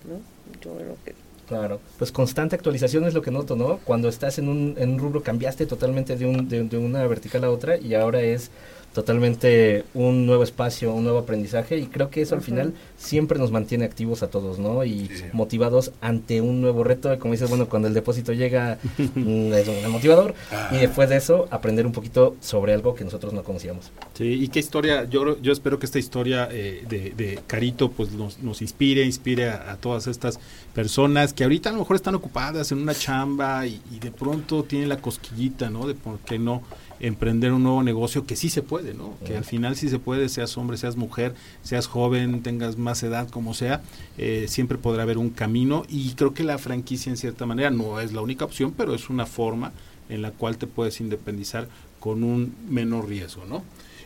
¿no? 0.07 0.21
Yo 0.61 0.77
creo 0.77 0.97
que 1.05 1.15
Claro, 1.49 1.81
pues 1.99 2.13
constante 2.13 2.55
actualización 2.55 3.05
es 3.05 3.15
lo 3.15 3.21
que 3.21 3.31
noto, 3.31 3.57
¿no? 3.57 3.79
Cuando 3.85 4.09
estás 4.09 4.39
en 4.39 4.49
un, 4.49 4.75
en 4.79 4.91
un 4.91 4.99
rubro 4.99 5.23
cambiaste 5.23 5.67
totalmente 5.67 6.17
de, 6.17 6.25
un, 6.25 6.49
de, 6.49 6.63
de 6.63 6.79
una 6.79 7.07
vertical 7.07 7.45
a 7.45 7.51
otra 7.51 7.77
y 7.77 7.95
ahora 7.95 8.23
es 8.23 8.51
totalmente 8.95 9.85
un 9.95 10.27
nuevo 10.27 10.43
espacio, 10.43 10.93
un 10.93 11.05
nuevo 11.05 11.19
aprendizaje 11.19 11.79
y 11.79 11.87
creo 11.87 12.11
que 12.11 12.23
eso 12.23 12.35
al 12.35 12.43
final 12.43 12.75
siempre 12.97 13.39
nos 13.39 13.51
mantiene 13.51 13.85
activos 13.85 14.23
a 14.23 14.29
todos, 14.29 14.59
¿no? 14.59 14.85
Y 14.85 15.07
Sí, 15.09 15.17
sí. 15.17 15.25
motivados 15.33 15.93
ante 16.01 16.41
un 16.41 16.61
nuevo 16.61 16.85
reto, 16.85 17.19
como 17.19 17.33
dices, 17.33 17.49
bueno, 17.49 17.69
cuando 17.69 17.89
el 17.89 17.95
depósito 17.95 18.33
llega 18.33 18.79
mm, 19.15 19.53
es 19.55 19.69
un 19.69 19.91
motivador 19.91 20.35
y 20.71 20.77
después 20.77 21.09
de 21.09 21.17
eso 21.17 21.47
aprender 21.51 21.87
un 21.87 21.93
poquito 21.93 22.37
sobre 22.41 22.73
algo 22.75 22.95
que 22.95 23.05
nosotros 23.05 23.33
no 23.33 23.43
conocíamos. 23.43 23.91
Sí, 24.15 24.25
y 24.25 24.49
qué 24.49 24.59
historia, 24.61 25.05
yo, 25.05 25.41
yo 25.41 25.53
espero 25.53 25.79
que 25.79 25.87
esta 25.87 25.99
historia 25.99 26.49
eh, 26.51 26.85
de, 26.89 27.11
de 27.17 27.41
Carito 27.47 27.91
pues 27.91 28.13
nos, 28.13 28.39
nos 28.41 28.63
inspire, 28.63 29.05
inspire 29.05 29.49
a, 29.49 29.73
a 29.73 29.77
todas 29.77 30.07
estas 30.07 30.39
personas 30.75 31.33
que 31.33 31.45
ahorita 31.45 31.71
a 31.71 31.73
lo 31.73 31.79
mejor 31.81 31.97
están 31.97 32.15
ocupadas 32.15 32.73
en 32.73 32.79
una 32.79 32.95
chamba 32.95 33.67
y, 33.67 33.81
y 33.91 33.99
de 33.99 34.11
pronto 34.11 34.63
tienen 34.65 34.89
la 34.89 34.99
cosquillita, 34.99 35.71
¿no? 35.71 35.87
De 35.87 35.95
por 35.95 36.19
qué 36.21 36.39
no 36.39 36.63
emprender 37.03 37.53
un 37.53 37.65
nuevo 37.65 37.83
negocio 37.83 38.25
que 38.25 38.37
sí 38.37 38.49
se 38.49 38.63
puede, 38.63 38.95
¿no? 38.95 39.19
Que 39.27 39.37
al 39.37 39.45
final 39.45 39.77
sí 39.77 39.89
se 39.89 39.99
puede, 39.99 40.29
seas 40.29 40.57
hombre, 40.57 40.79
seas 40.79 40.97
mujer, 40.97 41.35
seas 41.63 41.87
joven, 41.89 42.43
tengas 42.43 42.79
más 42.79 43.03
edad, 43.03 43.29
como 43.29 43.53
sea, 43.53 43.83
eh, 44.17 44.47
siempre 44.49 44.79
podrá 44.79 45.03
haber 45.03 45.19
un 45.19 45.31
camino 45.31 45.85
y 45.89 46.13
creo 46.15 46.33
que 46.33 46.45
la 46.45 46.59
franquicia 46.59 47.11
en 47.11 47.17
cierta 47.17 47.45
manera 47.45 47.71
no 47.71 48.01
es 48.01 48.13
la 48.13 48.23
única 48.23 48.45
opción, 48.45 48.73
pero 48.77 48.95
es 48.95 49.11
una 49.11 49.27
forma 49.27 49.73
en 50.09 50.23
la 50.23 50.31
cual 50.31 50.57
te 50.57 50.67
puedes 50.67 51.01
independizar 51.01 51.69
con 51.99 52.23
un 52.23 52.55
menor 52.69 53.09
riesgo, 53.09 53.45
¿no? 53.47 53.63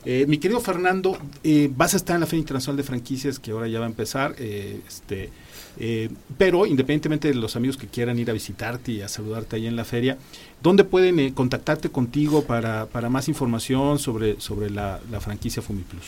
Eh, 0.07 0.25
mi 0.29 0.39
querido 0.39 0.61
Fernando, 0.61 1.19
eh, 1.43 1.69
vas 1.75 1.95
a 1.95 1.97
estar 1.97 2.15
en 2.15 2.21
la 2.21 2.27
Feria 2.27 2.41
Internacional 2.41 2.77
de 2.77 2.85
Franquicias 2.85 3.41
que 3.41 3.51
ahora 3.51 3.67
ya 3.67 3.81
va 3.81 3.87
a 3.87 3.89
empezar, 3.89 4.37
eh, 4.39 4.81
este, 4.87 5.31
eh, 5.79 6.09
pero 6.39 6.67
independientemente 6.67 7.29
de 7.29 7.35
los 7.35 7.57
amigos 7.57 7.77
que 7.77 7.87
quieran 7.87 8.19
ir 8.19 8.31
a 8.31 8.33
visitarte 8.33 8.93
y 8.93 9.03
a 9.03 9.09
saludarte 9.09 9.57
ahí 9.57 9.67
en 9.67 9.77
la 9.77 9.85
feria, 9.85 10.19
¿dónde 10.63 10.85
pueden 10.85 11.19
eh, 11.19 11.33
contactarte 11.35 11.91
contigo 11.91 12.45
para, 12.45 12.87
para 12.87 13.09
más 13.11 13.29
información 13.29 13.99
sobre, 13.99 14.41
sobre 14.41 14.71
la, 14.71 15.01
la 15.11 15.21
franquicia 15.21 15.63
FumiPlus? 15.63 16.05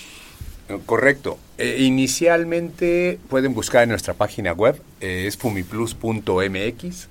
Correcto. 0.85 1.39
Eh, 1.57 1.79
inicialmente 1.81 3.19
pueden 3.29 3.55
buscar 3.55 3.85
en 3.85 3.89
nuestra 3.89 4.15
página 4.15 4.53
web, 4.53 4.81
es 5.01 5.37
fumiplus.mx. 5.37 7.09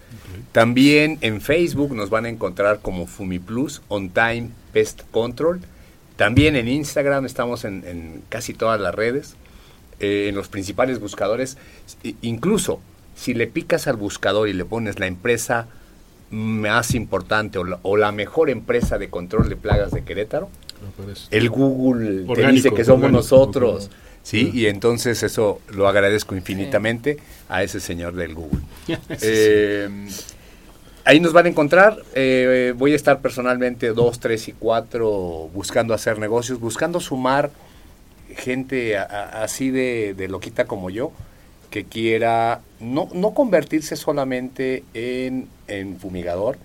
También 0.52 1.18
en 1.22 1.42
Facebook 1.42 1.94
nos 1.94 2.10
van 2.10 2.26
a 2.26 2.30
encontrar 2.30 2.80
como 2.82 3.08
Fumiplus 3.08 3.82
On 3.88 4.10
Time 4.10 4.50
Pest 4.74 5.02
Control. 5.12 5.62
También 6.16 6.56
en 6.56 6.68
Instagram 6.68 7.26
estamos 7.26 7.64
en, 7.64 7.84
en 7.88 8.24
casi 8.30 8.54
todas 8.54 8.80
las 8.80 8.94
redes, 8.94 9.36
eh, 10.00 10.28
en 10.30 10.36
los 10.36 10.48
principales 10.48 11.00
buscadores. 11.00 11.58
Incluso 12.22 12.80
si 13.16 13.34
le 13.34 13.48
picas 13.48 13.88
al 13.88 13.96
buscador 13.96 14.48
y 14.48 14.54
le 14.54 14.66
pones 14.66 15.00
la 15.00 15.08
empresa 15.08 15.68
más 16.30 16.94
importante 16.94 17.58
o 17.58 17.64
la, 17.64 17.80
o 17.84 17.98
la 17.98 18.12
mejor 18.12 18.50
empresa 18.50 18.98
de 18.98 19.10
control 19.10 19.50
de 19.50 19.56
plagas 19.56 19.92
de 19.92 20.04
Querétaro, 20.04 20.50
el 21.32 21.50
Google 21.50 22.26
te 22.36 22.48
dice 22.52 22.72
que 22.72 22.84
somos 22.84 23.06
orgánico, 23.06 23.18
nosotros. 23.18 23.74
orgánico. 23.86 23.96
Sí, 24.24 24.52
y 24.54 24.66
entonces 24.66 25.24
eso 25.24 25.62
lo 25.70 25.88
agradezco 25.88 26.36
infinitamente 26.36 27.18
a 27.48 27.64
ese 27.64 27.80
señor 27.80 28.14
del 28.16 28.36
Google. 28.36 28.62
Eh, 29.22 29.90
ahí 31.06 31.20
nos 31.20 31.32
van 31.32 31.46
a 31.46 31.50
encontrar. 31.50 31.98
eh, 32.14 32.74
voy 32.76 32.92
a 32.92 32.96
estar 32.96 33.22
personalmente 33.22 33.94
dos, 33.94 34.20
tres 34.20 34.48
y 34.50 34.52
cuatro 34.52 35.50
buscando 35.54 35.94
hacer 35.94 36.20
negocios, 36.20 36.60
buscando 36.60 37.00
sumar 37.00 37.52
gente 38.36 38.98
a- 38.98 39.44
así 39.44 39.72
de, 39.72 40.14
de 40.16 40.28
loquita 40.28 40.66
como 40.66 40.90
yo, 40.90 41.12
que 41.70 41.84
quiera 41.86 42.62
no, 42.80 43.10
no 43.14 43.34
convertirse 43.34 43.96
solamente 43.96 44.84
en, 44.94 45.48
en 45.68 46.00
fumigador, 46.00 46.58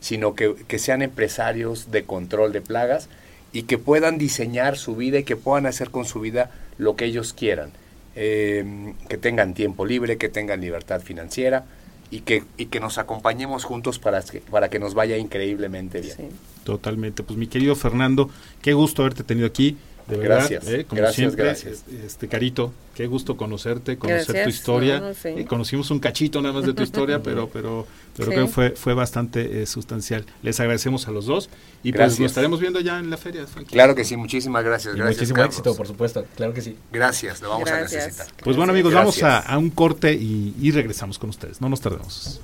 sino 0.00 0.34
que, 0.34 0.54
que 0.68 0.78
sean 0.78 1.02
empresarios 1.02 1.90
de 1.90 2.04
control 2.04 2.52
de 2.52 2.60
plagas 2.60 3.08
y 3.52 3.62
que 3.64 3.78
puedan 3.78 4.18
diseñar 4.18 4.76
su 4.76 4.94
vida 4.96 5.18
y 5.18 5.24
que 5.24 5.36
puedan 5.36 5.66
hacer 5.66 5.90
con 5.90 6.04
su 6.04 6.20
vida 6.20 6.50
lo 6.78 6.94
que 6.96 7.06
ellos 7.06 7.32
quieran. 7.32 7.70
Eh, 8.18 8.94
que 9.10 9.18
tengan 9.18 9.52
tiempo 9.52 9.84
libre, 9.84 10.16
que 10.16 10.30
tengan 10.30 10.60
libertad 10.62 11.02
financiera 11.02 11.66
y 12.10 12.20
que, 12.20 12.44
y 12.56 12.66
que 12.66 12.80
nos 12.80 12.96
acompañemos 12.96 13.64
juntos 13.64 13.98
para 13.98 14.22
que, 14.22 14.40
para 14.40 14.70
que 14.70 14.78
nos 14.78 14.94
vaya 14.94 15.18
increíblemente 15.18 16.00
bien. 16.00 16.30
Totalmente. 16.64 17.22
Pues 17.22 17.38
mi 17.38 17.46
querido 17.46 17.74
Fernando, 17.76 18.30
qué 18.62 18.72
gusto 18.72 19.02
haberte 19.02 19.22
tenido 19.22 19.46
aquí. 19.46 19.76
De 20.08 20.16
verdad, 20.16 20.36
Gracias, 20.48 20.68
eh, 20.68 20.84
como 20.88 21.00
gracias, 21.00 21.16
siempre, 21.16 21.44
gracias. 21.44 21.82
este 22.04 22.28
Carito, 22.28 22.72
qué 22.94 23.08
gusto 23.08 23.36
conocerte, 23.36 23.96
conocer 23.98 24.44
tu 24.44 24.48
historia. 24.50 25.00
no, 25.00 25.08
no 25.08 25.14
sé. 25.14 25.40
Eh, 25.40 25.44
conocimos 25.46 25.90
un 25.90 25.98
cachito 25.98 26.40
nada 26.40 26.54
más 26.54 26.64
de 26.64 26.74
tu 26.74 26.84
historia, 26.84 27.20
pero 27.24 27.48
pero 27.52 27.86
pero 28.16 28.28
Sí. 28.30 28.32
creo 28.34 28.46
que 28.46 28.52
fue 28.52 28.70
fue 28.70 28.94
bastante 28.94 29.62
eh, 29.62 29.66
sustancial. 29.66 30.24
Les 30.42 30.60
agradecemos 30.60 31.08
a 31.08 31.10
los 31.10 31.26
dos 31.26 31.50
y 31.82 31.92
pues 31.92 32.20
nos 32.20 32.30
estaremos 32.30 32.60
viendo 32.60 32.78
ya 32.80 32.98
en 33.00 33.10
la 33.10 33.16
feria. 33.16 33.46
Frankie. 33.48 33.72
Claro 33.72 33.96
que 33.96 34.04
sí, 34.04 34.16
muchísimas 34.16 34.64
gracias. 34.64 34.94
Y 34.94 34.98
gracias 34.98 35.16
muchísimo 35.16 35.36
Carlos. 35.36 35.54
éxito, 35.56 35.76
por 35.76 35.86
supuesto. 35.88 36.24
Claro 36.36 36.54
que 36.54 36.62
sí. 36.62 36.76
Gracias, 36.92 37.42
lo 37.42 37.48
vamos 37.50 37.68
Gracias. 37.68 38.02
a 38.04 38.06
necesitar. 38.06 38.28
Pues 38.44 38.56
bueno 38.56 38.72
amigos, 38.72 38.94
vamos 38.94 39.20
a, 39.24 39.40
a 39.40 39.58
un 39.58 39.70
corte 39.70 40.12
y, 40.14 40.54
y 40.60 40.70
regresamos 40.70 41.18
con 41.18 41.30
ustedes. 41.30 41.60
No 41.60 41.68
nos 41.68 41.80
tardemos. 41.80 42.40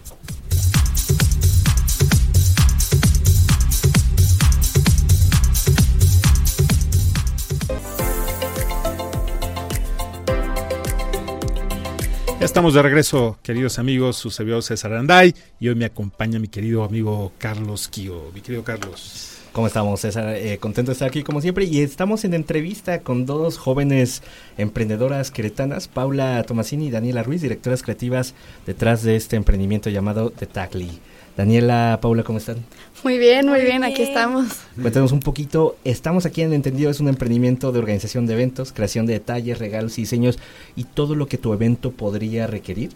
Estamos 12.45 12.75
de 12.75 12.83
regreso, 12.83 13.39
queridos 13.43 13.79
amigos, 13.79 14.17
su 14.17 14.31
servidor 14.31 14.65
César 14.65 14.93
Anday 14.95 15.33
y 15.61 15.69
hoy 15.69 15.77
me 15.77 15.85
acompaña 15.85 16.41
mi 16.41 16.49
querido 16.49 16.83
amigo 16.83 17.33
Carlos 17.39 17.87
Kio. 17.87 18.33
Mi 18.35 18.41
querido 18.41 18.65
Carlos. 18.65 19.39
¿Cómo 19.53 19.69
estamos, 19.69 20.01
César? 20.01 20.35
Eh, 20.35 20.59
contento 20.59 20.91
de 20.91 20.95
estar 20.95 21.09
aquí 21.09 21.23
como 21.23 21.41
siempre 21.41 21.67
y 21.67 21.81
estamos 21.81 22.25
en 22.25 22.35
entrevista 22.35 23.03
con 23.03 23.27
dos 23.27 23.59
jóvenes 23.59 24.23
emprendedoras 24.59 25.31
queretanas, 25.31 25.87
Paula 25.87 26.43
Tomasini 26.43 26.87
y 26.87 26.91
Daniela 26.91 27.23
Ruiz, 27.23 27.43
directoras 27.43 27.83
creativas 27.83 28.35
detrás 28.67 29.03
de 29.03 29.15
este 29.15 29.37
emprendimiento 29.37 29.89
llamado 29.89 30.31
The 30.31 30.47
Tagly. 30.47 30.99
Daniela, 31.37 31.99
Paula, 32.03 32.23
¿cómo 32.25 32.39
están? 32.39 32.59
Muy 33.03 33.19
bien, 33.19 33.47
muy, 33.47 33.59
Muy 33.59 33.67
bien, 33.67 33.85
aquí 33.85 34.03
estamos. 34.03 34.61
Cuéntanos 34.81 35.13
un 35.13 35.21
poquito, 35.21 35.77
estamos 35.83 36.27
aquí 36.27 36.43
en 36.43 36.53
Entendido, 36.53 36.91
es 36.91 37.01
un 37.01 37.09
emprendimiento 37.09 37.73
de 37.73 37.79
organización 37.79 38.27
de 38.27 38.35
eventos, 38.35 38.73
creación 38.73 39.07
de 39.07 39.15
detalles, 39.15 39.59
regalos 39.59 39.99
y 39.99 40.03
diseños 40.03 40.39
y 40.77 40.85
todo 40.85 41.15
lo 41.15 41.27
que 41.27 41.39
tu 41.39 41.55
evento 41.55 41.91
podría 41.91 42.47
requerir, 42.47 42.91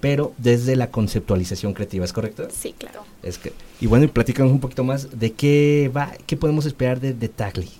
pero 0.00 0.32
desde 0.38 0.76
la 0.76 0.90
conceptualización 0.90 1.74
creativa, 1.74 2.04
¿es 2.04 2.12
correcto? 2.12 2.48
Sí, 2.50 2.74
claro. 2.76 3.04
Es 3.22 3.38
que, 3.38 3.52
y 3.80 3.86
bueno, 3.86 4.06
y 4.06 4.08
platícanos 4.08 4.50
un 4.50 4.60
poquito 4.60 4.82
más 4.82 5.18
de 5.18 5.32
qué 5.32 5.90
va, 5.94 6.12
qué 6.26 6.36
podemos 6.36 6.64
esperar 6.66 7.00
de, 7.00 7.12
de 7.12 7.28
Tagly. 7.28 7.70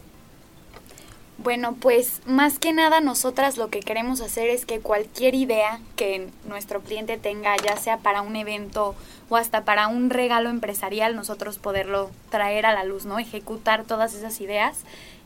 Bueno, 1.38 1.76
pues 1.80 2.20
más 2.26 2.58
que 2.58 2.72
nada 2.72 3.00
nosotras 3.00 3.56
lo 3.56 3.68
que 3.68 3.80
queremos 3.80 4.20
hacer 4.20 4.48
es 4.48 4.64
que 4.64 4.78
cualquier 4.78 5.34
idea 5.34 5.80
que 5.96 6.28
nuestro 6.48 6.80
cliente 6.80 7.18
tenga, 7.18 7.56
ya 7.56 7.76
sea 7.76 7.98
para 7.98 8.22
un 8.22 8.36
evento 8.36 8.94
o 9.34 9.36
hasta 9.36 9.64
para 9.64 9.88
un 9.88 10.10
regalo 10.10 10.48
empresarial, 10.48 11.16
nosotros 11.16 11.58
poderlo 11.58 12.08
traer 12.30 12.66
a 12.66 12.72
la 12.72 12.84
luz, 12.84 13.04
¿no? 13.04 13.18
Ejecutar 13.18 13.82
todas 13.84 14.14
esas 14.14 14.40
ideas 14.40 14.76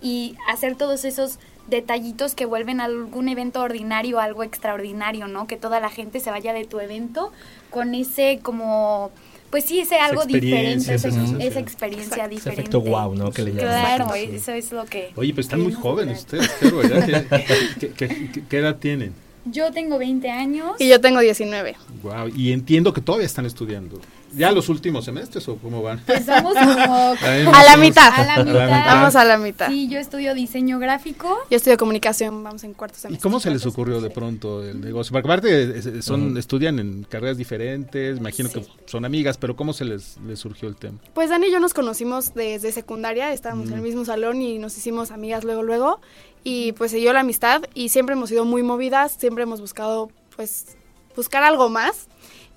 y 0.00 0.34
hacer 0.48 0.76
todos 0.76 1.04
esos 1.04 1.38
detallitos 1.66 2.34
que 2.34 2.46
vuelven 2.46 2.80
algún 2.80 3.28
evento 3.28 3.60
ordinario 3.60 4.18
algo 4.20 4.42
extraordinario, 4.44 5.28
¿no? 5.28 5.46
Que 5.46 5.56
toda 5.58 5.78
la 5.80 5.90
gente 5.90 6.20
se 6.20 6.30
vaya 6.30 6.54
de 6.54 6.64
tu 6.64 6.80
evento 6.80 7.30
con 7.68 7.94
ese 7.94 8.40
como 8.42 9.10
pues 9.50 9.64
sí, 9.64 9.80
ese 9.80 9.96
algo 9.98 10.24
diferente, 10.26 10.94
esa 10.94 11.08
experiencia 11.08 12.24
Exacto. 12.24 12.24
Ese 12.24 12.28
diferente. 12.28 12.60
efecto 12.62 12.80
wow, 12.82 13.14
¿no? 13.14 13.30
Que 13.30 13.42
le. 13.42 13.52
Claro, 13.52 14.14
eso 14.14 14.52
es 14.52 14.72
lo 14.72 14.84
que... 14.84 15.12
Oye, 15.16 15.32
pues 15.34 15.46
están 15.46 15.62
muy 15.62 15.72
jóvenes 15.72 16.18
ustedes, 16.20 16.50
pero 16.60 16.78
¿verdad? 16.78 17.24
¿Qué, 17.80 17.90
qué- 17.92 18.30
qué- 18.32 18.44
qué 18.48 18.58
edad 18.58 18.76
tienen? 18.76 19.14
Yo 19.50 19.72
tengo 19.72 19.98
20 19.98 20.30
años. 20.30 20.72
Y 20.78 20.88
yo 20.88 21.00
tengo 21.00 21.20
19. 21.20 21.76
Wow, 22.02 22.28
y 22.34 22.52
entiendo 22.52 22.92
que 22.92 23.00
todavía 23.00 23.26
están 23.26 23.46
estudiando. 23.46 24.00
¿Ya 24.34 24.52
los 24.52 24.68
últimos 24.68 25.04
semestres 25.04 25.48
o 25.48 25.56
cómo 25.56 25.82
van? 25.82 26.00
Pues 26.06 26.26
vamos 26.26 26.54
como 26.54 26.94
A 27.54 27.64
la 27.64 27.76
mitad. 27.76 28.12
a 28.12 28.24
la 28.24 28.44
mitad. 28.44 28.86
Vamos 28.86 29.16
a 29.16 29.24
la 29.24 29.38
mitad. 29.38 29.68
Sí, 29.68 29.88
yo 29.88 29.98
estudio 29.98 30.34
diseño 30.34 30.78
gráfico. 30.78 31.38
Yo 31.50 31.56
estudio 31.56 31.76
comunicación, 31.76 32.42
vamos 32.44 32.64
en 32.64 32.74
cuarto 32.74 32.96
¿Y 32.98 33.00
semestre. 33.00 33.22
cómo 33.22 33.40
se 33.40 33.50
les 33.50 33.64
ocurrió 33.66 34.00
de 34.00 34.10
pronto 34.10 34.62
el 34.62 34.80
negocio? 34.80 35.12
Porque 35.12 35.28
aparte 35.28 35.78
eh, 35.78 36.02
son, 36.02 36.36
estudian 36.36 36.78
en 36.78 37.04
carreras 37.04 37.36
diferentes, 37.38 38.18
imagino 38.18 38.50
que 38.50 38.64
son 38.86 39.04
amigas, 39.04 39.38
pero 39.38 39.56
¿cómo 39.56 39.72
se 39.72 39.84
les, 39.84 40.18
les 40.26 40.38
surgió 40.38 40.68
el 40.68 40.76
tema? 40.76 40.98
Pues 41.14 41.30
Dani 41.30 41.46
y 41.46 41.50
yo 41.52 41.60
nos 41.60 41.72
conocimos 41.74 42.34
desde 42.34 42.70
secundaria, 42.72 43.32
estábamos 43.32 43.68
en 43.68 43.74
el 43.74 43.80
mismo 43.80 44.04
salón 44.04 44.42
y 44.42 44.58
nos 44.58 44.76
hicimos 44.76 45.10
amigas 45.10 45.44
luego, 45.44 45.62
luego. 45.62 46.00
Y 46.44 46.72
pues 46.72 46.90
siguió 46.92 47.12
la 47.12 47.20
amistad 47.20 47.62
y 47.74 47.88
siempre 47.88 48.14
hemos 48.14 48.28
sido 48.28 48.44
muy 48.44 48.62
movidas, 48.62 49.16
siempre 49.18 49.42
hemos 49.42 49.60
buscado, 49.60 50.10
pues, 50.36 50.76
buscar 51.16 51.42
algo 51.42 51.68
más. 51.68 52.06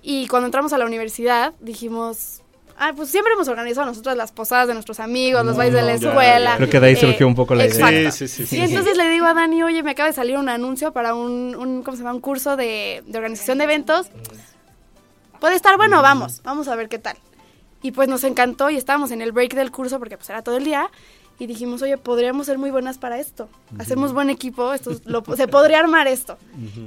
Y 0.01 0.27
cuando 0.27 0.47
entramos 0.47 0.73
a 0.73 0.77
la 0.77 0.85
universidad 0.85 1.53
dijimos, 1.59 2.41
ah, 2.77 2.93
pues 2.95 3.09
siempre 3.09 3.33
hemos 3.33 3.47
organizado 3.47 3.85
nosotros 3.85 4.15
las 4.17 4.31
posadas 4.31 4.67
de 4.67 4.73
nuestros 4.73 4.99
amigos, 4.99 5.45
los 5.45 5.55
bailes 5.55 5.75
de 5.75 5.81
la 5.83 5.95
ya, 5.95 6.07
escuela. 6.09 6.49
ya. 6.51 6.57
Creo 6.57 6.69
que 6.69 6.79
de 6.79 6.87
ahí 6.87 6.93
Eh, 6.93 6.97
surgió 6.97 7.27
un 7.27 7.35
poco 7.35 7.53
la 7.55 7.67
idea. 7.67 8.11
Sí, 8.11 8.27
sí, 8.27 8.27
sí, 8.27 8.43
Y 8.43 8.47
sí. 8.47 8.61
entonces 8.61 8.97
le 8.97 9.07
digo 9.09 9.25
a 9.27 9.33
Dani, 9.33 9.61
oye, 9.63 9.83
me 9.83 9.91
acaba 9.91 10.07
de 10.07 10.13
salir 10.13 10.37
un 10.37 10.49
anuncio 10.49 10.91
para 10.91 11.13
un, 11.13 11.55
un 11.55 11.83
¿cómo 11.83 11.95
se 11.95 12.03
llama? 12.03 12.15
Un 12.15 12.21
curso 12.21 12.55
de, 12.55 13.03
de 13.05 13.17
organización 13.17 13.59
de 13.59 13.65
eventos. 13.65 14.07
Puede 15.39 15.55
estar 15.55 15.77
bueno, 15.77 16.01
vamos, 16.01 16.41
vamos 16.43 16.67
a 16.67 16.75
ver 16.75 16.87
qué 16.89 16.99
tal. 16.99 17.17
Y 17.83 17.91
pues 17.91 18.07
nos 18.07 18.23
encantó 18.23 18.69
y 18.69 18.77
estábamos 18.77 19.09
en 19.11 19.21
el 19.21 19.31
break 19.31 19.53
del 19.55 19.71
curso 19.71 19.97
porque 19.97 20.17
pues 20.17 20.29
era 20.29 20.43
todo 20.43 20.57
el 20.57 20.63
día. 20.63 20.89
Y 21.41 21.47
dijimos, 21.47 21.82
oye, 21.82 21.97
podríamos 21.97 22.45
ser 22.45 22.60
muy 22.60 22.69
buenas 22.69 22.99
para 22.99 23.19
esto. 23.19 23.49
Hacemos 23.80 24.13
buen 24.13 24.30
equipo, 24.30 24.73
esto 24.73 24.91
lo- 25.06 25.23
se 25.36 25.47
podría 25.47 25.80
armar 25.80 26.08
esto. 26.08 26.38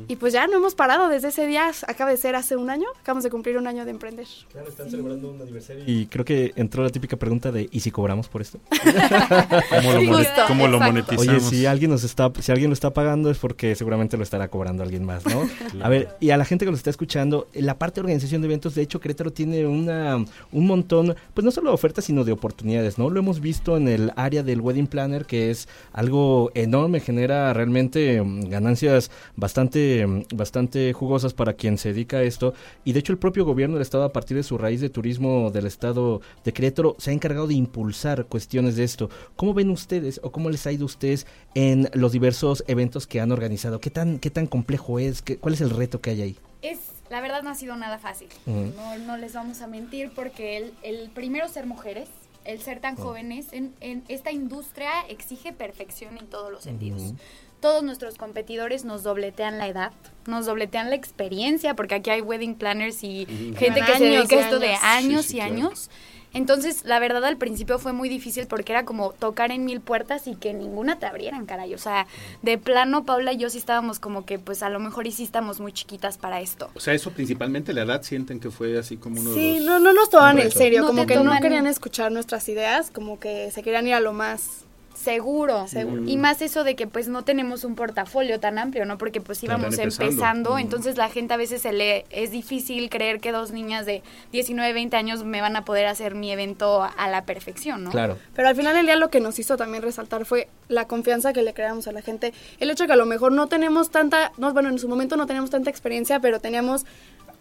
Y 0.07 0.14
pues 0.14 0.33
ya 0.33 0.47
no 0.47 0.55
hemos 0.59 0.77
parado 0.77 1.09
desde 1.09 1.29
ese 1.29 1.45
día, 1.49 1.73
acaba 1.88 2.12
de 2.12 2.17
ser 2.17 2.37
hace 2.37 2.55
un 2.57 2.71
año, 2.71 2.87
acabamos 3.01 3.25
de 3.25 3.31
cumplir 3.31 3.59
un 3.59 3.67
año 3.67 3.85
de 3.85 3.91
emprender. 3.91 4.28
Claro, 4.53 4.68
están 4.68 4.89
celebrando 4.89 5.33
un 5.33 5.43
aniversario. 5.43 5.83
Y 5.89 6.07
creo 6.07 6.24
que 6.24 6.53
entró 6.55 6.85
la 6.85 6.91
típica 6.91 7.16
pregunta 7.16 7.51
de 7.51 7.68
¿y 7.72 7.81
si 7.81 7.91
cobramos 7.91 8.28
por 8.28 8.43
esto? 8.43 8.61
¿Cómo 9.70 9.93
lo, 9.93 10.16
justo, 10.16 10.43
cómo 10.47 10.68
monetizamos? 10.68 11.26
Oye, 11.28 11.41
si 11.41 11.66
alguien 11.66 11.91
nos 11.91 12.05
está, 12.05 12.31
si 12.41 12.53
alguien 12.53 12.70
lo 12.70 12.74
está 12.74 12.93
pagando 12.95 13.33
es 13.33 13.39
porque 13.39 13.74
seguramente 13.74 14.16
lo 14.16 14.22
estará 14.22 14.47
cobrando 14.47 14.85
alguien 14.85 15.05
más, 15.05 15.24
¿no? 15.26 15.49
A 15.83 15.89
ver, 15.89 16.11
y 16.20 16.31
a 16.31 16.37
la 16.37 16.45
gente 16.45 16.64
que 16.64 16.70
nos 16.70 16.78
está 16.78 16.91
escuchando, 16.91 17.49
en 17.55 17.66
la 17.66 17.76
parte 17.76 17.97
de 17.97 18.03
organización 18.03 18.41
de 18.43 18.47
eventos, 18.47 18.76
de 18.76 18.83
hecho, 18.83 19.01
Querétaro 19.01 19.33
tiene 19.33 19.66
una, 19.66 20.16
un 20.53 20.66
montón, 20.66 21.16
pues 21.35 21.45
no 21.45 21.51
solo 21.51 21.70
de 21.70 21.74
ofertas, 21.74 22.05
sino 22.05 22.22
de 22.22 22.31
oportunidades, 22.31 22.99
¿no? 22.99 23.11
Lo 23.11 23.18
hemos 23.18 23.41
visto 23.41 23.76
en 23.76 23.89
el 23.89 24.12
área 24.14 24.43
del 24.45 24.61
wedding 24.61 24.86
planner, 24.86 25.24
que 25.26 25.51
es 25.51 25.68
algo 25.92 26.51
enorme, 26.55 27.01
genera 27.01 27.53
realmente 27.53 28.22
mm, 28.22 28.49
ganancias 28.49 29.11
bastante, 29.36 30.07
mm, 30.07 30.22
bastante 30.34 30.92
jugosas 30.92 31.34
para 31.34 31.55
quien 31.55 31.78
se 31.78 31.88
dedica 31.92 32.18
a 32.18 32.22
esto. 32.22 32.55
Y 32.84 32.92
de 32.92 33.01
hecho, 33.01 33.12
el 33.12 33.18
propio 33.18 33.45
gobierno 33.45 33.74
del 33.76 33.82
estado, 33.82 34.05
a 34.05 34.12
partir 34.12 34.36
de 34.36 34.42
su 34.42 34.59
raíz 34.59 34.80
de 34.80 34.90
turismo 34.90 35.51
del 35.51 35.66
estado 35.66 36.20
de 36.45 36.53
Querétaro, 36.53 36.97
se 36.99 37.11
ha 37.11 37.14
encargado 37.14 37.47
de 37.47 37.55
impulsar 37.55 38.26
cuestiones 38.26 38.76
de 38.76 38.84
esto. 38.84 39.11
¿Cómo 39.36 39.55
ven 39.55 39.70
ustedes 39.70 40.20
o 40.22 40.30
cómo 40.32 40.51
les 40.51 40.66
ha 40.66 40.72
ido 40.72 40.84
a 40.84 40.86
ustedes 40.86 41.26
en 41.55 41.88
los 41.95 42.12
diversos 42.12 42.64
eventos 42.66 43.07
que 43.07 43.20
han 43.20 43.32
organizado? 43.32 43.80
¿Qué 43.80 43.90
tan, 43.90 44.18
qué 44.18 44.30
tan 44.30 44.47
complejo 44.47 44.99
es? 44.99 45.22
¿Qué- 45.22 45.36
¿Cuál 45.38 45.55
es 45.55 45.61
el 45.61 45.70
reto 45.70 46.01
que 46.01 46.11
hay 46.11 46.22
ahí? 46.22 46.36
Es, 46.62 46.78
la 47.11 47.20
verdad 47.20 47.42
no 47.42 47.51
ha 47.51 47.55
sido 47.55 47.76
nada 47.76 47.99
fácil. 47.99 48.28
No, 48.47 48.99
no 49.07 49.16
les 49.16 49.34
vamos 49.34 49.61
a 49.61 49.66
mentir 49.66 50.11
porque 50.14 50.57
el, 50.57 50.72
el 50.82 51.11
primero 51.11 51.47
ser 51.49 51.66
mujeres, 51.66 52.09
el 52.45 52.61
ser 52.61 52.80
tan 52.80 52.97
jóvenes, 52.97 53.53
en, 53.53 53.74
en 53.80 54.05
esta 54.09 54.30
industria 54.32 54.90
exige 55.09 55.53
perfección 55.53 56.18
en 56.18 56.26
todos 56.26 56.51
los 56.53 56.62
sentidos. 56.64 57.14
Todos 57.61 57.82
nuestros 57.82 58.18
competidores 58.18 58.84
nos 58.84 59.03
dobletean 59.03 59.57
la 59.57 59.66
edad, 59.68 59.92
nos 60.26 60.45
dobletean 60.45 60.90
la 60.90 60.97
experiencia, 60.97 61.74
porque 61.74 61.95
aquí 61.95 62.11
hay 62.11 62.20
wedding 62.20 62.57
planners 62.57 63.03
y 63.03 63.24
gente 63.59 63.80
que 63.80 63.86
se 63.97 64.07
Años 64.07 64.28
dedica 64.28 64.34
y 64.34 64.38
a 64.38 64.42
esto 64.42 64.59
de 64.59 64.74
años. 64.74 64.82
años 64.84 65.22
Sí, 65.24 65.28
sí, 65.30 65.36
y 65.36 65.40
claro. 65.40 65.55
años. 65.55 65.90
Entonces, 66.35 66.85
la 66.85 66.99
verdad, 66.99 67.24
al 67.24 67.37
principio 67.37 67.78
fue 67.78 67.93
muy 67.93 68.09
difícil 68.09 68.47
porque 68.47 68.72
era 68.72 68.85
como 68.85 69.12
tocar 69.12 69.51
en 69.53 69.64
mil 69.64 69.80
puertas 69.80 70.26
y 70.26 70.35
que 70.35 70.53
ninguna 70.53 70.99
te 70.99 71.07
abrieran, 71.07 71.47
caray. 71.47 71.72
O 71.74 71.78
sea, 71.78 72.07
de 72.43 72.59
plano, 72.59 73.05
Paula 73.05 73.32
y 73.32 73.39
yo 73.39 73.49
sí 73.51 73.59
estábamos 73.59 74.01
como 74.01 74.26
que, 74.26 74.39
pues 74.39 74.62
a 74.62 74.68
lo 74.68 74.80
mejor 74.80 75.07
y 75.07 75.12
sí 75.12 75.22
estamos 75.22 75.61
muy 75.61 75.72
chiquitas 75.72 76.18
para 76.18 76.41
esto. 76.41 76.70
O 76.74 76.80
sea, 76.80 76.93
eso 76.93 77.12
principalmente 77.12 77.72
la 77.72 77.82
edad 77.82 78.03
sienten 78.03 78.41
que 78.41 78.51
fue 78.51 78.78
así 78.78 78.97
como 78.97 79.20
uno 79.20 79.30
de 79.30 79.37
Sí, 79.37 79.55
los- 79.61 79.64
no, 79.66 79.78
no 79.80 79.93
nos 79.93 80.11
tomaban 80.11 80.39
en 80.39 80.51
serio, 80.51 80.80
No 80.82 80.87
como 80.89 81.07
que 81.07 81.14
no 81.16 81.41
querían 81.41 81.66
escuchar 81.66 82.11
nuestras 82.12 82.49
ideas, 82.49 82.91
como 82.91 83.18
que 83.20 83.51
se 83.53 83.62
querían 83.62 83.87
ir 83.87 83.95
a 83.95 84.01
lo 84.01 84.12
más 84.12 84.64
Seguro, 84.95 85.66
Seguro. 85.68 86.03
Y 86.07 86.16
más 86.16 86.40
eso 86.40 86.64
de 86.64 86.76
que 86.76 86.86
pues 86.86 87.09
no 87.09 87.22
tenemos 87.24 87.64
un 87.64 87.74
portafolio 87.74 88.40
tan 88.40 88.59
amplio, 88.59 88.86
¿no? 88.86 88.97
Porque 88.97 89.20
pues 89.20 89.42
íbamos 89.42 89.78
empezando. 89.78 90.05
empezando, 90.05 90.55
Mm. 90.55 90.59
entonces 90.61 90.97
la 90.97 91.09
gente 91.11 91.34
a 91.34 91.36
veces 91.36 91.62
se 91.62 91.72
le 91.72 92.07
es 92.11 92.30
difícil 92.30 92.88
creer 92.90 93.20
que 93.20 93.32
dos 93.32 93.51
niñas 93.51 93.86
de 93.86 94.03
19, 94.32 94.72
20 94.72 94.97
años 94.97 95.24
me 95.24 95.40
van 95.40 95.57
a 95.57 95.64
poder 95.64 95.86
hacer 95.86 96.14
mi 96.14 96.30
evento 96.32 96.82
a 96.84 97.09
la 97.09 97.24
perfección, 97.24 97.84
¿no? 97.84 97.90
Claro. 97.90 98.16
Pero 98.34 98.49
al 98.49 98.57
final 98.57 98.74
del 98.74 98.86
día 98.86 98.97
lo 98.97 99.11
que 99.11 99.20
nos 99.20 99.38
hizo 99.38 99.57
también 99.57 99.82
resaltar 99.82 100.24
fue 100.24 100.49
la 100.68 100.86
confianza 100.86 101.32
que 101.32 101.42
le 101.42 101.53
creamos 101.55 101.86
a 101.88 101.92
la 101.92 102.01
gente. 102.01 102.32
El 102.61 102.70
hecho 102.70 102.84
de 102.84 102.88
que 102.88 102.92
a 102.95 102.97
lo 102.97 103.07
mejor 103.07 103.32
no 103.32 103.49
tenemos 103.49 103.90
tanta, 103.90 104.32
no, 104.38 104.53
bueno, 104.53 104.68
en 104.68 104.78
su 104.78 104.88
momento 104.88 105.16
no 105.16 105.26
teníamos 105.26 105.51
tanta 105.51 105.70
experiencia, 105.70 106.20
pero 106.20 106.40
teníamos 106.40 106.86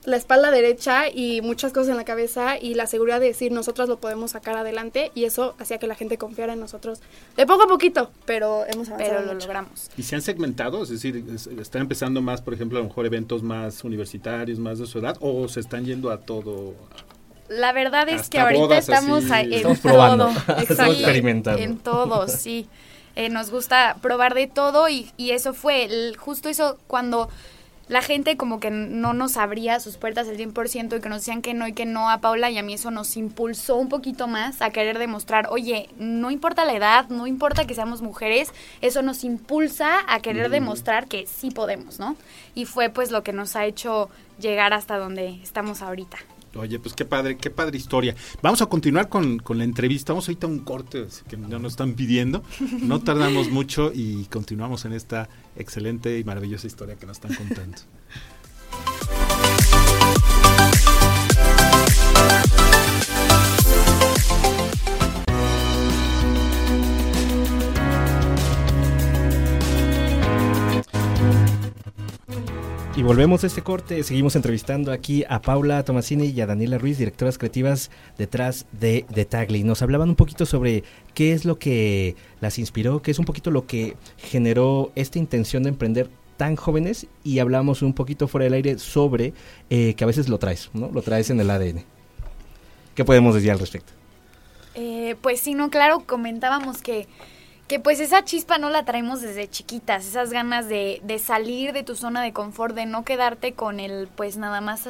la 0.05 0.17
espalda 0.17 0.51
derecha 0.51 1.07
y 1.09 1.41
muchas 1.41 1.71
cosas 1.71 1.89
en 1.89 1.95
la 1.97 2.03
cabeza 2.03 2.57
y 2.59 2.73
la 2.73 2.87
seguridad 2.87 3.19
de 3.21 3.27
decir 3.27 3.51
nosotras 3.51 3.87
lo 3.87 3.97
podemos 3.99 4.31
sacar 4.31 4.57
adelante 4.57 5.11
y 5.15 5.23
eso 5.23 5.55
hacía 5.59 5.77
que 5.77 5.87
la 5.87 5.95
gente 5.95 6.17
confiara 6.17 6.53
en 6.53 6.59
nosotros 6.59 6.99
de 7.37 7.45
poco 7.45 7.63
a 7.63 7.67
poquito, 7.67 8.11
pero 8.25 8.65
hemos 8.67 8.89
avanzado 8.89 8.97
Pero 9.11 9.25
lo 9.25 9.33
mucho. 9.33 9.47
logramos. 9.47 9.89
¿Y 9.97 10.03
se 10.03 10.15
han 10.15 10.21
segmentado? 10.21 10.83
Es 10.83 10.89
decir, 10.89 11.23
es- 11.33 11.47
¿están 11.47 11.81
empezando 11.83 12.21
más, 12.21 12.41
por 12.41 12.53
ejemplo, 12.53 12.79
a 12.79 12.81
lo 12.81 12.87
mejor 12.89 13.05
eventos 13.05 13.43
más 13.43 13.83
universitarios, 13.85 14.59
más 14.59 14.79
de 14.79 14.87
su 14.87 14.99
edad? 14.99 15.17
¿O 15.21 15.47
se 15.47 15.59
están 15.61 15.85
yendo 15.85 16.11
a 16.11 16.17
todo? 16.19 16.73
La 17.49 17.71
verdad 17.71 18.09
es 18.09 18.29
que 18.29 18.39
ahorita 18.39 18.77
estamos 18.77 19.25
así. 19.31 19.45
en 19.47 19.53
Estamos 19.53 19.79
probando. 19.79 20.29
todo. 20.47 20.57
Estamos 20.69 20.95
experimentando. 20.95 21.61
En 21.61 21.77
todo, 21.77 22.27
sí. 22.27 22.67
Eh, 23.15 23.29
nos 23.29 23.51
gusta 23.51 23.97
probar 24.01 24.33
de 24.33 24.47
todo 24.47 24.89
y, 24.89 25.11
y 25.17 25.31
eso 25.31 25.53
fue 25.53 25.83
el- 25.85 26.17
justo 26.17 26.49
eso 26.49 26.79
cuando 26.87 27.29
la 27.93 28.01
gente 28.01 28.37
como 28.37 28.59
que 28.59 28.71
no 28.71 29.13
nos 29.13 29.37
abría 29.37 29.79
sus 29.79 29.97
puertas 29.97 30.27
al 30.27 30.35
100% 30.35 30.97
y 30.97 30.99
que 30.99 31.09
nos 31.09 31.19
decían 31.19 31.43
que 31.43 31.53
no 31.53 31.67
y 31.67 31.73
que 31.73 31.85
no 31.85 32.09
a 32.09 32.21
Paula 32.21 32.49
y 32.49 32.57
a 32.57 32.63
mí 32.63 32.73
eso 32.73 32.89
nos 32.89 33.15
impulsó 33.17 33.75
un 33.75 33.87
poquito 33.87 34.27
más 34.27 34.63
a 34.63 34.71
querer 34.71 34.97
demostrar, 34.97 35.47
oye, 35.51 35.89
no 35.99 36.31
importa 36.31 36.65
la 36.65 36.73
edad, 36.73 37.07
no 37.09 37.27
importa 37.27 37.65
que 37.65 37.75
seamos 37.75 38.01
mujeres, 38.01 38.51
eso 38.81 39.03
nos 39.03 39.23
impulsa 39.23 39.99
a 40.07 40.19
querer 40.21 40.49
demostrar 40.49 41.07
que 41.07 41.27
sí 41.27 41.51
podemos, 41.51 41.99
¿no? 41.99 42.15
Y 42.55 42.65
fue 42.65 42.89
pues 42.89 43.11
lo 43.11 43.21
que 43.21 43.31
nos 43.31 43.55
ha 43.55 43.65
hecho 43.65 44.09
llegar 44.39 44.73
hasta 44.73 44.97
donde 44.97 45.39
estamos 45.43 45.83
ahorita. 45.83 46.17
Oye, 46.55 46.79
pues 46.79 46.93
qué 46.93 47.05
padre, 47.05 47.37
qué 47.37 47.49
padre 47.49 47.77
historia. 47.77 48.15
Vamos 48.41 48.61
a 48.61 48.67
continuar 48.67 49.09
con, 49.09 49.39
con 49.39 49.57
la 49.57 49.63
entrevista. 49.63 50.13
Vamos 50.13 50.27
ahorita 50.27 50.47
a 50.47 50.49
un 50.49 50.59
corte 50.59 51.07
que 51.27 51.37
no 51.37 51.59
nos 51.59 51.73
están 51.73 51.93
pidiendo. 51.93 52.43
No 52.81 53.01
tardamos 53.01 53.49
mucho 53.51 53.91
y 53.93 54.25
continuamos 54.25 54.85
en 54.85 54.93
esta 54.93 55.29
excelente 55.55 56.19
y 56.19 56.23
maravillosa 56.23 56.67
historia 56.67 56.95
que 56.95 57.05
nos 57.05 57.17
están 57.17 57.35
contando. 57.35 57.77
Volvemos 73.03 73.43
a 73.43 73.47
este 73.47 73.61
corte, 73.61 74.01
seguimos 74.03 74.37
entrevistando 74.37 74.93
aquí 74.93 75.25
a 75.27 75.41
Paula 75.41 75.83
Tomasini 75.83 76.27
y 76.27 76.39
a 76.39 76.45
Daniela 76.45 76.77
Ruiz, 76.77 76.97
directoras 76.97 77.37
creativas 77.37 77.91
detrás 78.17 78.65
de, 78.71 79.05
de 79.09 79.25
Tagli. 79.25 79.65
Nos 79.65 79.81
hablaban 79.81 80.07
un 80.07 80.15
poquito 80.15 80.45
sobre 80.45 80.85
qué 81.13 81.33
es 81.33 81.43
lo 81.43 81.59
que 81.59 82.15
las 82.39 82.59
inspiró, 82.59 83.01
qué 83.01 83.11
es 83.11 83.19
un 83.19 83.25
poquito 83.25 83.51
lo 83.51 83.67
que 83.67 83.97
generó 84.15 84.93
esta 84.95 85.19
intención 85.19 85.63
de 85.63 85.69
emprender 85.69 86.09
tan 86.37 86.55
jóvenes 86.55 87.07
y 87.25 87.39
hablamos 87.39 87.81
un 87.81 87.91
poquito 87.91 88.29
fuera 88.29 88.45
del 88.45 88.53
aire 88.53 88.79
sobre 88.79 89.33
eh, 89.69 89.95
que 89.95 90.03
a 90.05 90.07
veces 90.07 90.29
lo 90.29 90.39
traes, 90.39 90.69
¿no? 90.73 90.89
Lo 90.89 91.01
traes 91.01 91.29
en 91.29 91.41
el 91.41 91.49
ADN. 91.49 91.83
¿Qué 92.95 93.03
podemos 93.03 93.35
decir 93.35 93.51
al 93.51 93.59
respecto? 93.59 93.91
Eh, 94.75 95.17
pues 95.21 95.41
sí, 95.41 95.55
no, 95.55 95.69
claro, 95.69 96.03
comentábamos 96.05 96.81
que, 96.81 97.09
que 97.67 97.79
pues 97.79 97.99
esa 97.99 98.23
chispa 98.23 98.57
no 98.57 98.69
la 98.69 98.85
traemos 98.85 99.21
desde 99.21 99.49
chiquitas, 99.49 100.05
esas 100.05 100.31
ganas 100.31 100.67
de, 100.67 100.99
de 101.03 101.17
salir 101.19 101.73
de 101.73 101.83
tu 101.83 101.95
zona 101.95 102.21
de 102.21 102.33
confort, 102.33 102.75
de 102.75 102.85
no 102.85 103.03
quedarte 103.05 103.53
con 103.53 103.79
el, 103.79 104.07
pues 104.15 104.37
nada 104.37 104.61
más 104.61 104.87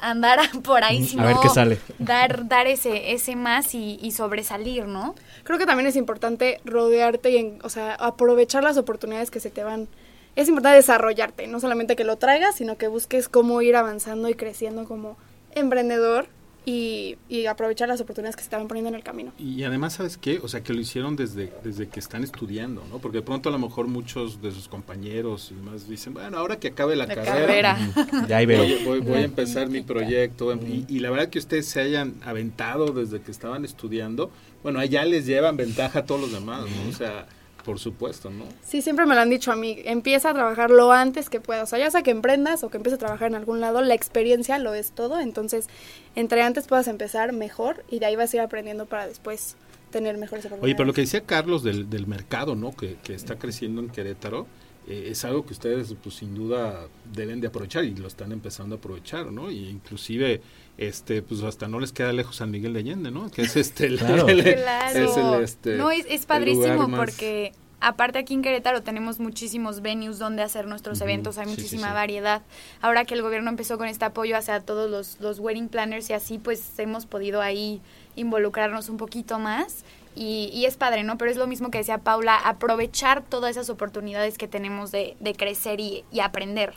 andar 0.00 0.38
por 0.62 0.84
ahí, 0.84 1.06
sino 1.06 1.22
a 1.22 1.26
ver 1.26 1.36
qué 1.42 1.48
sale. 1.48 1.78
dar, 1.98 2.46
dar 2.48 2.66
ese, 2.66 3.12
ese 3.12 3.36
más 3.36 3.74
y, 3.74 3.98
y 4.02 4.12
sobresalir, 4.12 4.86
¿no? 4.86 5.14
Creo 5.44 5.58
que 5.58 5.66
también 5.66 5.86
es 5.86 5.96
importante 5.96 6.60
rodearte 6.64 7.30
y, 7.30 7.36
en- 7.38 7.58
o 7.62 7.70
sea, 7.70 7.94
aprovechar 7.94 8.62
las 8.62 8.76
oportunidades 8.76 9.30
que 9.30 9.40
se 9.40 9.50
te 9.50 9.64
van. 9.64 9.88
Es 10.36 10.48
importante 10.48 10.76
desarrollarte, 10.76 11.46
no 11.46 11.58
solamente 11.60 11.96
que 11.96 12.04
lo 12.04 12.16
traigas, 12.16 12.56
sino 12.56 12.76
que 12.76 12.88
busques 12.88 13.28
cómo 13.28 13.62
ir 13.62 13.76
avanzando 13.76 14.28
y 14.28 14.34
creciendo 14.34 14.84
como 14.84 15.16
emprendedor 15.54 16.26
y, 16.66 17.16
y 17.28 17.46
aprovechar 17.46 17.88
las 17.88 18.00
oportunidades 18.00 18.36
que 18.36 18.42
se 18.42 18.56
van 18.56 18.68
poniendo 18.68 18.88
en 18.88 18.94
el 18.94 19.02
camino. 19.02 19.32
Y 19.38 19.62
además, 19.64 19.94
¿sabes 19.94 20.16
qué? 20.16 20.38
O 20.42 20.48
sea, 20.48 20.62
que 20.62 20.72
lo 20.72 20.80
hicieron 20.80 21.14
desde, 21.16 21.52
desde 21.62 21.88
que 21.88 22.00
están 22.00 22.24
estudiando, 22.24 22.82
¿no? 22.90 22.98
Porque 22.98 23.18
de 23.18 23.22
pronto 23.22 23.48
a 23.48 23.52
lo 23.52 23.58
mejor 23.58 23.86
muchos 23.86 24.40
de 24.40 24.50
sus 24.52 24.68
compañeros 24.68 25.50
y 25.50 25.54
más 25.62 25.88
dicen, 25.88 26.14
bueno, 26.14 26.38
ahora 26.38 26.58
que 26.58 26.68
acabe 26.68 26.96
la, 26.96 27.06
La 27.06 27.14
carrera, 27.14 27.76
carrera. 27.76 28.26
Ya 28.28 28.38
ahí 28.38 28.46
veo. 28.46 28.62
voy, 28.62 28.78
voy- 28.84 29.00
voy 29.00 29.18
a 29.18 29.24
empezar 29.24 29.68
mi 29.68 29.82
proyecto. 29.82 30.54
Y, 30.54 30.86
y 30.88 31.00
la 31.00 31.10
verdad 31.10 31.28
que 31.28 31.38
ustedes 31.38 31.66
se 31.66 31.80
hayan 31.80 32.14
aventado 32.24 32.86
desde 32.92 33.20
que 33.20 33.30
estaban 33.30 33.64
estudiando, 33.64 34.30
bueno, 34.62 34.78
allá 34.80 35.04
les 35.04 35.26
llevan 35.26 35.56
ventaja 35.56 35.98
a 36.00 36.04
todos 36.06 36.20
los 36.22 36.32
demás, 36.32 36.62
¿no? 36.62 36.88
O 36.88 36.92
sea, 36.92 37.26
por 37.64 37.80
supuesto, 37.80 38.30
¿no? 38.30 38.44
Sí, 38.64 38.82
siempre 38.82 39.06
me 39.06 39.14
lo 39.14 39.20
han 39.20 39.30
dicho 39.30 39.50
a 39.50 39.56
mí, 39.56 39.78
empieza 39.84 40.30
a 40.30 40.34
trabajar 40.34 40.70
lo 40.70 40.92
antes 40.92 41.28
que 41.28 41.40
puedas. 41.40 41.64
O 41.64 41.66
sea, 41.66 41.78
ya 41.78 41.90
sea 41.90 42.02
que 42.02 42.10
emprendas 42.10 42.62
o 42.62 42.70
que 42.70 42.76
empieces 42.76 42.98
a 42.98 43.00
trabajar 43.00 43.28
en 43.28 43.34
algún 43.34 43.60
lado, 43.60 43.82
la 43.82 43.94
experiencia 43.94 44.58
lo 44.58 44.74
es 44.74 44.92
todo. 44.92 45.18
Entonces, 45.20 45.68
entre 46.14 46.42
antes 46.42 46.66
puedas 46.66 46.86
empezar 46.86 47.32
mejor 47.32 47.84
y 47.90 47.98
de 47.98 48.06
ahí 48.06 48.16
vas 48.16 48.32
a 48.32 48.36
ir 48.36 48.42
aprendiendo 48.42 48.86
para 48.86 49.06
después 49.08 49.56
tener 49.90 50.16
mejores 50.18 50.44
oportunidades. 50.44 50.64
Oye, 50.64 50.74
pero 50.76 50.86
lo 50.86 50.92
que 50.92 51.00
decía 51.00 51.22
Carlos 51.22 51.62
del, 51.62 51.88
del 51.88 52.06
mercado, 52.06 52.54
¿no? 52.54 52.72
Que, 52.72 52.96
que 53.02 53.14
está 53.14 53.36
creciendo 53.36 53.80
en 53.80 53.88
Querétaro, 53.88 54.46
eh, 54.86 55.08
es 55.10 55.24
algo 55.24 55.46
que 55.46 55.54
ustedes, 55.54 55.94
pues 56.02 56.16
sin 56.16 56.34
duda, 56.34 56.88
deben 57.12 57.40
de 57.40 57.46
aprovechar 57.48 57.84
y 57.84 57.94
lo 57.94 58.08
están 58.08 58.32
empezando 58.32 58.76
a 58.76 58.78
aprovechar, 58.78 59.32
¿no? 59.32 59.50
Y 59.50 59.68
inclusive, 59.68 60.42
este, 60.78 61.22
pues 61.22 61.42
hasta 61.42 61.68
no 61.68 61.78
les 61.80 61.92
queda 61.92 62.12
lejos 62.12 62.36
San 62.36 62.50
Miguel 62.50 62.72
de 62.74 62.80
Allende, 62.80 63.10
¿no? 63.10 63.30
Que 63.30 63.42
es 63.42 63.56
este, 63.56 63.86
el- 63.86 63.98
Claro. 63.98 64.28
el- 64.28 64.42
Claro. 64.54 64.98
es 64.98 65.16
el, 65.16 65.34
este, 65.44 65.76
no, 65.76 65.90
es, 65.90 66.04
es 66.08 66.26
padrísimo 66.26 66.88
porque 66.90 67.52
aparte 67.80 68.18
aquí 68.18 68.32
en 68.34 68.42
Querétaro 68.42 68.82
tenemos 68.82 69.20
muchísimos 69.20 69.82
venues 69.82 70.18
donde 70.18 70.42
hacer 70.42 70.66
nuestros 70.66 71.00
eventos, 71.02 71.36
hay 71.38 71.44
sí, 71.44 71.50
sí, 71.50 71.56
muchísima 71.56 71.88
sí. 71.88 71.94
variedad. 71.94 72.42
Ahora 72.80 73.04
que 73.04 73.14
el 73.14 73.22
gobierno 73.22 73.50
empezó 73.50 73.76
con 73.78 73.88
este 73.88 74.04
apoyo 74.06 74.36
hacia 74.36 74.60
todos 74.60 74.90
los, 74.90 75.20
los 75.20 75.38
wedding 75.38 75.68
planners 75.68 76.08
y 76.10 76.14
así, 76.14 76.38
pues 76.38 76.78
hemos 76.78 77.04
podido 77.06 77.40
ahí 77.42 77.80
involucrarnos 78.16 78.88
un 78.88 78.96
poquito 78.96 79.38
más 79.38 79.84
y, 80.16 80.48
y 80.54 80.64
es 80.64 80.76
padre, 80.76 81.02
¿no? 81.04 81.18
Pero 81.18 81.30
es 81.30 81.36
lo 81.36 81.46
mismo 81.46 81.70
que 81.70 81.78
decía 81.78 81.98
Paula, 81.98 82.36
aprovechar 82.36 83.22
todas 83.22 83.50
esas 83.52 83.68
oportunidades 83.68 84.38
que 84.38 84.48
tenemos 84.48 84.90
de, 84.90 85.16
de 85.20 85.34
crecer 85.34 85.78
y, 85.80 86.04
y 86.10 86.20
aprender. 86.20 86.72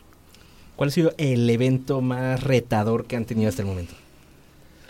¿Cuál 0.77 0.89
ha 0.89 0.91
sido 0.91 1.11
el 1.17 1.49
evento 1.49 2.01
más 2.01 2.43
retador 2.43 3.07
que 3.07 3.15
han 3.15 3.25
tenido 3.25 3.49
hasta 3.49 3.63
el 3.63 3.67
momento? 3.67 3.95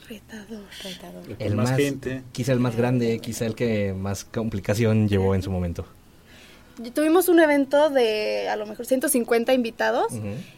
Retador. 0.10 0.66
Con 0.84 1.36
El 1.40 1.56
más 1.56 1.72
más, 1.72 1.80
gente. 1.80 2.24
quizá 2.34 2.52
el 2.52 2.60
más 2.60 2.76
grande, 2.76 3.20
quizá 3.20 3.46
el 3.46 3.56
que 3.56 3.94
más 3.94 4.26
complicación 4.26 5.08
llevó 5.08 5.34
en 5.34 5.42
su 5.42 5.50
momento. 5.50 5.86
Tuvimos 6.94 7.30
un 7.30 7.40
evento 7.40 7.90
de 7.90 8.50
a 8.50 8.58
lo 8.58 8.66
mejor 8.66 8.86
150 8.86 9.54
invitados 9.54 10.14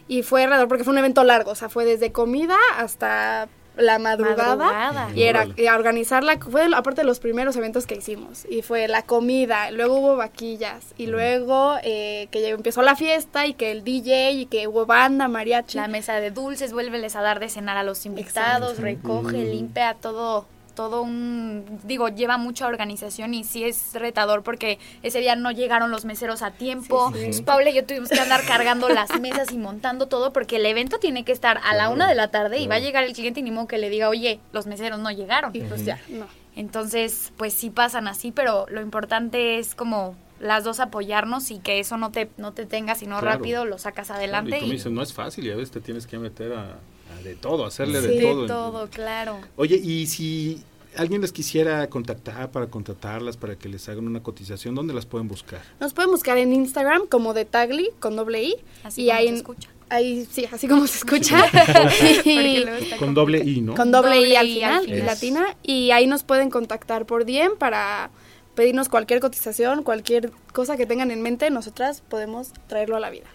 y 0.07 0.23
fue 0.23 0.43
alrededor 0.43 0.67
porque 0.67 0.83
fue 0.83 0.93
un 0.93 0.97
evento 0.97 1.23
largo, 1.23 1.51
o 1.51 1.55
sea, 1.55 1.69
fue 1.69 1.85
desde 1.85 2.11
comida 2.11 2.57
hasta 2.77 3.47
la 3.79 3.97
madrugada, 3.99 4.55
Madrugada. 4.55 5.09
y 5.15 5.23
era 5.23 5.41
Órale. 5.43 5.61
y 5.63 5.67
a 5.67 5.75
organizarla, 5.75 6.37
fue 6.37 6.67
aparte 6.75 7.01
de 7.01 7.05
los 7.07 7.19
primeros 7.19 7.55
eventos 7.55 7.85
que 7.87 7.95
hicimos 7.95 8.45
y 8.49 8.61
fue 8.61 8.87
la 8.87 9.03
comida, 9.03 9.71
luego 9.71 9.95
hubo 9.99 10.15
vaquillas 10.15 10.93
y 10.97 11.07
luego 11.07 11.75
eh, 11.83 12.27
que 12.31 12.41
ya 12.41 12.49
empezó 12.49 12.81
la 12.81 12.95
fiesta 12.95 13.47
y 13.47 13.53
que 13.53 13.71
el 13.71 13.83
DJ 13.83 14.31
y 14.31 14.45
que 14.45 14.67
hubo 14.67 14.85
banda, 14.85 15.27
mariachi. 15.27 15.77
La 15.77 15.87
mesa 15.87 16.15
de 16.15 16.31
dulces, 16.31 16.73
vuélveles 16.73 17.15
a 17.15 17.21
dar 17.21 17.39
de 17.39 17.49
cenar 17.49 17.77
a 17.77 17.83
los 17.83 18.05
invitados, 18.05 18.77
recoge, 18.79 19.37
limpia 19.45 19.95
todo, 19.99 20.45
todo 20.79 21.01
un, 21.01 21.65
digo, 21.83 22.07
lleva 22.07 22.37
mucha 22.37 22.65
organización 22.65 23.33
y 23.33 23.43
sí 23.43 23.65
es 23.65 23.93
retador 23.95 24.43
porque 24.43 24.79
ese 25.03 25.19
día 25.19 25.35
no 25.35 25.51
llegaron 25.51 25.91
los 25.91 26.05
meseros 26.05 26.41
a 26.41 26.51
tiempo. 26.51 27.07
Entonces, 27.07 27.41
Paula 27.41 27.69
y 27.69 27.73
yo 27.73 27.85
tuvimos 27.85 28.07
que 28.07 28.17
andar 28.17 28.45
cargando 28.45 28.87
las 28.87 29.19
mesas 29.19 29.51
y 29.51 29.57
montando 29.57 30.07
todo 30.07 30.31
porque 30.31 30.55
el 30.55 30.65
evento 30.65 30.97
tiene 30.97 31.25
que 31.25 31.33
estar 31.33 31.59
a 31.65 31.75
la 31.75 31.89
una 31.89 32.07
de 32.07 32.15
la 32.15 32.31
tarde 32.31 32.59
y 32.59 32.67
va 32.67 32.75
a 32.75 32.79
llegar 32.79 33.03
el 33.03 33.11
cliente 33.11 33.41
y 33.41 33.43
ni 33.43 33.51
modo 33.51 33.67
que 33.67 33.77
le 33.77 33.89
diga, 33.89 34.07
oye, 34.07 34.39
los 34.53 34.67
meseros 34.67 34.99
no 34.99 35.11
llegaron. 35.11 35.53
y 35.53 35.59
pues 35.59 35.83
ya, 35.83 35.99
no. 36.07 36.25
Entonces, 36.55 37.33
pues 37.35 37.53
sí 37.53 37.69
pasan 37.71 38.07
así, 38.07 38.31
pero 38.31 38.65
lo 38.69 38.79
importante 38.81 39.59
es 39.59 39.75
como 39.75 40.15
las 40.39 40.63
dos 40.63 40.79
apoyarnos 40.79 41.51
y 41.51 41.59
que 41.59 41.79
eso 41.79 41.97
no 41.97 42.11
te, 42.11 42.29
no 42.37 42.53
te 42.53 42.65
tenga, 42.65 42.95
sino 42.95 43.19
Claro. 43.19 43.37
rápido 43.37 43.65
lo 43.65 43.77
sacas 43.77 44.11
adelante. 44.11 44.51
y 44.55 44.59
como 44.61 44.71
y 44.71 44.75
dices, 44.75 44.91
no 44.93 45.01
es 45.01 45.11
fácil 45.13 45.45
y 45.45 45.51
a 45.51 45.55
veces 45.57 45.71
te 45.71 45.81
tienes 45.81 46.07
que 46.07 46.17
meter 46.17 46.53
a, 46.53 46.77
a 47.17 47.21
de 47.23 47.35
todo, 47.35 47.65
hacerle 47.65 47.99
Sí. 48.01 48.07
de 48.07 48.13
de 48.15 48.21
todo. 48.21 48.45
todo, 48.47 48.87
claro. 48.89 49.39
Oye, 49.57 49.75
y 49.75 50.07
si 50.07 50.63
alguien 50.97 51.21
les 51.21 51.31
quisiera 51.31 51.87
contactar 51.89 52.51
para 52.51 52.67
contratarlas, 52.67 53.37
para 53.37 53.55
que 53.57 53.69
les 53.69 53.87
hagan 53.89 54.07
una 54.07 54.21
cotización, 54.23 54.75
¿dónde 54.75 54.93
las 54.93 55.05
pueden 55.05 55.27
buscar? 55.27 55.61
Nos 55.79 55.93
pueden 55.93 56.11
buscar 56.11 56.37
en 56.37 56.51
Instagram 56.53 57.07
como 57.07 57.33
de 57.33 57.45
Tagli 57.45 57.89
con 57.99 58.15
doble 58.15 58.43
I 58.43 58.55
Así 58.83 59.03
y 59.03 59.07
como 59.07 59.17
ahí 59.19 59.27
se 59.29 59.35
escucha. 59.35 59.69
ahí 59.89 60.27
sí, 60.31 60.45
así 60.51 60.67
como 60.67 60.87
se 60.87 60.97
escucha. 60.97 61.45
Y- 62.25 62.65
Con 62.97 63.13
doble 63.13 63.39
I, 63.39 63.61
¿no? 63.61 63.75
con 63.75 63.91
doble, 63.91 64.15
Doble 64.15 64.29
I 64.29 64.35
al 64.63 64.83
final. 64.83 65.05
latina 65.05 65.57
y 65.63 65.91
ahí 65.91 66.07
nos 66.07 66.23
pueden 66.23 66.49
contactar 66.49 67.05
por 67.05 67.25
DM 67.25 67.57
para 67.57 68.09
pedirnos 68.55 68.89
cualquier 68.89 69.19
cotización, 69.21 69.83
cualquier 69.83 70.31
cosa 70.53 70.75
que 70.75 70.85
tengan 70.85 71.11
en 71.11 71.21
mente, 71.21 71.49
nosotras 71.49 72.01
podemos 72.01 72.51
traerlo 72.67 72.97
a 72.97 72.99
la 72.99 73.09
vida. 73.09 73.25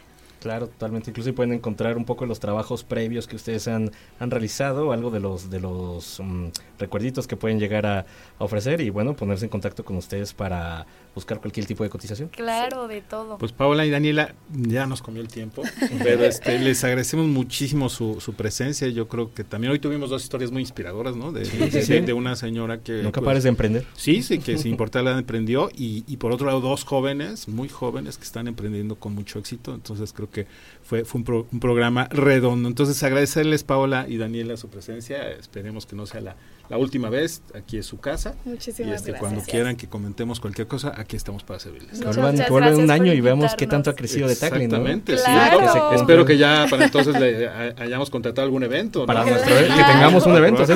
Claro, 0.45 0.69
totalmente. 0.69 1.09
Incluso 1.09 1.35
pueden 1.35 1.55
encontrar 1.55 1.97
un 1.97 2.05
poco 2.05 2.27
los 2.27 2.39
trabajos 2.39 2.85
previos 2.85 3.27
que 3.27 3.35
ustedes 3.35 3.67
han, 3.67 3.91
han 4.21 4.31
realizado, 4.31 4.93
algo 4.93 5.11
de 5.11 5.19
los 5.19 5.49
de 5.49 5.59
los 5.59 6.21
mm, 6.23 6.49
recuerditos 6.79 7.27
que 7.27 7.35
pueden 7.35 7.59
llegar 7.59 7.87
a 7.87 8.05
ofrecer 8.37 8.83
y 8.83 8.91
bueno, 8.91 9.17
ponerse 9.17 9.47
en 9.47 9.49
contacto 9.49 9.87
con 9.87 9.97
ustedes 9.97 10.35
para 10.35 10.85
buscar 11.15 11.41
cualquier 11.41 11.67
tipo 11.67 11.85
de 11.85 11.91
cotización. 11.91 12.29
Claro, 12.29 12.89
de 12.89 13.01
todo. 13.01 13.39
Pues 13.39 13.53
Paola 13.53 13.87
y 13.87 13.91
Daniela, 13.91 14.35
ya 14.53 14.87
nos 14.87 15.01
comió 15.03 15.23
el 15.23 15.29
tiempo, 15.29 15.63
pero 16.03 16.25
este, 16.25 16.59
les 16.59 16.83
agradecemos 16.85 17.27
muchísimo 17.27 17.89
su, 17.89 18.21
su 18.21 18.35
presencia. 18.35 18.89
Yo 18.89 19.07
creo 19.09 19.33
que 19.33 19.45
también 19.45 19.73
hoy 19.73 19.79
tuvimos 19.79 20.11
dos 20.11 20.23
historias 20.25 20.51
muy 20.51 20.63
inspiradoras, 20.63 21.17
¿no? 21.17 21.31
De, 21.33 21.45
de- 21.45 21.83
sí. 21.83 22.01
de 22.01 22.13
una 22.13 22.37
señora 22.37 22.81
que... 22.81 23.03
Nunca 23.03 23.21
pues, 23.21 23.27
pares 23.27 23.43
de 23.45 23.49
emprender. 23.51 23.87
Sí, 23.97 24.23
sí, 24.23 24.39
que 24.39 24.59
sin 24.59 24.73
importar 24.73 25.05
la 25.05 25.17
emprendió 25.19 25.71
y, 25.77 26.05
y 26.07 26.17
por 26.17 26.33
otro 26.33 26.47
lado 26.47 26.61
dos 26.61 26.85
jóvenes, 26.85 27.47
muy 27.49 27.69
jóvenes 27.69 28.19
que 28.19 28.25
están 28.25 28.49
emprendiendo 28.49 28.97
con 28.97 29.15
mucho 29.15 29.39
éxito. 29.39 29.75
Entonces 29.75 30.13
creo 30.13 30.31
que 30.31 30.47
fue, 30.83 31.05
fue 31.05 31.19
un, 31.21 31.25
pro- 31.25 31.47
un 31.53 31.61
programa 31.61 32.09
redondo. 32.11 32.69
Entonces 32.69 33.03
agradecerles 33.03 33.63
Paola 33.63 34.07
y 34.09 34.17
Daniela 34.17 34.57
su 34.57 34.69
presencia. 34.69 35.31
Esperemos 35.31 35.87
que 35.87 35.95
no 35.97 36.07
sea 36.07 36.21
la, 36.21 36.37
la 36.69 36.79
última 36.79 37.11
vez. 37.11 37.43
Aquí 37.55 37.77
es 37.79 37.87
su 37.87 37.99
casa. 37.99 38.35
Y 38.47 38.51
Muchísimas 38.51 38.97
este, 38.97 39.11
gracias. 39.11 39.19
cuando 39.21 39.41
quieran 39.43 39.77
que 39.77 39.87
comentemos 39.89 40.41
cualquier 40.41 40.67
cosa, 40.67 40.93
aquí 40.97 41.17
estamos 41.17 41.43
para 41.45 41.61
servirles. 41.61 41.99
Que 41.99 42.05
vuelvan, 42.05 42.15
que 42.33 42.37
gracias 42.37 42.51
vuelvan 42.51 42.75
un 42.77 42.91
año 42.91 43.13
y 43.13 43.21
veamos 43.21 43.55
qué 43.55 43.67
tanto 43.67 43.91
ha 43.91 43.95
crecido 43.95 44.29
de 44.29 44.37
Tackling, 44.37 44.69
¿no? 44.71 44.77
Exactamente, 44.77 45.17
sí. 45.19 45.25
Claro. 45.25 45.93
Espero 45.93 46.25
que 46.25 46.39
ya 46.39 46.67
para 46.71 46.85
entonces 46.85 47.19
le 47.21 47.49
ha- 47.49 47.75
hayamos 47.79 48.11
contratado 48.11 48.45
algún 48.47 48.63
evento. 48.65 49.01
¿no? 49.01 49.07
Para 49.07 49.25
nuestro 49.25 49.55
que 49.57 49.65
tengamos 49.65 50.27
un 50.27 50.37
evento. 50.37 50.65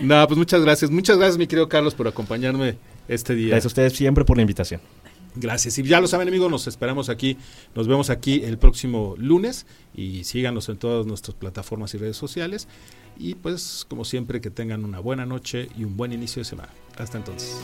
No, 0.00 0.26
pues 0.26 0.38
muchas 0.38 0.60
gracias. 0.62 0.90
Muchas 0.90 1.16
gracias, 1.18 1.38
mi 1.38 1.46
querido 1.46 1.68
Carlos, 1.68 1.94
por 1.94 2.06
acompañarme 2.08 2.76
este 3.08 3.34
día. 3.34 3.48
Gracias 3.48 3.64
a 3.66 3.68
ustedes 3.68 3.92
siempre 3.94 4.24
por 4.24 4.36
la 4.36 4.42
invitación. 4.42 4.80
Gracias. 5.34 5.78
Y 5.78 5.82
ya 5.84 6.00
lo 6.00 6.06
saben, 6.08 6.26
amigos, 6.28 6.50
nos 6.50 6.66
esperamos 6.66 7.08
aquí. 7.08 7.36
Nos 7.74 7.86
vemos 7.86 8.10
aquí 8.10 8.42
el 8.44 8.58
próximo 8.58 9.14
lunes 9.18 9.66
y 9.94 10.24
síganos 10.24 10.68
en 10.68 10.78
todas 10.78 11.06
nuestras 11.06 11.36
plataformas 11.36 11.94
y 11.94 11.98
redes 11.98 12.16
sociales. 12.16 12.66
Y 13.18 13.34
pues, 13.34 13.84
como 13.88 14.04
siempre, 14.04 14.40
que 14.40 14.50
tengan 14.50 14.84
una 14.84 15.00
buena 15.00 15.26
noche 15.26 15.68
y 15.76 15.84
un 15.84 15.96
buen 15.96 16.12
inicio 16.12 16.40
de 16.40 16.44
semana. 16.44 16.70
Hasta 16.96 17.18
entonces. 17.18 17.56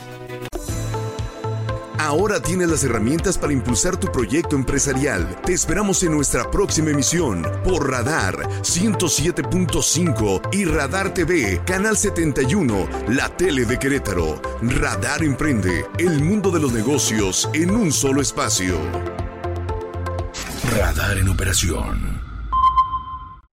Ahora 2.05 2.39
tienes 2.39 2.69
las 2.69 2.85
herramientas 2.85 3.39
para 3.39 3.55
impulsar 3.55 3.99
tu 3.99 4.13
proyecto 4.13 4.57
empresarial. 4.57 5.41
Te 5.43 5.55
esperamos 5.55 6.03
en 6.03 6.13
nuestra 6.13 6.51
próxima 6.51 6.91
emisión 6.91 7.47
por 7.65 7.91
Radar 7.91 8.37
107.5 8.61 10.49
y 10.53 10.67
Radar 10.67 11.15
TV, 11.15 11.63
Canal 11.65 11.97
71, 11.97 12.89
la 13.09 13.35
tele 13.35 13.65
de 13.65 13.79
Querétaro. 13.79 14.43
Radar 14.61 15.25
Emprende, 15.25 15.87
el 15.99 16.23
mundo 16.23 16.51
de 16.51 16.61
los 16.61 16.75
negocios 16.75 17.49
en 17.55 17.71
un 17.71 17.91
solo 17.91 18.21
espacio. 18.21 18.77
Radar 20.77 21.17
en 21.17 21.29
operación. 21.31 22.24